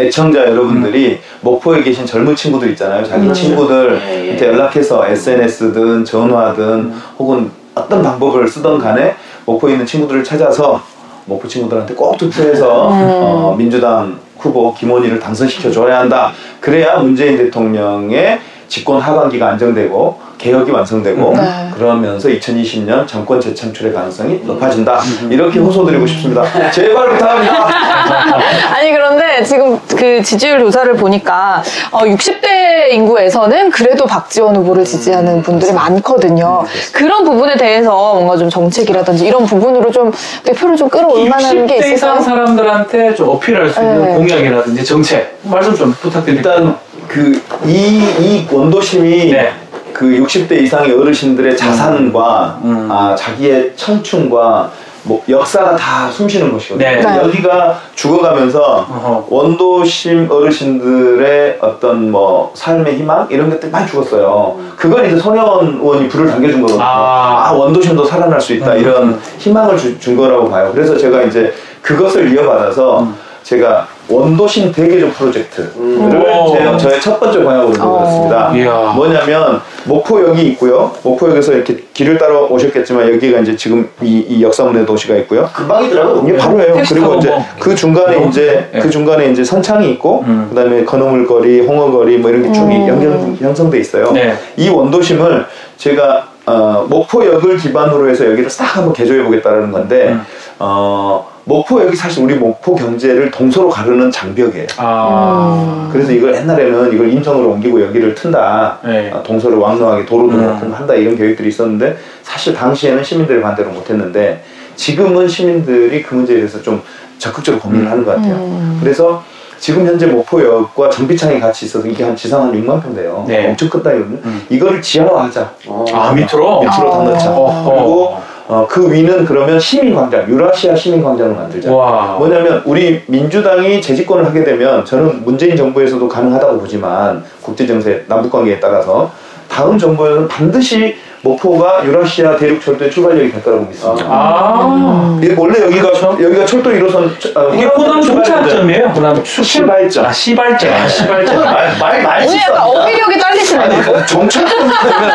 애청자 0.00 0.40
여러분들이 0.40 1.18
목포에 1.40 1.82
계신 1.82 2.06
젊은 2.06 2.34
친구들 2.34 2.70
있잖아요. 2.70 3.04
자기 3.04 3.26
음. 3.26 3.32
친구들 3.32 4.00
예, 4.08 4.24
예. 4.24 4.28
한테 4.30 4.48
연락해서 4.48 5.06
SNS든 5.06 6.04
전화든 6.04 6.92
혹은 7.18 7.50
어떤 7.74 8.02
방법을 8.02 8.48
쓰던 8.48 8.78
간에 8.78 9.14
목포에 9.44 9.72
있는 9.72 9.86
친구들을 9.86 10.24
찾아서 10.24 10.82
목포 11.26 11.46
친구들한테 11.46 11.94
꼭 11.94 12.16
투표해서 12.16 12.88
어, 12.90 13.54
민주당 13.56 14.18
후보 14.38 14.74
김원희를 14.74 15.20
당선시켜 15.20 15.70
줘야 15.70 16.00
한다. 16.00 16.32
그래야 16.60 16.98
문재인 16.98 17.36
대통령의 17.36 18.40
집권 18.70 19.00
하반기가 19.00 19.48
안정되고 19.48 20.20
개혁이 20.38 20.70
완성되고 20.70 21.34
네. 21.36 21.70
그러면서 21.74 22.28
2020년 22.28 23.06
정권 23.06 23.40
재창출의 23.40 23.92
가능성이 23.92 24.40
높아진다. 24.44 25.00
이렇게 25.28 25.58
호소드리고 25.58 26.06
싶습니다. 26.06 26.44
제발 26.70 27.10
부탁합니다. 27.10 27.66
아니 28.74 28.92
그런데 28.92 29.42
지금 29.42 29.78
그 29.88 30.22
지지율 30.22 30.60
조사를 30.60 30.94
보니까 30.94 31.62
어, 31.90 32.04
60대 32.04 32.92
인구에서는 32.92 33.70
그래도 33.70 34.06
박지원 34.06 34.54
후보를 34.56 34.84
지지하는 34.84 35.42
분들이 35.42 35.72
많거든요. 35.72 36.64
그런 36.92 37.24
부분에 37.24 37.56
대해서 37.56 38.14
뭔가 38.14 38.36
좀 38.36 38.48
정책이라든지 38.48 39.26
이런 39.26 39.44
부분으로 39.44 39.90
좀 39.90 40.12
대표를 40.44 40.76
좀 40.76 40.88
끌어올 40.88 41.28
만한 41.28 41.66
게 41.66 41.80
60대 41.80 41.92
이상 41.92 42.22
사람들한테 42.22 43.14
좀 43.16 43.30
어필할 43.30 43.68
수 43.68 43.80
있는 43.80 44.04
네. 44.04 44.14
공약이라든지 44.14 44.84
정책 44.84 45.38
말씀 45.42 45.74
좀 45.74 45.92
부탁드립니다. 46.00 46.54
일단 46.54 46.78
그이이 47.10 48.46
원도심이 48.50 49.32
네. 49.32 49.52
그 49.92 50.06
60대 50.06 50.52
이상의 50.62 50.92
어르신들의 50.92 51.56
자산과 51.56 52.60
음. 52.64 52.88
아, 52.90 53.14
자기의 53.18 53.72
청춘과 53.74 54.70
뭐 55.02 55.22
역사가 55.28 55.74
다 55.76 56.08
숨쉬는 56.10 56.52
곳이거든요. 56.52 56.86
네. 56.88 57.00
네. 57.00 57.16
여기가 57.18 57.80
죽어가면서 57.96 58.60
어허. 58.88 59.26
원도심 59.28 60.28
어르신들의 60.30 61.58
어떤 61.60 62.10
뭐 62.12 62.52
삶의 62.54 62.96
희망 62.98 63.26
이런 63.30 63.50
것들 63.50 63.70
많이 63.70 63.88
죽었어요. 63.88 64.58
그걸 64.76 65.06
이제 65.06 65.16
손혜원 65.18 65.80
의원이 65.82 66.08
불을 66.08 66.28
당겨준 66.30 66.60
거거든요. 66.62 66.84
아. 66.84 67.48
아, 67.48 67.52
원도심도 67.52 68.04
살아날 68.04 68.40
수 68.40 68.52
있다 68.54 68.74
음. 68.74 68.78
이런 68.78 69.20
희망을 69.38 69.76
주- 69.76 69.98
준 69.98 70.16
거라고 70.16 70.48
봐요. 70.48 70.70
그래서 70.72 70.96
제가 70.96 71.22
이제 71.22 71.52
그것을 71.82 72.32
이어받아서 72.32 73.00
음. 73.00 73.14
제가 73.42 73.86
원도심 74.08 74.72
대개조 74.72 75.10
프로젝트를 75.10 75.70
오. 75.76 76.52
제, 76.52 76.76
저의 76.78 77.00
첫 77.00 77.18
번째 77.18 77.38
공약으로 77.38 77.70
내걸었습니다. 77.70 78.52
이야. 78.56 78.92
뭐냐면 78.94 79.60
목포역이 79.84 80.42
있고요. 80.48 80.92
목포역에서 81.02 81.52
이렇게 81.52 81.84
길을 81.94 82.18
따라 82.18 82.40
오셨겠지만 82.40 83.12
여기가 83.14 83.40
이제 83.40 83.56
지금 83.56 83.88
이, 84.02 84.18
이 84.28 84.42
역사문화 84.42 84.84
도시가 84.84 85.16
있고요. 85.18 85.48
금방이더라고요. 85.52 86.28
이게 86.28 86.36
바로예요. 86.36 86.82
그리고 86.88 87.14
이제 87.14 87.28
뭐. 87.28 87.44
그 87.58 87.74
중간에 87.74 88.16
뭐. 88.16 88.28
이제 88.28 88.68
네. 88.72 88.80
그 88.80 88.90
중간에 88.90 89.30
이제 89.30 89.44
선창이 89.44 89.90
있고 89.92 90.24
음. 90.26 90.46
그다음에 90.50 90.84
건어물거리, 90.84 91.60
홍어거리 91.60 92.18
뭐 92.18 92.30
이런 92.30 92.42
게쭉 92.42 92.70
연결 92.88 93.12
형성돼 93.40 93.78
있어요. 93.78 94.12
네. 94.12 94.34
이 94.56 94.68
원도심을 94.68 95.46
제가 95.76 96.28
어, 96.46 96.86
목포역을 96.88 97.58
기반으로 97.58 98.08
해서 98.08 98.26
여기를 98.26 98.50
싹 98.50 98.76
한번 98.76 98.92
개조해 98.92 99.22
보겠다라는 99.22 99.70
건데 99.70 100.08
음. 100.08 100.22
어, 100.58 101.29
목포역이 101.44 101.96
사실 101.96 102.22
우리 102.22 102.34
목포 102.34 102.74
경제를 102.74 103.30
동서로 103.30 103.68
가르는 103.68 104.10
장벽이에요. 104.10 104.66
아. 104.76 105.88
그래서 105.92 106.12
이걸 106.12 106.34
옛날에는 106.34 106.92
이걸 106.92 107.12
인천으로 107.12 107.50
옮기고 107.50 107.80
여기를 107.82 108.14
튼다. 108.14 108.78
네. 108.84 109.10
아, 109.12 109.22
동서를 109.22 109.58
왕성하게 109.58 110.06
도로도 110.06 110.34
음. 110.34 110.58
그렇고 110.58 110.74
한다 110.74 110.94
이런 110.94 111.16
계획들이 111.16 111.48
있었는데 111.48 111.96
사실 112.22 112.54
당시에는 112.54 113.02
시민들이 113.02 113.40
반대를 113.40 113.72
못했는데 113.72 114.42
지금은 114.76 115.28
시민들이 115.28 116.02
그 116.02 116.14
문제에 116.14 116.36
대해서 116.36 116.60
좀 116.62 116.82
적극적으로 117.18 117.60
고민을 117.60 117.90
하는 117.90 118.04
것 118.04 118.16
같아요. 118.16 118.76
그래서 118.80 119.22
지금 119.58 119.86
현재 119.86 120.06
목포역과 120.06 120.88
정비창이 120.88 121.38
같이 121.38 121.66
있어서 121.66 121.86
이게 121.86 122.02
한 122.02 122.16
지상 122.16 122.44
한 122.44 122.52
6만 122.52 122.82
평 122.82 122.94
돼요. 122.94 123.26
네. 123.28 123.48
엄청 123.50 123.68
큰 123.68 123.82
땅이거든요. 123.82 124.18
음. 124.24 124.42
이거를 124.48 124.80
지하화하자. 124.80 125.50
어. 125.66 125.84
아, 125.92 126.12
밑으로? 126.14 126.60
밑으로 126.60 126.90
다 126.90 127.02
넣자. 127.04 127.30
어허. 127.30 127.70
그리고 127.74 128.16
어, 128.48 128.66
그 128.68 128.92
위는 128.92 129.24
그러면 129.24 129.58
시민광장, 129.60 130.28
유라시아 130.28 130.74
시민광장을 130.74 131.34
만들자. 131.34 131.72
와. 131.72 132.16
뭐냐면 132.18 132.62
우리 132.64 133.02
민주당이 133.06 133.80
재집권을 133.80 134.24
하게 134.26 134.44
되면 134.44 134.84
저는 134.84 135.24
문재인 135.24 135.56
정부에서도 135.56 136.08
가능하다고 136.08 136.58
보지만 136.58 137.24
국제정세 137.42 138.04
남북관계에 138.08 138.58
따라서 138.58 139.10
다음 139.48 139.78
정부에서는 139.78 140.28
반드시 140.28 140.96
목포가 141.22 141.84
유라시아 141.84 142.36
대륙 142.36 142.62
철도의 142.62 142.90
출발역이 142.90 143.30
될 143.30 143.42
거라고 143.42 143.66
믿습니다. 143.66 144.06
아. 144.08 145.18
이게 145.22 145.34
원래 145.36 145.60
여기가 145.64 145.90
여기가 146.18 146.46
철도 146.46 146.70
1호선 146.70 147.54
이게 147.54 147.64
호남 147.66 148.00
종착점이에요? 148.00 148.86
호남 148.86 149.22
시발점. 149.24 150.06
아, 150.06 150.12
시발점. 150.12 150.72
아, 150.72 150.88
시발점. 150.88 151.44
말 151.44 152.02
많이 152.02 152.26
오늘 152.26 152.38
약간 152.40 152.62
어휘력이 152.62 153.18
딸리시네요. 153.18 153.68
그 153.82 154.06
정착되면 154.06 154.70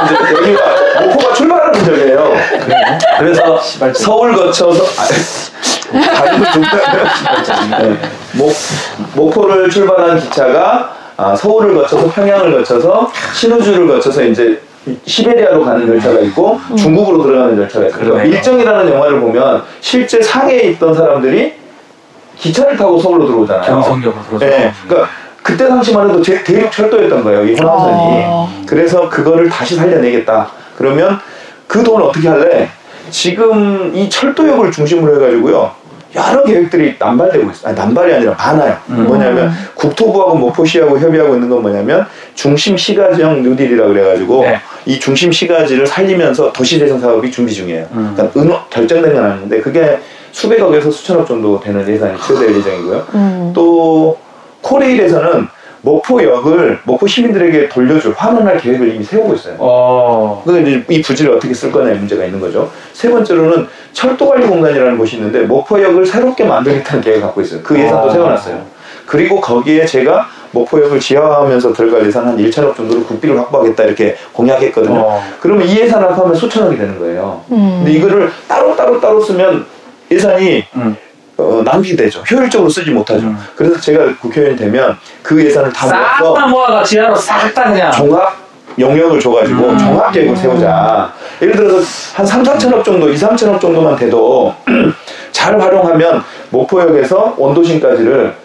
이제 0.06 0.34
여기가 0.34 0.62
목포가 1.02 1.34
출발하는 1.34 1.84
지역이에요. 1.84 2.34
그래서 3.18 3.60
서울 3.94 4.36
거쳐서 4.36 4.84
아, 5.02 5.06
좀 6.52 6.64
네. 7.80 7.98
목 8.34 8.54
목포를 9.16 9.70
출발한 9.72 10.20
기차가 10.20 10.94
아, 11.18 11.36
서울을 11.36 11.74
거쳐서 11.74 12.12
평양을 12.12 12.52
거쳐서 12.58 13.10
신우주를 13.34 13.88
거쳐서 13.88 14.22
이제 14.24 14.62
시베리아로 15.06 15.64
가는 15.64 15.88
열차가 15.88 16.20
있고 16.22 16.60
중국으로 16.78 17.24
들어가는 17.24 17.58
열차가 17.58 17.88
있어요. 17.88 18.02
그러네요. 18.02 18.26
일정이라는 18.28 18.94
영화를 18.94 19.20
보면 19.20 19.64
실제 19.82 20.22
상해에 20.22 20.70
있던 20.72 20.94
사람들이 20.94 21.54
기차를 22.38 22.78
타고 22.78 23.00
서울로 23.00 23.26
들어오잖아요. 23.26 23.66
경성역으로 23.66 24.24
들어오죠. 24.24 24.46
네, 24.46 24.72
그러니까 24.88 25.10
그때 25.42 25.68
당시만 25.68 26.10
해도 26.10 26.22
대, 26.22 26.44
대륙 26.44 26.72
철도였던 26.72 27.24
거예요, 27.24 27.46
이 27.46 27.54
호남선이. 27.56 28.24
아. 28.26 28.48
그래서 28.66 29.10
그거를 29.10 29.50
다시 29.50 29.76
살려내겠다. 29.76 30.50
그러면 30.78 31.20
그 31.68 31.84
돈을 31.84 32.06
어떻게 32.06 32.28
할래? 32.28 32.70
지금 33.10 33.92
이 33.96 34.10
철도역을 34.10 34.72
중심으로 34.72 35.16
해가지고요. 35.16 35.72
여러 36.16 36.44
계획들이 36.44 36.96
남발되고 36.98 37.52
있어요. 37.52 37.68
아니, 37.70 37.78
남발이 37.78 38.14
아니라 38.14 38.34
많아요. 38.34 38.78
음. 38.90 39.06
뭐냐면 39.06 39.52
국토부하고 39.76 40.36
목포시하고 40.36 40.98
협의하고 40.98 41.36
있는 41.36 41.50
건 41.50 41.62
뭐냐면 41.62 42.08
중심 42.34 42.78
시가지형 42.78 43.44
뉴딜이라 43.44 43.88
그래가지고 43.88 44.44
네. 44.44 44.62
이 44.86 45.00
중심 45.00 45.32
시가지를 45.32 45.88
살리면서 45.88 46.54
도시 46.54 46.78
재생 46.78 47.00
사업이 47.00 47.32
준비 47.32 47.54
중이에요. 47.54 47.88
음. 47.94 48.14
그러니까 48.16 48.40
은어 48.40 48.66
결정된 48.70 49.14
건 49.14 49.24
아닌데 49.24 49.60
그게 49.62 49.98
수백억에서 50.32 50.92
수천억 50.92 51.28
정도 51.28 51.60
되는 51.60 51.88
예산이 51.88 52.18
투여될 52.20 52.56
예정이고요. 52.58 53.08
음. 53.16 53.52
또 53.54 54.18
코레일에서는 54.62 55.48
목포역을 55.82 56.80
목포 56.84 57.06
시민들에게 57.06 57.70
돌려줄 57.70 58.14
환원할 58.18 58.58
계획을 58.58 58.96
이미 58.96 59.04
세우고 59.04 59.36
있어요. 59.36 59.56
어. 59.60 60.42
근데 60.44 60.62
이제 60.62 60.84
이 60.90 61.02
부지를 61.02 61.34
어떻게 61.34 61.54
쓸 61.54 61.72
거냐의 61.72 61.98
문제가 61.98 62.26
있는 62.26 62.40
거죠. 62.40 62.72
세 62.94 63.10
번째로는 63.10 63.68
철도관리 63.94 64.48
공단이라는 64.48 64.98
곳이 64.98 65.18
있는데 65.18 65.42
목포역을 65.42 66.06
새롭게 66.06 66.44
만들겠다는 66.44 67.04
계획을 67.04 67.22
갖고 67.22 67.42
있어요. 67.42 67.62
그 67.62 67.80
예산도 67.80 68.10
아. 68.10 68.12
세워놨어요. 68.12 68.66
그리고 69.06 69.40
거기에 69.40 69.86
제가 69.86 70.28
목포역을 70.56 71.00
지하화하면서 71.00 71.74
들어갈 71.74 72.06
예산 72.08 72.26
한 72.26 72.38
1천억 72.38 72.76
정도를 72.76 73.04
국비를 73.04 73.38
확보하겠다 73.38 73.84
이렇게 73.84 74.16
공약했거든요. 74.32 75.00
어. 75.00 75.24
그러면 75.42 75.68
이 75.68 75.78
예산을 75.78 76.08
합하면 76.12 76.34
수천억이 76.34 76.78
되는 76.78 76.98
거예요. 76.98 77.44
음. 77.52 77.82
근데 77.84 77.92
이거를 77.92 78.32
따로 78.48 78.76
따로 78.76 79.00
따로 79.00 79.22
쓰면 79.22 79.66
예산이 80.10 80.64
음. 80.76 80.96
어, 81.38 81.62
낭비되죠. 81.66 82.24
효율적으로 82.32 82.70
쓰지 82.70 82.92
못하죠. 82.92 83.28
음. 83.28 83.38
그래서 83.56 83.80
제가 83.80 84.16
국회의원이 84.22 84.58
되면 84.58 84.98
그 85.22 85.44
예산을 85.44 85.72
다싹 85.74 86.20
모아서 86.22 86.34
다 86.34 86.48
모아가 86.48 86.84
지하로 86.84 87.16
싹 87.16 87.54
다 87.54 87.72
그냥. 87.72 87.92
종합 87.92 88.34
영역을 88.80 89.20
줘가지고 89.20 89.70
음. 89.70 89.78
종합 89.78 90.12
계획을 90.14 90.36
세우자. 90.38 91.12
예를 91.42 91.56
들어서 91.56 91.86
한 92.16 92.26
3, 92.26 92.44
4천억 92.44 92.84
정도, 92.84 93.10
2, 93.10 93.16
3천억 93.16 93.60
정도만 93.60 93.98
돼도 93.98 94.54
잘 95.32 95.60
활용하면 95.60 96.24
목포역에서 96.50 97.36
원도심까지를 97.38 98.45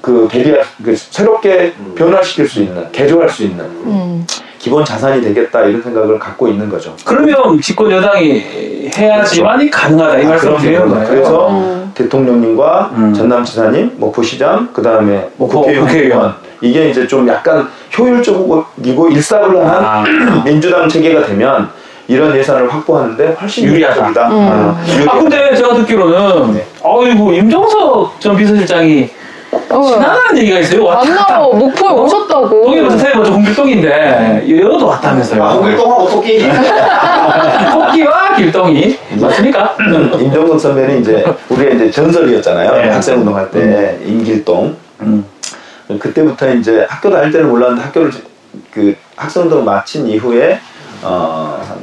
그 0.00 0.28
대비할 0.30 0.62
그 0.82 0.94
새롭게 0.96 1.72
변화시킬 1.94 2.48
수 2.48 2.60
있는 2.62 2.90
개조할 2.92 3.28
수 3.28 3.42
있는 3.44 3.64
음. 3.64 4.26
기본 4.58 4.84
자산이 4.84 5.22
되겠다 5.22 5.62
이런 5.62 5.82
생각을 5.82 6.18
갖고 6.18 6.48
있는 6.48 6.68
거죠. 6.68 6.94
그러면 7.04 7.60
집권 7.60 7.90
여당이 7.90 8.90
해야지만이 8.96 9.70
가능하다 9.70 10.18
이 10.18 10.26
아, 10.26 10.28
말씀 10.28 10.48
그럼요, 10.48 10.62
드리는 10.62 10.80
그럼요. 10.80 10.94
거예요. 10.94 11.08
그래서 11.08 11.48
음. 11.50 11.92
대통령님과 11.94 12.90
음. 12.94 13.14
전남 13.14 13.44
지사님, 13.44 13.92
목포시장, 13.96 14.68
그 14.72 14.82
다음에 14.82 15.28
목포 15.36 15.60
국회의원, 15.60 15.86
국회의원. 15.86 16.34
이게 16.60 16.90
이제 16.90 17.06
좀 17.06 17.26
약간 17.28 17.68
효율적이고 17.98 19.08
일사불란한 19.10 19.84
아. 19.84 20.04
민주당 20.44 20.88
체계가 20.88 21.24
되면 21.26 21.68
이런 22.06 22.36
예산을 22.36 22.72
확보하는데 22.72 23.36
훨씬 23.40 23.64
유리하다. 23.64 24.08
유리하다. 24.08 24.28
어, 24.32 24.80
유리해. 24.88 25.06
아 25.08 25.12
근데 25.18 25.54
제가 25.54 25.74
듣기로는 25.76 26.54
네. 26.54 26.66
어이구 26.82 27.32
임종석 27.34 28.20
전 28.20 28.36
비서실장이 28.36 29.08
어. 29.52 29.82
지나가는 29.86 30.38
얘기가 30.38 30.58
있어요. 30.60 30.84
만나러 30.84 31.48
목포에 31.52 31.90
오셨다고. 31.92 32.48
동이 32.64 32.80
먼저 32.80 32.96
태이 33.04 33.14
먼저 33.14 33.32
홍길동인데 33.32 34.46
여도 34.60 34.86
아, 34.86 34.94
왔다면서요. 34.94 35.42
홍길동하고 35.42 36.08
토끼. 36.08 36.38
토끼와 37.72 38.34
길동이 38.36 38.98
맞습니까? 39.20 39.76
임정석 40.18 40.60
선배는 40.60 41.00
이제 41.00 41.24
우리의 41.48 41.76
이제 41.76 41.90
전설이었잖아요. 41.90 42.72
네. 42.72 42.88
학생 42.90 43.18
운동 43.18 43.36
할때 43.36 43.98
임길동. 44.04 44.76
음. 45.00 45.24
그때부터 45.98 46.52
이제 46.54 46.86
학교 46.88 47.10
다닐 47.10 47.32
때는 47.32 47.48
몰랐는데 47.48 47.82
학교를 47.82 48.10
지- 48.12 48.22
그 48.72 48.94
학생 49.16 49.44
운동을 49.44 49.64
마친 49.64 50.06
이후에 50.06 50.60
어, 51.02 51.60
한 51.66 51.78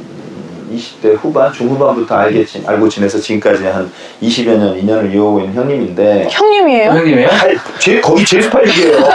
20대 0.77 1.17
후반, 1.21 1.51
중후반부터 1.51 2.15
알게 2.15 2.45
지, 2.45 2.63
알고 2.65 2.87
지내서 2.87 3.19
지금까지 3.19 3.65
한 3.65 3.91
20여 4.21 4.57
년, 4.57 4.75
2년을 4.79 5.13
이어오고 5.13 5.39
있는 5.41 5.55
형님인데 5.55 6.27
형님이에요? 6.31 6.91
형님이에요? 6.91 7.27
할, 7.29 7.57
제, 7.79 7.99
거기 8.01 8.23
제18기예요. 8.23 9.07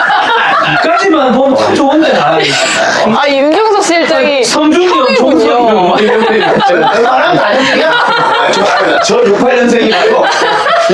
이까지만 0.74 1.32
보면 1.32 1.56
참 1.56 1.74
좋은데 1.74 2.12
나아 2.12 3.26
임종석 3.26 3.82
실장이 3.84 4.44
성준이 4.44 4.86
형, 4.86 4.98
형이군요. 4.98 5.30
종석이 5.30 5.48
형 5.48 5.96
이런 5.98 6.84
얼마나 6.84 7.34
다녔냐? 7.34 7.90
저 9.04 9.20
68년생이고 9.22 10.24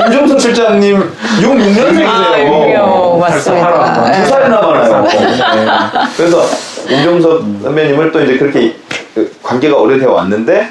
임종석 0.05 0.41
실장님 0.41 1.11
66년생이세요. 1.39 2.07
아 2.07 2.39
유명 2.39 3.19
맞습니다. 3.19 3.93
두 3.93 4.09
예. 4.09 4.25
살이나 4.25 4.61
많아요. 4.61 5.07
그래서 6.17 6.45
임종석 6.89 7.43
선배님을 7.63 8.11
또 8.11 8.21
이제 8.21 8.37
그렇게 8.37 8.75
그 8.89 8.98
관계가 9.43 9.77
오래되어 9.77 10.11
왔는데 10.11 10.67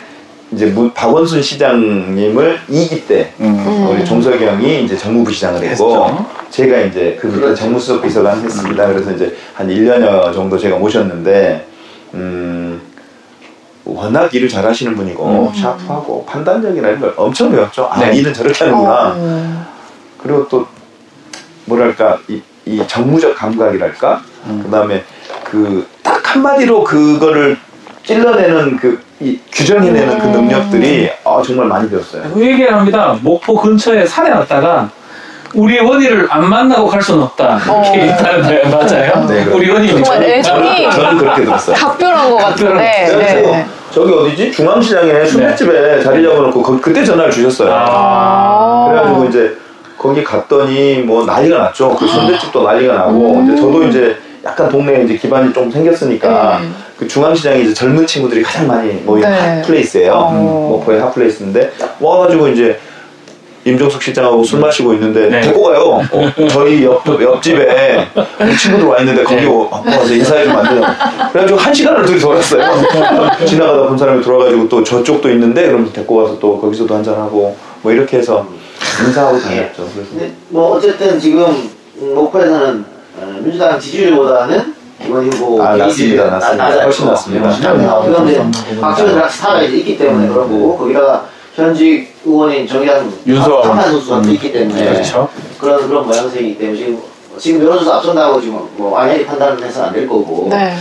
이제 0.52 0.66
문- 0.66 0.92
박원순 0.94 1.42
시장님을 1.42 2.58
2기 2.70 3.06
때 3.06 3.32
우리 3.90 4.04
종석이 4.04 4.44
형이 4.44 4.84
이제 4.84 4.96
정무부 4.96 5.30
시장을 5.32 5.60
했고 5.62 5.70
했죠. 6.06 6.26
제가 6.50 6.78
이제 6.80 7.18
그 7.20 7.26
밑에 7.26 7.40
그렇죠. 7.40 7.54
정무수석 7.54 8.02
비서관 8.02 8.40
했습니다. 8.42 8.86
그래서 8.86 9.12
이제 9.12 9.36
한 9.54 9.68
1년여 9.68 10.32
정도 10.32 10.56
제가 10.58 10.76
모셨는데 10.78 11.66
음 12.14 12.80
워낙 13.84 14.34
일을 14.34 14.48
잘하시는 14.48 14.94
분이고 14.96 15.52
샤프하고 15.54 16.24
판단력이나 16.26 16.88
이런 16.88 17.00
걸 17.00 17.14
엄청 17.16 17.50
배웠죠. 17.50 17.86
아 17.90 17.98
네. 18.00 18.16
일은 18.16 18.32
저렇게 18.32 18.64
하는구나. 18.64 19.14
어. 19.16 19.66
그리고 20.22 20.48
또 20.48 20.66
뭐랄까 21.66 22.18
이, 22.28 22.40
이 22.64 22.82
정무적 22.86 23.34
감각이랄까 23.36 24.22
그다음에 24.64 25.04
그 25.44 25.86
딱 26.02 26.34
한마디로 26.36 26.84
그거를 26.84 27.56
찔러내는 28.12 28.76
그 28.78 28.98
이 29.20 29.36
규정해내는 29.50 30.16
그 30.20 30.26
능력들이 30.28 31.10
아, 31.24 31.42
정말 31.44 31.66
많이 31.66 31.90
배웠어요. 31.90 32.22
그 32.32 32.40
얘기를 32.40 32.72
합니다. 32.72 33.18
목포 33.20 33.56
근처에 33.60 34.06
산에 34.06 34.30
왔다가 34.30 34.88
우리 35.54 35.80
원희를 35.80 36.28
안 36.30 36.48
만나고 36.48 36.86
갈 36.86 37.02
수는 37.02 37.24
없다. 37.24 37.58
이렇게 37.66 38.06
있다는데 38.06 38.68
맞아요? 38.68 39.26
네, 39.28 39.44
그럼. 39.44 39.58
우리 39.58 39.70
원희 39.72 39.88
정말 39.88 40.22
애정이 40.22 40.88
저는 40.92 41.18
그렇게 41.18 41.44
들었어요. 41.44 41.74
각별한 41.74 42.30
것 42.30 42.36
같은데. 42.36 43.08
그래서 43.10 43.34
네. 43.50 43.66
저기 43.90 44.12
어디지? 44.12 44.52
중앙시장에 44.52 45.24
순대집에 45.24 46.00
자리 46.04 46.22
잡아놓고 46.22 46.62
거- 46.62 46.80
그때 46.80 47.04
전화를 47.04 47.32
주셨어요. 47.32 47.72
아. 47.74 48.86
그래가지고 48.88 49.24
이제 49.24 49.56
거기 49.98 50.22
갔더니 50.22 50.98
뭐 50.98 51.26
난리가 51.26 51.58
났죠. 51.58 51.90
그 51.96 52.06
순대집도 52.06 52.62
난리가 52.62 52.94
나고 52.94 53.42
이제 53.44 53.56
저도 53.56 53.82
이제 53.88 54.16
약간 54.48 54.68
동네에 54.70 55.04
이제 55.04 55.16
기반이 55.16 55.52
좀 55.52 55.70
생겼으니까 55.70 56.60
네. 56.62 56.68
그 56.98 57.06
중앙시장이 57.06 57.62
이제 57.64 57.74
젊은 57.74 58.06
친구들이 58.06 58.42
가장 58.42 58.66
많이 58.66 58.92
모이는 58.94 59.28
네. 59.30 59.60
핫플레이스예요. 59.60 60.12
어. 60.12 60.68
목포의 60.70 61.00
핫플레이스인데 61.00 61.70
와가지고 62.00 62.48
이제 62.48 62.78
임종석 63.64 64.02
실장하고 64.02 64.42
술 64.42 64.60
마시고 64.60 64.94
있는데 64.94 65.28
네. 65.28 65.40
데리고 65.42 65.64
가요. 65.64 66.00
어, 66.10 66.48
저희 66.48 66.84
옆, 66.84 67.06
옆집에 67.06 68.08
우리 68.40 68.56
친구들 68.56 68.86
와 68.86 68.98
있는데 69.00 69.22
거기 69.22 69.42
네. 69.42 69.46
와- 69.46 69.68
와서 69.84 70.14
인사해 70.14 70.44
주면 70.44 70.64
안 70.66 70.74
되냐. 70.74 71.28
그래가지고 71.32 71.58
한 71.60 71.74
시간을 71.74 72.06
둘이 72.06 72.18
돌았어요. 72.18 72.62
지나가다 73.46 73.88
본 73.88 73.98
사람이 73.98 74.22
돌아가지고 74.22 74.68
또 74.70 74.82
저쪽도 74.82 75.28
있는데 75.32 75.66
그러면서 75.66 75.92
데리고 75.92 76.16
와서 76.16 76.38
또 76.40 76.58
거기서도 76.58 76.94
한잔하고 76.94 77.54
뭐 77.82 77.92
이렇게 77.92 78.16
해서 78.18 78.46
인사하고 79.06 79.38
다녔죠. 79.38 79.86
그래서 79.94 80.10
근데 80.10 80.32
뭐 80.48 80.76
어쨌든 80.76 81.20
지금 81.20 81.68
목포에서는 82.00 82.80
어, 82.80 82.97
민주당 83.40 83.78
지지율보다는 83.78 84.74
이번 85.06 85.30
후보 85.32 85.62
아, 85.62 85.76
낮습니다. 85.76 86.26
낮습니다. 86.26 86.82
훨씬 86.82 87.06
낮습니다. 87.06 87.96
어, 87.96 88.04
그건 88.04 88.28
이제 88.28 88.44
박지원 88.80 89.28
스타가 89.30 89.62
이제 89.62 89.76
있기 89.78 89.98
때문에 89.98 90.28
그런 90.28 90.48
거고 90.50 90.76
거기다가 90.78 91.26
현직 91.54 92.14
의원인 92.24 92.66
정의당. 92.66 93.10
한판 93.26 93.90
선수가 93.90 94.22
또 94.22 94.28
있기 94.30 94.52
때문에 94.52 94.92
그렇죠. 94.92 95.28
그런 95.58 95.88
그런 95.88 96.06
모양새이기 96.06 96.58
때문에 96.58 96.76
지금 96.78 96.98
지금 97.38 97.62
여론조사 97.62 97.96
앞선다고 97.96 98.40
지금 98.40 98.60
뭐 98.76 98.92
완전히 98.92 99.24
판단을 99.24 99.62
해서는 99.64 99.88
안될 99.88 100.08
거고 100.08 100.48
네. 100.50 100.76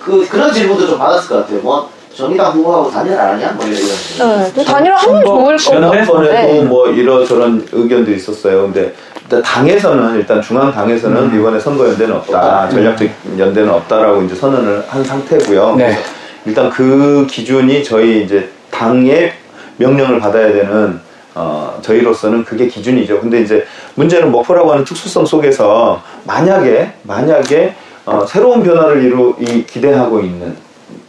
그 0.00 0.26
그런 0.28 0.52
질문도 0.52 0.86
좀 0.86 0.98
받았을 0.98 1.28
것 1.28 1.36
같아요. 1.42 1.60
뭐 1.60 1.88
정의당 2.14 2.52
후보하고 2.52 2.90
단일 2.90 3.18
안 3.18 3.34
하냐 3.34 3.52
뭐 3.52 3.64
이런. 3.66 3.76
네. 3.78 4.52
좀 4.54 4.64
단일화 4.64 4.96
하면 4.96 5.24
좋을 5.24 5.24
것 5.24 5.44
같은데. 5.44 6.04
지난번에도 6.04 6.64
뭐 6.64 6.88
이러저런 6.88 7.66
의견도 7.72 8.12
있었어요. 8.12 8.62
근데 8.62 8.92
일단 9.22 9.42
당에서는 9.42 10.16
일단 10.16 10.42
중앙 10.42 10.72
당에서는 10.72 11.16
음. 11.16 11.38
이번에 11.38 11.58
선거 11.58 11.88
연대는 11.88 12.14
없다, 12.16 12.68
전략적 12.68 13.08
연대는 13.38 13.70
없다라고 13.70 14.22
이제 14.22 14.34
선언을 14.34 14.84
한 14.88 15.02
상태고요. 15.02 15.76
네. 15.76 15.98
일단 16.44 16.68
그 16.70 17.26
기준이 17.30 17.82
저희 17.84 18.24
이제 18.24 18.48
당의 18.70 19.32
명령을 19.78 20.20
받아야 20.20 20.52
되는 20.52 21.00
어, 21.34 21.78
저희로서는 21.80 22.44
그게 22.44 22.66
기준이죠. 22.66 23.20
근데 23.20 23.40
이제 23.40 23.64
문제는 23.94 24.30
목포라고 24.30 24.72
하는 24.72 24.84
특수성 24.84 25.24
속에서 25.24 26.02
만약에 26.24 26.92
만약에 27.04 27.74
어, 28.04 28.26
새로운 28.26 28.62
변화를 28.62 29.02
이루 29.02 29.34
이 29.40 29.64
기대하고 29.64 30.20
있는 30.20 30.54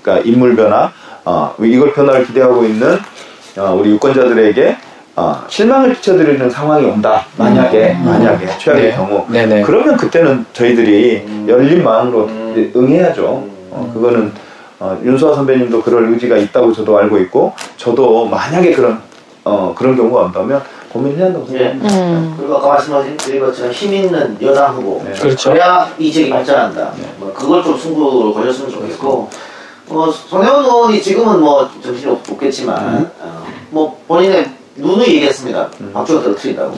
그러니까 0.03 0.29
인물 0.29 0.55
변화, 0.55 0.91
어, 1.25 1.55
이걸 1.59 1.93
변화를 1.93 2.27
기대하고 2.27 2.65
있는 2.65 2.99
어, 3.57 3.75
우리 3.79 3.91
유권자들에게 3.91 4.77
어, 5.15 5.43
실망을 5.47 5.93
끼쳐드리는 5.95 6.49
상황이 6.49 6.85
온다. 6.85 7.25
만약에 7.37 7.93
만약에 8.03 8.47
최악의 8.57 8.83
네. 8.83 8.95
경우 8.95 9.25
네네. 9.29 9.61
그러면 9.61 9.95
그때는 9.95 10.45
저희들이 10.53 11.45
열린 11.47 11.83
마음으로 11.83 12.25
음. 12.25 12.73
응해야죠. 12.75 13.23
어, 13.71 13.91
그거는 13.93 14.33
어, 14.79 14.99
윤수아 15.03 15.35
선배님도 15.35 15.81
그럴 15.81 16.09
의지가 16.09 16.35
있다고 16.37 16.73
저도 16.73 16.97
알고 16.97 17.17
있고 17.19 17.53
저도 17.77 18.25
만약에 18.25 18.73
그런 18.73 18.99
어, 19.45 19.73
그런 19.77 19.95
경우가 19.95 20.23
온다면 20.23 20.61
고민해야 20.91 21.27
한다고 21.27 21.45
생각합니다. 21.45 21.95
음. 21.95 22.35
그리고 22.37 22.57
아까 22.57 22.67
말씀하신 22.69 23.17
드린 23.17 23.39
것처럼 23.39 23.71
힘 23.71 23.93
있는 23.93 24.37
여당 24.41 24.75
후보 24.75 25.01
네. 25.05 25.11
그렇죠. 25.13 25.51
그래야 25.51 25.87
이 25.97 26.11
지역이 26.11 26.29
발전한다. 26.31 26.91
뭐 27.17 27.31
그걸 27.33 27.63
좀 27.63 27.77
승부를 27.77 28.33
걸렸으면 28.33 28.71
좋겠고 28.71 29.29
뭐 29.87 30.11
손혜원 30.11 30.63
의원이 30.65 31.01
지금은 31.01 31.39
뭐 31.39 31.69
정신이 31.83 32.11
없- 32.11 32.29
없겠지만 32.31 33.11
어, 33.19 33.45
뭐 33.69 33.99
본인의 34.07 34.49
누누이 34.75 35.07
얘기했습니다. 35.15 35.69
박주가 35.93 36.23
떨어뜨린다고. 36.23 36.75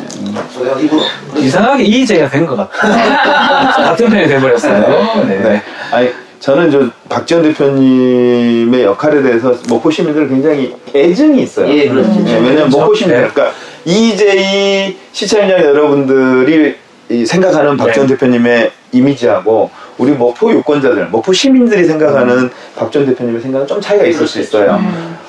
손혜원 0.54 0.80
입으로. 0.84 1.02
이상하게 1.38 1.84
이의제가 1.84 2.30
된 2.30 2.46
것 2.46 2.56
같아요. 2.58 2.92
같은 3.86 4.10
편이 4.10 4.28
돼버렸어요. 4.28 5.24
네. 5.28 5.40
네. 5.40 5.62
아니 5.92 6.10
저는 6.42 6.70
저 6.72 6.90
박지원 7.08 7.44
대표님의 7.44 8.84
역할에 8.84 9.22
대해서 9.22 9.56
목포 9.70 9.90
시민들 9.92 10.28
굉장히 10.28 10.76
애증이 10.94 11.44
있어요. 11.44 11.70
예, 11.74 11.88
그렇죠. 11.88 12.10
네, 12.20 12.34
왜냐면. 12.40 12.70
목포 12.70 12.94
시민들, 12.94 13.24
네. 13.24 13.30
그러니까 13.34 13.56
이재희 13.86 14.98
시청자 15.14 15.58
여러분들이 15.64 16.76
이 17.10 17.26
생각하는 17.26 17.78
박지원 17.78 18.08
네. 18.08 18.14
대표님의 18.16 18.72
이미지하고 18.92 19.70
우리 19.98 20.12
목포 20.12 20.52
유권자들, 20.52 21.08
목포 21.08 21.32
시민들이 21.34 21.86
생각하는 21.86 22.50
박지원 22.76 23.08
대표님의 23.08 23.42
생각은 23.42 23.68
좀 23.68 23.80
차이가 23.80 24.06
있을 24.06 24.28
수 24.28 24.40
있어요. 24.40 24.80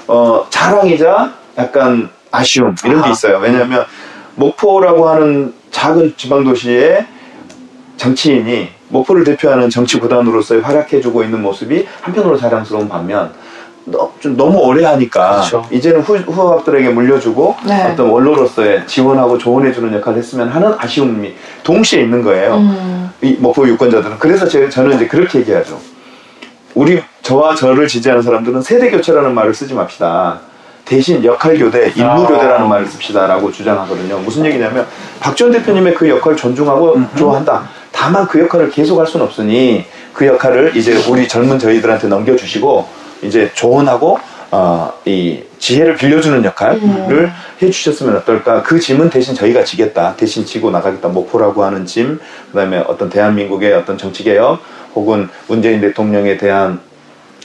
어, 0.09 0.47
자랑이자 0.51 1.33
약간 1.59 2.09
아쉬움 2.31 2.75
이런 2.85 3.03
게 3.03 3.09
아. 3.09 3.12
있어요. 3.12 3.39
왜냐하면 3.39 3.85
목포라고 4.35 5.09
하는 5.09 5.55
작은 5.71 6.14
지방 6.17 6.45
도시에 6.45 7.07
정치인이 7.97 8.69
목포를 8.89 9.25
대표하는 9.25 9.71
정치 9.71 9.99
구단으로서의 9.99 10.61
활약해주고 10.62 11.23
있는 11.23 11.43
모습이 11.43 11.87
한편으로 12.03 12.37
자랑스러운 12.37 12.89
반면 12.89 13.33
너, 13.85 14.12
좀 14.19 14.37
너무 14.37 14.59
오래 14.59 14.85
하니까 14.85 15.31
그렇죠. 15.37 15.64
이제는 15.71 16.01
후, 16.01 16.17
후학들에게 16.17 16.91
물려주고 16.91 17.57
네. 17.67 17.85
어떤 17.85 18.11
원로로서의 18.11 18.87
지원하고 18.87 19.39
조언해주는 19.39 19.93
역할을 19.95 20.19
했으면 20.19 20.49
하는 20.49 20.75
아쉬움이 20.77 21.35
동시에 21.62 22.03
있는 22.03 22.23
거예요. 22.23 22.57
음. 22.57 23.05
이 23.23 23.37
목포 23.39 23.67
유권자들은 23.69 24.19
그래서 24.19 24.47
제, 24.47 24.69
저는 24.69 24.97
이제 24.97 25.07
그렇게 25.07 25.41
얘기하죠. 25.41 25.81
우리 26.75 27.03
저와 27.23 27.55
저를 27.55 27.89
지지하는 27.89 28.23
사람들은 28.23 28.61
세대 28.62 28.91
교체라는 28.91 29.35
말을 29.35 29.55
쓰지 29.55 29.75
맙시다. 29.75 30.41
대신 30.85 31.25
역할 31.25 31.59
교대, 31.59 31.93
임무 31.97 32.27
교대라는 32.27 32.67
아. 32.67 32.69
말을 32.69 32.87
씁시다라고 32.87 33.51
주장하거든요. 33.51 34.19
무슨 34.21 34.45
얘기냐면 34.45 34.87
박지원 35.19 35.53
대표님의 35.53 35.95
그 35.95 36.09
역할을 36.09 36.37
존중하고 36.37 37.01
좋아한다. 37.17 37.69
다만 37.91 38.27
그 38.29 38.41
역할을 38.41 38.71
계속할 38.71 39.07
수는 39.07 39.27
없으니 39.27 39.87
그 40.12 40.27
역할을 40.27 40.77
이제 40.77 40.95
우리 41.09 41.27
젊은 41.27 41.59
저희들한테 41.59 42.09
넘겨주시고 42.09 42.87
이제 43.23 43.51
조언하고 43.55 44.19
어, 44.51 44.92
이 45.05 45.40
지혜를 45.59 45.97
빌려주는 45.97 46.44
역할을 46.44 47.32
해주셨으면 47.61 48.16
어떨까? 48.18 48.62
그 48.62 48.78
짐은 48.78 49.11
대신 49.11 49.34
저희가 49.34 49.64
지겠다. 49.64 50.14
대신 50.16 50.44
지고 50.44 50.70
나가겠다. 50.70 51.09
목포라고 51.09 51.64
하는 51.64 51.84
짐, 51.84 52.18
그 52.51 52.57
다음에 52.57 52.78
어떤 52.86 53.11
대한민국의 53.11 53.72
어떤 53.72 53.99
정치 53.99 54.22
개혁 54.22 54.61
혹은 54.94 55.28
문재인 55.49 55.80
대통령에 55.80 56.36
대한 56.36 56.80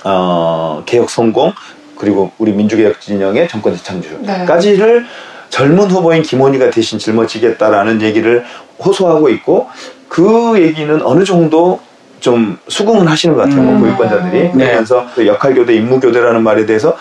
어, 0.03 0.83
개혁 0.85 1.09
성공 1.09 1.53
그리고 1.97 2.31
우리 2.39 2.51
민주개혁 2.51 2.99
진영의 2.99 3.47
정권 3.47 3.75
재창출까지를 3.77 5.05
젊은 5.49 5.91
후보인 5.91 6.23
김원희가 6.23 6.71
대신 6.71 6.97
짊어지겠다라는 6.97 8.01
얘기를 8.01 8.43
호소하고 8.83 9.29
있고 9.29 9.69
그 10.07 10.59
얘기는 10.59 11.01
어느 11.03 11.23
정도 11.23 11.79
좀 12.21 12.57
수긍은 12.69 13.07
하시는 13.07 13.35
것 13.35 13.41
같아요. 13.41 13.59
음. 13.61 13.73
목포 13.73 13.87
유권자들이 13.89 14.51
그러면서 14.51 15.05
그 15.13 15.25
역할 15.27 15.53
교대, 15.53 15.73
임무 15.75 15.99
교대라는 15.99 16.41
말에 16.43 16.65
대해서 16.65 16.95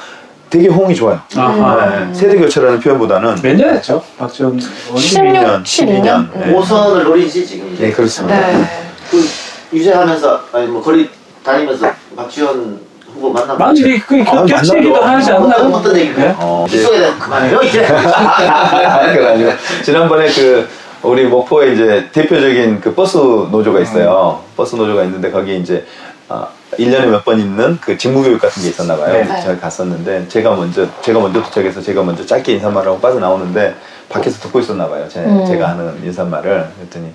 되게 0.49 0.66
호응이 0.66 0.95
좋아요. 0.97 1.21
아하. 1.37 2.07
네, 2.09 2.12
세대 2.14 2.37
교체라는 2.37 2.81
표현보다는 2.81 3.37
몇 3.43 3.55
년 3.57 3.75
했죠? 3.77 4.03
박지원 4.18 4.55
의원이? 4.59 4.99
16, 4.99 5.23
12년, 5.23 5.62
12년. 5.62 6.29
네. 6.35 6.53
5선을 6.55 7.05
노리지 7.05 7.47
지금. 7.47 7.77
네, 7.79 7.93
그렇습니다. 7.93 8.37
네. 8.37 8.66
그 9.11 9.25
유세하면서 9.73 10.41
아니 10.53 10.66
뭐 10.66 10.83
거리 10.83 11.09
다니면서 11.45 11.93
박지원 12.16 12.81
후보 13.14 13.31
만나고. 13.31 13.59
많이 13.59 13.81
그 14.01 14.25
아, 14.27 14.45
겹치기도 14.45 14.91
만나죠. 14.91 15.05
하지 15.07 15.33
어떤 15.33 15.53
않나요? 15.53 15.75
어떤 15.77 15.97
얘기를 15.97 16.16
네? 16.16 16.23
해요? 16.23 16.37
어, 16.41 16.64
이제 16.66 16.89
대한 16.99 17.18
그만해요 17.18 17.61
이제. 17.62 17.85
아니고 17.87 19.53
지난번에 19.85 20.27
그 20.33 20.68
우리 21.03 21.24
목포에 21.24 21.72
이제 21.72 22.09
대표적인 22.12 22.80
그 22.80 22.94
버스 22.94 23.16
노조가 23.16 23.80
있어요. 23.80 24.40
버스 24.57 24.76
노조가 24.76 25.05
있는데 25.05 25.30
거기 25.30 25.57
이제 25.59 25.86
아, 26.28 26.46
1년에 26.78 27.07
몇 27.07 27.24
번 27.24 27.38
있는 27.40 27.78
그 27.80 27.96
직무교육 27.96 28.40
같은 28.40 28.62
게 28.62 28.68
있었나 28.68 28.96
봐요. 28.96 29.12
네. 29.12 29.40
제가 29.42 29.59
갔었는데 29.59 30.28
제가 30.28 30.55
먼저 30.55 30.86
제가 31.01 31.18
먼저 31.18 31.42
도착해서 31.42 31.80
제가 31.82 32.03
먼저 32.03 32.24
짧게 32.24 32.53
인사말하고 32.53 33.01
빠져나오는데 33.01 33.74
밖에서 34.09 34.40
듣고 34.40 34.61
있었나 34.61 34.88
봐요. 34.88 35.09
제, 35.09 35.20
음. 35.20 35.44
제가 35.46 35.70
하는 35.70 35.98
인사말을 36.05 36.68
그랬더니 36.76 37.12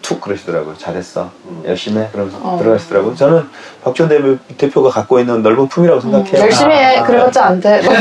툭 0.00 0.20
그러시더라고요. 0.22 0.74
잘했어. 0.78 1.30
열심히 1.66 2.00
해. 2.00 2.08
그러면서 2.12 2.38
어. 2.40 2.56
들어가시더라고요. 2.58 3.14
저는 3.14 3.46
박지원 3.84 4.08
대표- 4.08 4.38
대표가 4.56 4.88
갖고 4.88 5.18
있는 5.20 5.42
넓은 5.42 5.68
품이라고 5.68 6.00
생각해요. 6.00 6.40
열심히 6.40 6.74
해. 6.74 6.96
아. 6.98 7.02
그래봤자 7.02 7.44
안 7.44 7.60
돼. 7.60 7.82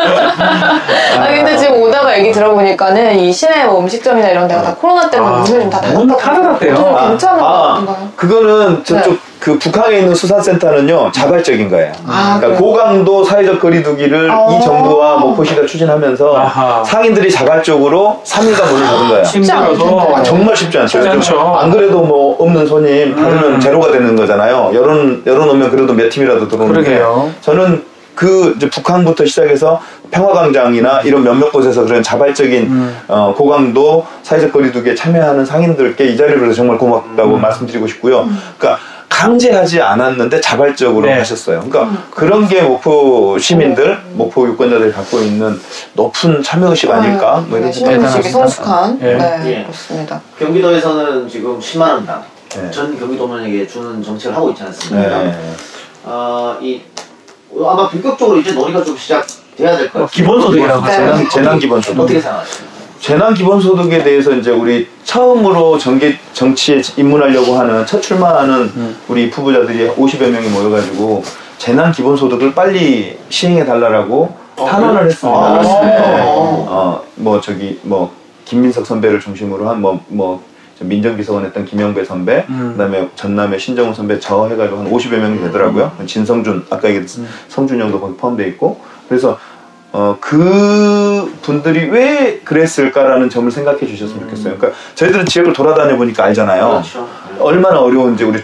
아 0.00 1.26
근데 1.28 1.56
지금 1.56 1.82
오다가 1.82 2.18
얘기 2.18 2.32
들어보니까는 2.32 3.18
이 3.18 3.32
시내 3.32 3.64
뭐 3.66 3.80
음식점이나 3.80 4.28
이런 4.28 4.48
데가 4.48 4.62
다 4.62 4.74
코로나 4.74 5.08
때문에 5.10 5.32
아, 5.32 5.38
문을 5.38 5.60
좀다 5.60 5.80
문다 5.92 6.16
닫았다고. 6.16 6.42
닫았대요. 6.44 6.74
좀 6.76 6.96
아, 6.96 7.08
괜찮은 7.08 7.40
거 7.40 7.46
아, 7.46 7.68
같은가요? 7.74 8.08
그거는 8.16 8.84
저쪽 8.84 9.12
네. 9.12 9.18
그 9.40 9.58
북한에 9.58 10.00
있는 10.00 10.14
수사센터는요 10.14 11.10
자발적인 11.12 11.70
거예요. 11.70 11.92
아, 12.06 12.36
그러니까? 12.38 12.60
고강도 12.60 13.24
사회적 13.24 13.58
거리두기를 13.58 14.30
어. 14.30 14.48
이 14.50 14.62
정부와 14.62 15.16
목포시가 15.16 15.64
추진하면서 15.66 16.36
아하. 16.36 16.84
상인들이 16.84 17.30
자발적으로 17.30 18.20
3일간 18.24 18.70
문을 18.70 18.86
닫은 18.86 19.08
거예요. 19.08 19.22
힘들어도 19.24 20.00
아, 20.14 20.22
정말 20.22 20.54
쉽지 20.54 20.76
않죠. 20.78 20.88
쉽지 20.98 21.08
않죠. 21.08 21.40
안 21.58 21.70
그래도 21.70 22.02
뭐 22.02 22.36
없는 22.38 22.66
손님 22.66 23.16
닫으면 23.16 23.44
음. 23.54 23.60
제로가 23.60 23.90
되는 23.92 24.14
거잖아요. 24.14 24.72
열은 24.74 25.22
열어놓으면 25.26 25.70
그래도 25.70 25.94
몇 25.94 26.10
팀이라도 26.10 26.46
들어오는데 26.46 26.82
그러게요. 26.82 27.30
저는 27.40 27.89
그 28.20 28.52
이제 28.54 28.68
북한부터 28.68 29.24
시작해서 29.24 29.80
평화광장이나 30.10 31.00
이런 31.00 31.24
몇몇 31.24 31.50
곳에서 31.50 31.86
그런 31.86 32.02
자발적인 32.02 32.64
음. 32.64 32.96
어, 33.08 33.34
고강도 33.34 34.06
사회적 34.22 34.52
거리두기에 34.52 34.94
참여하는 34.94 35.46
상인들께 35.46 36.04
이 36.04 36.18
자리를 36.18 36.38
빌어서 36.38 36.56
정말 36.56 36.76
고맙다고 36.76 37.36
음. 37.36 37.40
말씀드리고 37.40 37.86
싶고요. 37.86 38.28
그러니까 38.58 38.78
강제하지 39.08 39.80
않았는데 39.80 40.38
자발적으로 40.42 41.06
네. 41.06 41.14
하셨어요. 41.14 41.64
그러니까 41.66 42.02
그런 42.10 42.46
게 42.46 42.60
목포 42.60 43.38
시민들, 43.38 43.98
목포 44.12 44.46
유권자들이 44.48 44.92
갖고 44.92 45.20
있는 45.20 45.58
높은 45.94 46.42
참여 46.42 46.68
의식 46.68 46.90
아닐까? 46.90 47.42
뭐 47.48 47.56
이런 47.56 47.72
네, 47.72 47.84
대단하시다. 47.84 48.28
성숙한. 48.28 48.98
예. 49.00 49.14
네, 49.14 49.42
예. 49.46 49.62
그렇습니다. 49.62 50.20
경기도에서는 50.38 51.26
지금 51.26 51.58
10만 51.58 51.80
원당 51.80 52.22
네. 52.50 52.70
전 52.70 52.98
경기도민에게 52.98 53.66
주는 53.66 54.02
정책을 54.02 54.36
하고 54.36 54.50
있지 54.50 54.62
않습니까? 54.62 55.22
네. 55.22 55.38
어, 56.04 56.58
이 56.60 56.82
아마 57.58 57.88
본격적으로 57.88 58.38
이제 58.38 58.52
놀이가 58.52 58.82
좀 58.82 58.96
시작돼야 58.96 59.76
될 59.76 59.86
것 59.90 59.92
같아요. 60.00 60.06
기본소득이라고 60.06 60.86
네. 60.86 60.92
하죠. 60.92 61.00
재난, 61.04 61.28
재난 61.28 61.58
기본소득. 61.58 62.00
어떻게 62.00 62.20
생각하십니까? 62.20 62.70
재난 63.00 63.34
기본소득에 63.34 64.02
대해서 64.04 64.32
이제 64.32 64.50
우리 64.50 64.86
처음으로 65.04 65.78
정계 65.78 66.18
정치에 66.34 66.82
입문하려고 66.98 67.54
하는 67.58 67.84
첫 67.86 68.00
출마하는 68.02 68.96
우리 69.08 69.30
후보자들이 69.30 69.88
50여 69.88 70.28
명이 70.28 70.48
모여가지고 70.48 71.22
재난 71.56 71.92
기본소득을 71.92 72.54
빨리 72.54 73.16
시행해 73.30 73.64
달라라고 73.64 74.34
탄원을 74.56 75.06
했습니다. 75.06 75.38
아, 75.38 75.52
그렇습니까? 75.52 76.24
어, 76.26 77.02
뭐 77.16 77.40
저기 77.40 77.78
뭐 77.82 78.12
김민석 78.44 78.84
선배를 78.86 79.18
중심으로 79.20 79.66
한 79.68 79.80
뭐뭐 79.80 80.42
민정비서관 80.80 81.44
했던 81.44 81.64
김영배 81.64 82.04
선배, 82.04 82.46
음. 82.48 82.72
그다음에 82.72 83.08
전남의 83.14 83.58
신정훈 83.60 83.94
선배 83.94 84.18
저 84.18 84.46
해가지고 84.48 84.78
한 84.78 84.90
50여 84.90 85.16
명이 85.16 85.40
되더라고요. 85.40 85.92
진성준 86.06 86.66
아까 86.70 86.88
얘기했던 86.88 87.26
성준 87.48 87.80
형도 87.80 88.00
거기 88.00 88.16
포함돼 88.16 88.46
있고 88.48 88.80
그래서 89.08 89.38
어, 89.92 90.16
그 90.20 91.36
분들이 91.42 91.90
왜 91.90 92.40
그랬을까라는 92.44 93.28
점을 93.28 93.50
생각해 93.50 93.86
주셨으면 93.86 94.22
좋겠어요. 94.22 94.56
그러니까 94.56 94.80
저희들은 94.94 95.26
지역을 95.26 95.52
돌아다녀 95.52 95.96
보니까 95.96 96.24
알잖아요. 96.24 96.68
그렇죠. 96.68 97.08
얼마나 97.40 97.80
어려운지 97.80 98.24
우리 98.24 98.40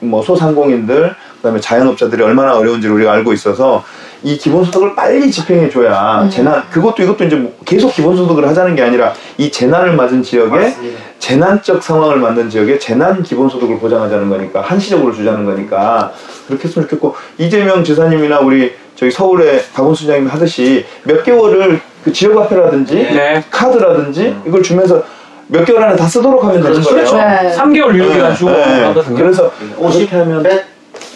뭐 0.00 0.22
소상공인들 0.22 1.14
그다음에 1.36 1.58
자영업자들이 1.58 2.22
얼마나 2.22 2.56
어려운지 2.56 2.86
를 2.86 2.96
우리가 2.96 3.12
알고 3.12 3.32
있어서 3.32 3.82
이 4.22 4.36
기본소득을 4.36 4.94
빨리 4.94 5.30
집행해 5.30 5.70
줘야 5.70 6.28
재난 6.30 6.62
그것도 6.70 7.02
이것도 7.02 7.24
이제 7.24 7.36
뭐 7.36 7.54
계속 7.64 7.92
기본소득을 7.94 8.46
하자는 8.48 8.76
게 8.76 8.82
아니라 8.82 9.14
이 9.38 9.50
재난을 9.50 9.94
맞은 9.94 10.22
지역에 10.22 10.50
맞습니다. 10.50 11.00
재난적 11.18 11.82
상황을 11.82 12.16
만든 12.16 12.50
지역에 12.50 12.78
재난 12.78 13.22
기본소득을 13.22 13.78
보장하자는 13.78 14.28
거니까 14.28 14.60
한시적으로 14.60 15.12
주자는 15.12 15.44
거니까 15.44 16.12
그렇게 16.46 16.68
했으면 16.68 16.88
좋겠고 16.88 17.14
이재명 17.38 17.82
지사님이나 17.82 18.40
우리 18.40 18.72
저기 18.94 19.10
서울의 19.10 19.64
박원순 19.72 20.04
시장님이 20.06 20.30
하듯이 20.30 20.84
몇 21.04 21.22
개월을 21.22 21.80
그 22.04 22.12
지역화폐라든지 22.12 22.94
네. 22.94 23.42
카드라든지 23.50 24.36
이걸 24.46 24.62
주면서 24.62 25.02
몇 25.48 25.64
개월 25.64 25.82
안에 25.82 25.96
다 25.96 26.06
쓰도록 26.06 26.44
하면 26.44 26.62
되는 26.62 26.80
그렇죠. 26.80 27.16
거예요. 27.16 27.40
네. 27.42 27.56
3개월 27.56 27.94
유효기간 27.94 28.30
네, 28.30 28.36
주고 28.36 28.50
네. 28.50 28.94
그래서 29.16 29.50
50 29.78 30.10
그렇게 30.10 30.16
하면 30.16 30.42
백 30.42 30.64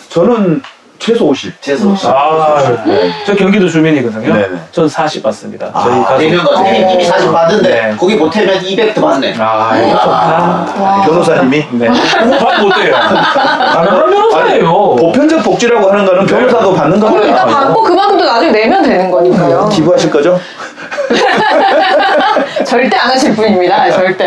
저는 0.09 0.63
최소 0.99 1.27
50. 1.27 1.61
재수 1.61 1.95
아, 2.05 2.63
저 3.27 3.35
경기도 3.35 3.69
주민이거든요. 3.69 4.33
네네. 4.33 4.57
전 4.73 4.89
40 4.89 5.23
받습니다. 5.23 5.71
아, 5.73 5.83
저희 5.85 6.03
가족. 6.03 6.19
대면 6.19 6.45
같은 6.45 6.91
이미 6.91 7.05
사실 7.05 7.31
받은데 7.33 7.69
네. 7.69 7.97
거기 7.99 8.17
보태면 8.19 8.59
200도 8.61 9.01
받네. 9.03 9.35
아, 9.39 9.77
이거 9.77 9.91
좋다. 9.99 10.75
와. 10.81 11.03
변호사님이 11.05 11.67
네. 11.73 11.89
밥 12.39 12.61
못해요. 12.61 12.95
가난한 12.95 14.11
변호사예요. 14.11 14.97
보편적 14.97 15.43
복지라고 15.43 15.91
하는 15.91 16.07
거는 16.07 16.27
변호사도 16.27 16.75
받는 16.75 16.99
그럼 17.01 17.13
겁니다. 17.15 17.43
일단 17.43 17.49
받고 17.49 17.83
그만큼 17.83 18.17
또 18.19 18.25
나중에 18.25 18.53
내면 18.53 18.83
되는 18.83 19.11
거니까요. 19.11 19.69
기부하실 19.71 20.11
거죠? 20.11 20.41
절대 22.65 22.97
안 22.97 23.11
하실 23.11 23.35
분입니다. 23.35 23.91
절대. 23.93 24.27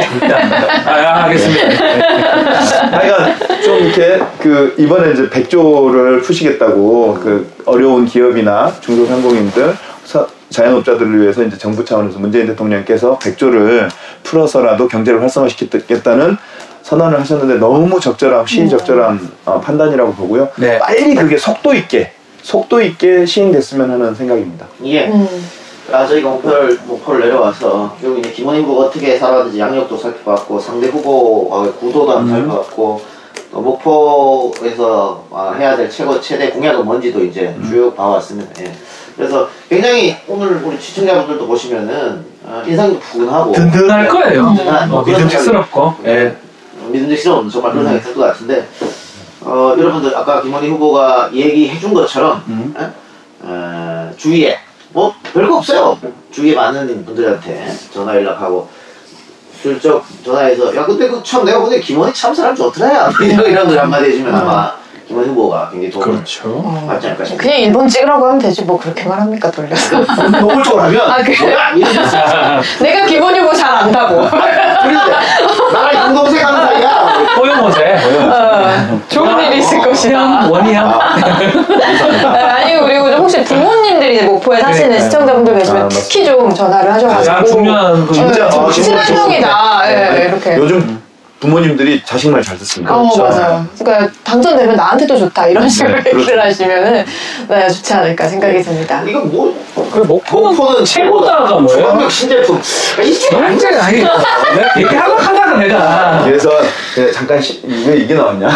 아, 0.85 0.91
아, 0.91 1.23
알겠습니다. 1.25 2.97
하여간 2.97 3.35
좀 3.63 3.77
이렇게 3.79 4.19
그 4.39 4.75
이번에 4.77 5.11
이제 5.13 5.29
100조를 5.29 6.21
푸시겠다고 6.23 7.15
그 7.21 7.51
어려운 7.65 8.05
기업이나 8.05 8.71
중소상공인들 8.81 9.75
사- 10.05 10.27
자영업자들을 10.49 11.21
위해서 11.21 11.43
이제 11.43 11.57
정부 11.57 11.83
차원에서 11.83 12.19
문재인 12.19 12.47
대통령께서 12.47 13.17
100조를 13.19 13.89
풀어서라도 14.23 14.87
경제를 14.87 15.21
활성화시키겠다는 15.21 16.37
선언을 16.83 17.19
하셨는데 17.19 17.55
너무 17.55 17.99
적절한 17.99 18.45
시의적절한 18.45 19.19
어, 19.45 19.59
판단이라고 19.59 20.13
보고요. 20.13 20.47
네. 20.55 20.79
빨리 20.79 21.15
그게 21.15 21.37
속도 21.37 21.73
있게 21.73 22.11
속도 22.41 22.81
있게 22.81 23.25
시행됐으면 23.25 23.91
하는 23.91 24.15
생각입니다. 24.15 24.65
예. 24.85 25.07
음. 25.07 25.27
네. 25.87 25.93
아, 25.95 26.05
저희가 26.05 26.29
목표를, 26.29 26.79
목표를 26.85 27.21
내려와서, 27.21 27.95
쭉 28.01 28.19
이제 28.19 28.31
김원희 28.31 28.61
후보가 28.61 28.87
어떻게 28.87 29.17
살아왔는지 29.17 29.59
양력도 29.59 29.97
살펴봤고, 29.97 30.59
상대 30.59 30.87
후보와의 30.87 31.71
구도도 31.73 32.11
한번 32.11 32.29
살펴봤고, 32.29 33.01
또 33.51 33.61
목포에서 33.61 35.23
아, 35.31 35.53
해야 35.57 35.75
될 35.77 35.89
최고, 35.89 36.19
최대 36.19 36.49
공약은 36.49 36.83
뭔지도 36.85 37.23
이제 37.23 37.55
쭉 37.69 37.95
봐왔습니다. 37.95 38.51
예. 38.63 38.71
그래서 39.15 39.47
굉장히 39.69 40.15
오늘 40.27 40.61
우리 40.63 40.79
시청자분들도 40.79 41.47
보시면은, 41.47 42.25
어, 42.43 42.63
인상도 42.67 42.99
푸근하고. 42.99 43.51
든든할 43.53 44.07
거예요. 44.09 44.53
든든한 44.57 44.91
어, 44.91 45.03
그런 45.03 45.17
믿음직스럽고. 45.19 45.93
예. 46.05 46.35
믿음직스러운 46.89 47.49
정말 47.49 47.71
그런 47.71 47.85
생각이 47.85 48.05
들 48.05 48.13
것 48.15 48.21
같은데, 48.23 48.67
어, 49.41 49.73
여러분들 49.77 50.15
아까 50.15 50.41
김원희 50.41 50.67
후보가 50.69 51.29
얘기해 51.33 51.79
준 51.79 51.93
것처럼, 51.93 52.43
예? 52.79 52.87
어, 53.43 54.11
주위에 54.17 54.57
뭐 54.89 55.13
별거 55.33 55.57
없어요. 55.57 55.97
주위에 56.31 56.55
많은 56.55 57.05
분들한테 57.05 57.73
전화 57.93 58.15
연락하고 58.15 58.67
슬쩍 59.61 60.03
전화해서 60.23 60.75
야 60.75 60.85
근데 60.85 61.07
그 61.09 61.21
참 61.23 61.43
내가 61.43 61.59
보니 61.59 61.79
김원희 61.81 62.13
참 62.13 62.33
사람 62.33 62.55
좋더라 62.55 63.11
이런 63.21 63.45
이런 63.49 63.67
걸 63.67 63.79
한마디 63.79 64.05
해주면 64.11 64.33
아마 64.33 64.71
김원희 65.07 65.29
후보가 65.29 65.69
굉장히 65.71 65.89
도움을 65.89 66.11
그렇죠. 66.15 66.63
받지 66.85 67.07
않을까 67.07 67.23
싶어요. 67.23 67.37
그냥 67.37 67.57
일본 67.59 67.87
찍으라고 67.87 68.25
하면 68.25 68.39
되지 68.39 68.63
뭐 68.63 68.77
그렇게 68.77 69.05
말합니까 69.05 69.49
돌려서. 69.49 69.99
노골적으로 70.41 70.83
하면 70.83 71.01
아, 71.11 71.17
그래요? 71.23 71.39
뭐야 71.43 71.69
이러면서 71.75 72.17
내가 72.83 73.05
기본 73.05 73.33
후보 73.35 73.53
잘 73.53 73.73
안다고. 73.73 74.27
그런데 74.29 75.13
나랑 75.73 76.13
동동생 76.13 76.45
하는 76.45 76.67
사이야. 76.67 76.89
호영호세. 77.37 77.97
어, 78.29 78.99
좋은 79.07 79.39
일이 79.45 79.59
있을 79.59 79.79
것이다. 79.79 80.47
원이야. 80.49 80.99
네, 82.33 82.39
아니 82.39 82.79
그리고 82.81 83.09
좀 83.09 83.21
혹시 83.21 83.41
부모님들이 83.45 84.23
목포에 84.23 84.59
사시는 84.59 84.89
그러니까요. 84.89 85.09
시청자분들 85.09 85.57
계시면 85.59 85.83
아. 85.83 85.87
특히 85.87 86.25
좀 86.25 86.53
전화를 86.53 86.93
하셔가지고 86.93 87.33
가장 87.33 87.45
중요한 87.45 88.05
그 88.05 88.13
진짜, 88.13 88.49
네, 88.49 88.57
아, 88.57 88.69
진짜 88.69 89.03
친환경이다 89.05 89.81
네, 89.87 90.25
이렇게 90.29 90.55
요즘 90.57 91.01
부모님들이 91.39 92.01
자식 92.03 92.29
말 92.31 92.41
잘 92.41 92.57
듣습니다. 92.59 92.95
어 92.95 93.01
그렇죠. 93.13 93.23
맞아요. 93.23 93.65
그러니까 93.79 94.11
당첨되면 94.23 94.75
나한테도 94.75 95.17
좋다 95.17 95.47
이런 95.47 95.67
식으로 95.69 95.93
네, 95.95 95.97
얘기를 96.11 96.25
그렇죠. 96.25 96.41
하시면은 96.41 97.05
네 97.49 97.67
좋지 97.69 97.93
않을까 97.93 98.27
생각이 98.27 98.61
듭니다. 98.61 99.03
이거 99.05 99.19
뭐 99.21 99.55
그래, 99.91 100.03
목포는 100.05 100.55
목포는 100.55 100.85
최고다가 100.85 101.59
뭐예요? 101.59 101.67
중앙역 101.89 102.11
신제품 102.11 102.61
이게 103.03 103.35
완전히 103.35 103.77
아니. 103.77 103.97
내가 103.97 104.11
얘기하려고 104.77 105.19
하다가 105.21 105.57
내가. 105.57 106.21
그래서 106.25 106.49
그냥 106.95 107.11
잠깐 107.11 107.41
시, 107.41 107.61
왜 107.85 107.97
이게 107.97 108.13
나왔냐? 108.15 108.47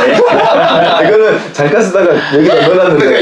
이거는 1.04 1.40
잠깐 1.54 1.84
쓰다가 1.84 2.08
여기다 2.34 2.68
넣어놨는데 2.68 3.10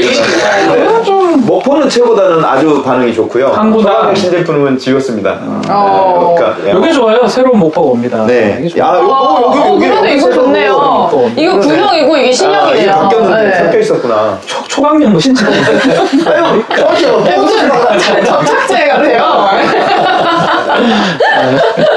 목포는 1.46 1.88
최고다는 1.88 2.44
아주 2.44 2.82
반응이 2.82 3.12
좋고요. 3.14 3.48
항구다. 3.48 3.90
청와대 3.90 4.14
신제품은 4.20 4.78
지웠습니다. 4.78 5.38
어. 5.68 6.34
네, 6.38 6.62
그러니까 6.62 6.70
여기 6.70 6.92
좋아요. 6.94 7.26
새로운 7.26 7.58
목포가 7.58 7.88
옵니다. 7.90 8.24
네. 8.26 8.58
이게 8.60 8.68
좋아요. 8.68 8.94
야, 8.94 8.98
여기 9.42 9.49
어, 9.50 9.78
그래도 9.78 10.06
이거 10.06 10.30
좋네요. 10.30 11.08
또 11.10 11.30
이거. 11.36 11.58
구형이고 11.58 12.16
이게 12.16 12.22
아, 12.22 12.26
이게 12.26 12.32
신형이네요. 12.32 12.92
바뀌었는데 12.92 13.44
네. 13.44 13.50
섞여 13.58 13.78
있었네. 13.78 13.80
있었구나. 13.80 14.38
초. 14.46 14.86
아유, 14.86 16.64
그렇죠. 16.68 17.18
무슨 17.20 17.68
접착제 18.24 18.86
같아요. 18.88 19.50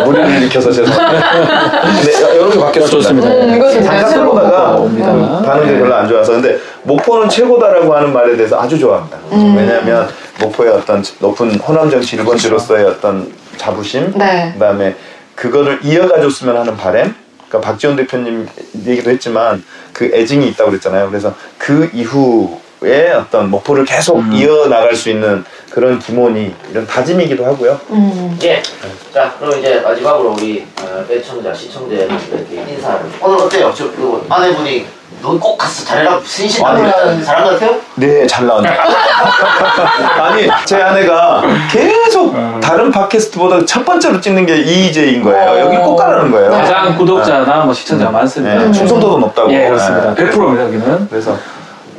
무리를 0.06 0.30
일으켜서 0.42 0.72
죄송합니다. 0.72 1.34
네, 2.04 2.36
이렇게 2.36 2.60
바뀌었습니다. 2.60 2.88
좋습니다. 2.88 3.28
음, 3.30 3.56
이거. 3.56 3.72
잠깐 3.72 4.10
새로운 4.10 4.30
보다가 4.30 4.72
거. 4.76 4.82
옵니다. 4.82 5.12
음, 5.12 5.44
반응이 5.46 5.80
별로 5.80 5.96
안 5.96 6.08
좋아서 6.08 6.34
근데 6.34 6.58
목포는 6.84 7.30
최고다라고 7.30 7.94
하는 7.96 8.12
말에 8.14 8.36
대해서 8.36 8.60
아주 8.60 8.78
좋아합니다. 8.80 9.18
음. 9.32 9.56
왜냐하면 9.58 10.08
목포의 10.42 10.72
어떤 10.72 11.04
높은 11.20 11.56
호남정치 11.60 12.16
일본지로서의 12.18 12.86
어떤 12.86 13.32
자부심, 13.58 14.14
네. 14.16 14.52
그다음에 14.54 14.96
그거를 15.36 15.80
이어가줬으면 15.84 16.58
하는 16.58 16.76
바램. 16.78 17.14
그러니까 17.54 17.62
박지원 17.62 17.96
대표님 17.96 18.48
얘기도 18.88 19.12
했지만 19.12 19.64
그 19.94 20.06
애증이 20.06 20.48
있다고 20.50 20.72
그랬잖아요. 20.72 21.10
그래서 21.10 21.36
그 21.60 21.90
이후에 21.94 23.12
어떤 23.12 23.52
목포를 23.52 23.86
계속 23.86 24.18
음. 24.18 24.34
이어 24.34 24.68
나갈 24.68 24.96
수 24.96 25.10
있는 25.10 25.46
그런 25.70 26.00
기본이 26.00 26.54
이런 26.72 26.88
다짐이기도 26.88 27.46
하고요. 27.46 27.80
음. 27.92 28.40
예. 28.44 28.62
자, 29.14 29.36
그럼 29.40 29.60
이제 29.60 29.80
마지막으로 29.82 30.32
우리 30.32 30.66
어, 30.82 31.06
애청자, 31.10 31.54
시청자 31.54 31.96
여러분들께 31.96 32.56
인사를. 32.74 33.06
오늘 33.22 33.38
어때요? 33.38 33.72
저, 33.76 33.92
그 33.92 34.26
아내분이 34.28 34.88
넌꼭 35.24 35.58
가서 35.58 35.86
잘해라 35.86 36.20
신신 36.26 36.66
아니. 36.66 37.24
사람 37.24 37.46
같아요? 37.46 37.78
네, 37.96 38.28
잘 38.28 38.46
나온다. 38.46 38.70
아니, 40.22 40.50
제 40.66 40.82
아내가 40.82 41.42
계속 41.72 42.36
다른 42.60 42.92
팟캐스트보다 42.92 43.66
첫 43.66 43.86
번째로 43.86 44.20
찍는 44.20 44.46
게 44.46 44.58
이희재인 44.58 45.24
거예요. 45.24 45.62
여기 45.62 45.78
꼭 45.78 45.96
가라는 45.96 46.30
거예요. 46.30 46.52
가장 46.52 46.98
구독자나 46.98 47.64
뭐 47.64 47.74
시청자가 47.74 48.12
많습니다. 48.12 48.56
네, 48.66 48.72
충성도도 48.74 49.18
높다고. 49.20 49.52
예, 49.54 49.70
그렇습니다. 49.70 50.14
네. 50.14 50.30
100%입니다, 50.30 50.64
여기는. 50.66 51.08
그래서 51.10 51.38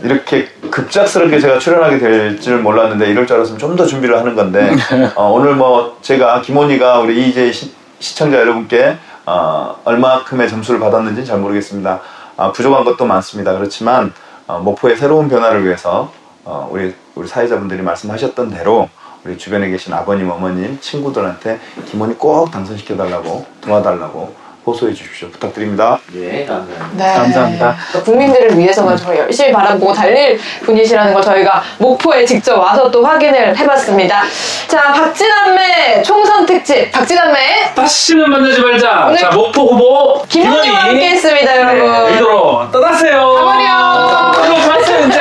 이렇게 0.02 0.48
급작스럽게 0.70 1.40
제가 1.40 1.58
출연하게 1.58 1.98
될 1.98 2.38
줄 2.40 2.58
몰랐는데 2.58 3.06
이럴 3.08 3.26
줄 3.26 3.36
알았으면 3.36 3.58
좀 3.58 3.74
더 3.74 3.86
준비를 3.86 4.18
하는 4.18 4.36
건데 4.36 4.70
어, 5.16 5.30
오늘 5.32 5.54
뭐 5.54 5.96
제가 6.02 6.42
김원희가 6.42 6.98
우리 7.00 7.26
이재 7.28 7.50
시, 7.52 7.72
시청자 8.00 8.38
여러분께 8.38 8.96
어, 9.24 9.76
얼마큼의 9.84 10.46
점수를 10.50 10.78
받았는지는 10.78 11.24
잘 11.24 11.38
모르겠습니다. 11.38 12.00
아, 12.36 12.52
부족한 12.52 12.84
것도 12.84 13.06
많습니다. 13.06 13.52
그렇지만 13.52 14.12
어, 14.46 14.58
목포의 14.58 14.96
새로운 14.96 15.28
변화를 15.28 15.64
위해서 15.64 16.12
어, 16.44 16.68
우리 16.70 16.94
우리 17.14 17.28
사회자분들이 17.28 17.82
말씀하셨던 17.82 18.50
대로 18.50 18.88
우리 19.24 19.38
주변에 19.38 19.70
계신 19.70 19.94
아버님, 19.94 20.30
어머님, 20.30 20.78
친구들한테 20.80 21.58
김원희 21.86 22.14
꼭 22.16 22.50
당선시켜 22.50 22.96
달라고 22.96 23.46
도와달라고 23.62 24.43
호소해 24.66 24.94
주십시오. 24.94 25.28
부탁드립니다. 25.30 25.98
예, 26.14 26.44
감사합니다. 26.46 26.86
네. 26.92 27.14
감사합니다. 27.14 27.76
국민들을 28.04 28.58
위해서만 28.58 28.94
음. 28.94 28.98
저희 28.98 29.18
열심히 29.18 29.52
바라보고 29.52 29.92
달릴 29.92 30.38
분이시라는 30.64 31.12
걸 31.12 31.22
저희가 31.22 31.62
목포에 31.78 32.24
직접 32.24 32.58
와서 32.58 32.90
또 32.90 33.04
확인을 33.04 33.56
해봤습니다. 33.56 34.22
자, 34.68 34.92
박진남매 34.92 36.02
총선 36.02 36.46
특집, 36.46 36.90
박진남매 36.92 37.72
다시는 37.74 38.30
만나지 38.30 38.60
말자. 38.60 39.14
자, 39.20 39.30
목포 39.30 39.62
후보 39.74 40.22
김원희와 40.28 40.76
함께 40.84 41.10
했습니다, 41.10 41.56
여러분. 41.56 42.06
네, 42.10 42.16
이도로 42.16 42.70
떠나세요. 42.72 43.34
가버려. 43.34 44.32
들어가세요 44.32 45.06
이제. 45.06 45.20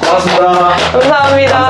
고맙습니다. 0.00 0.76
감사합니다. 0.92 1.69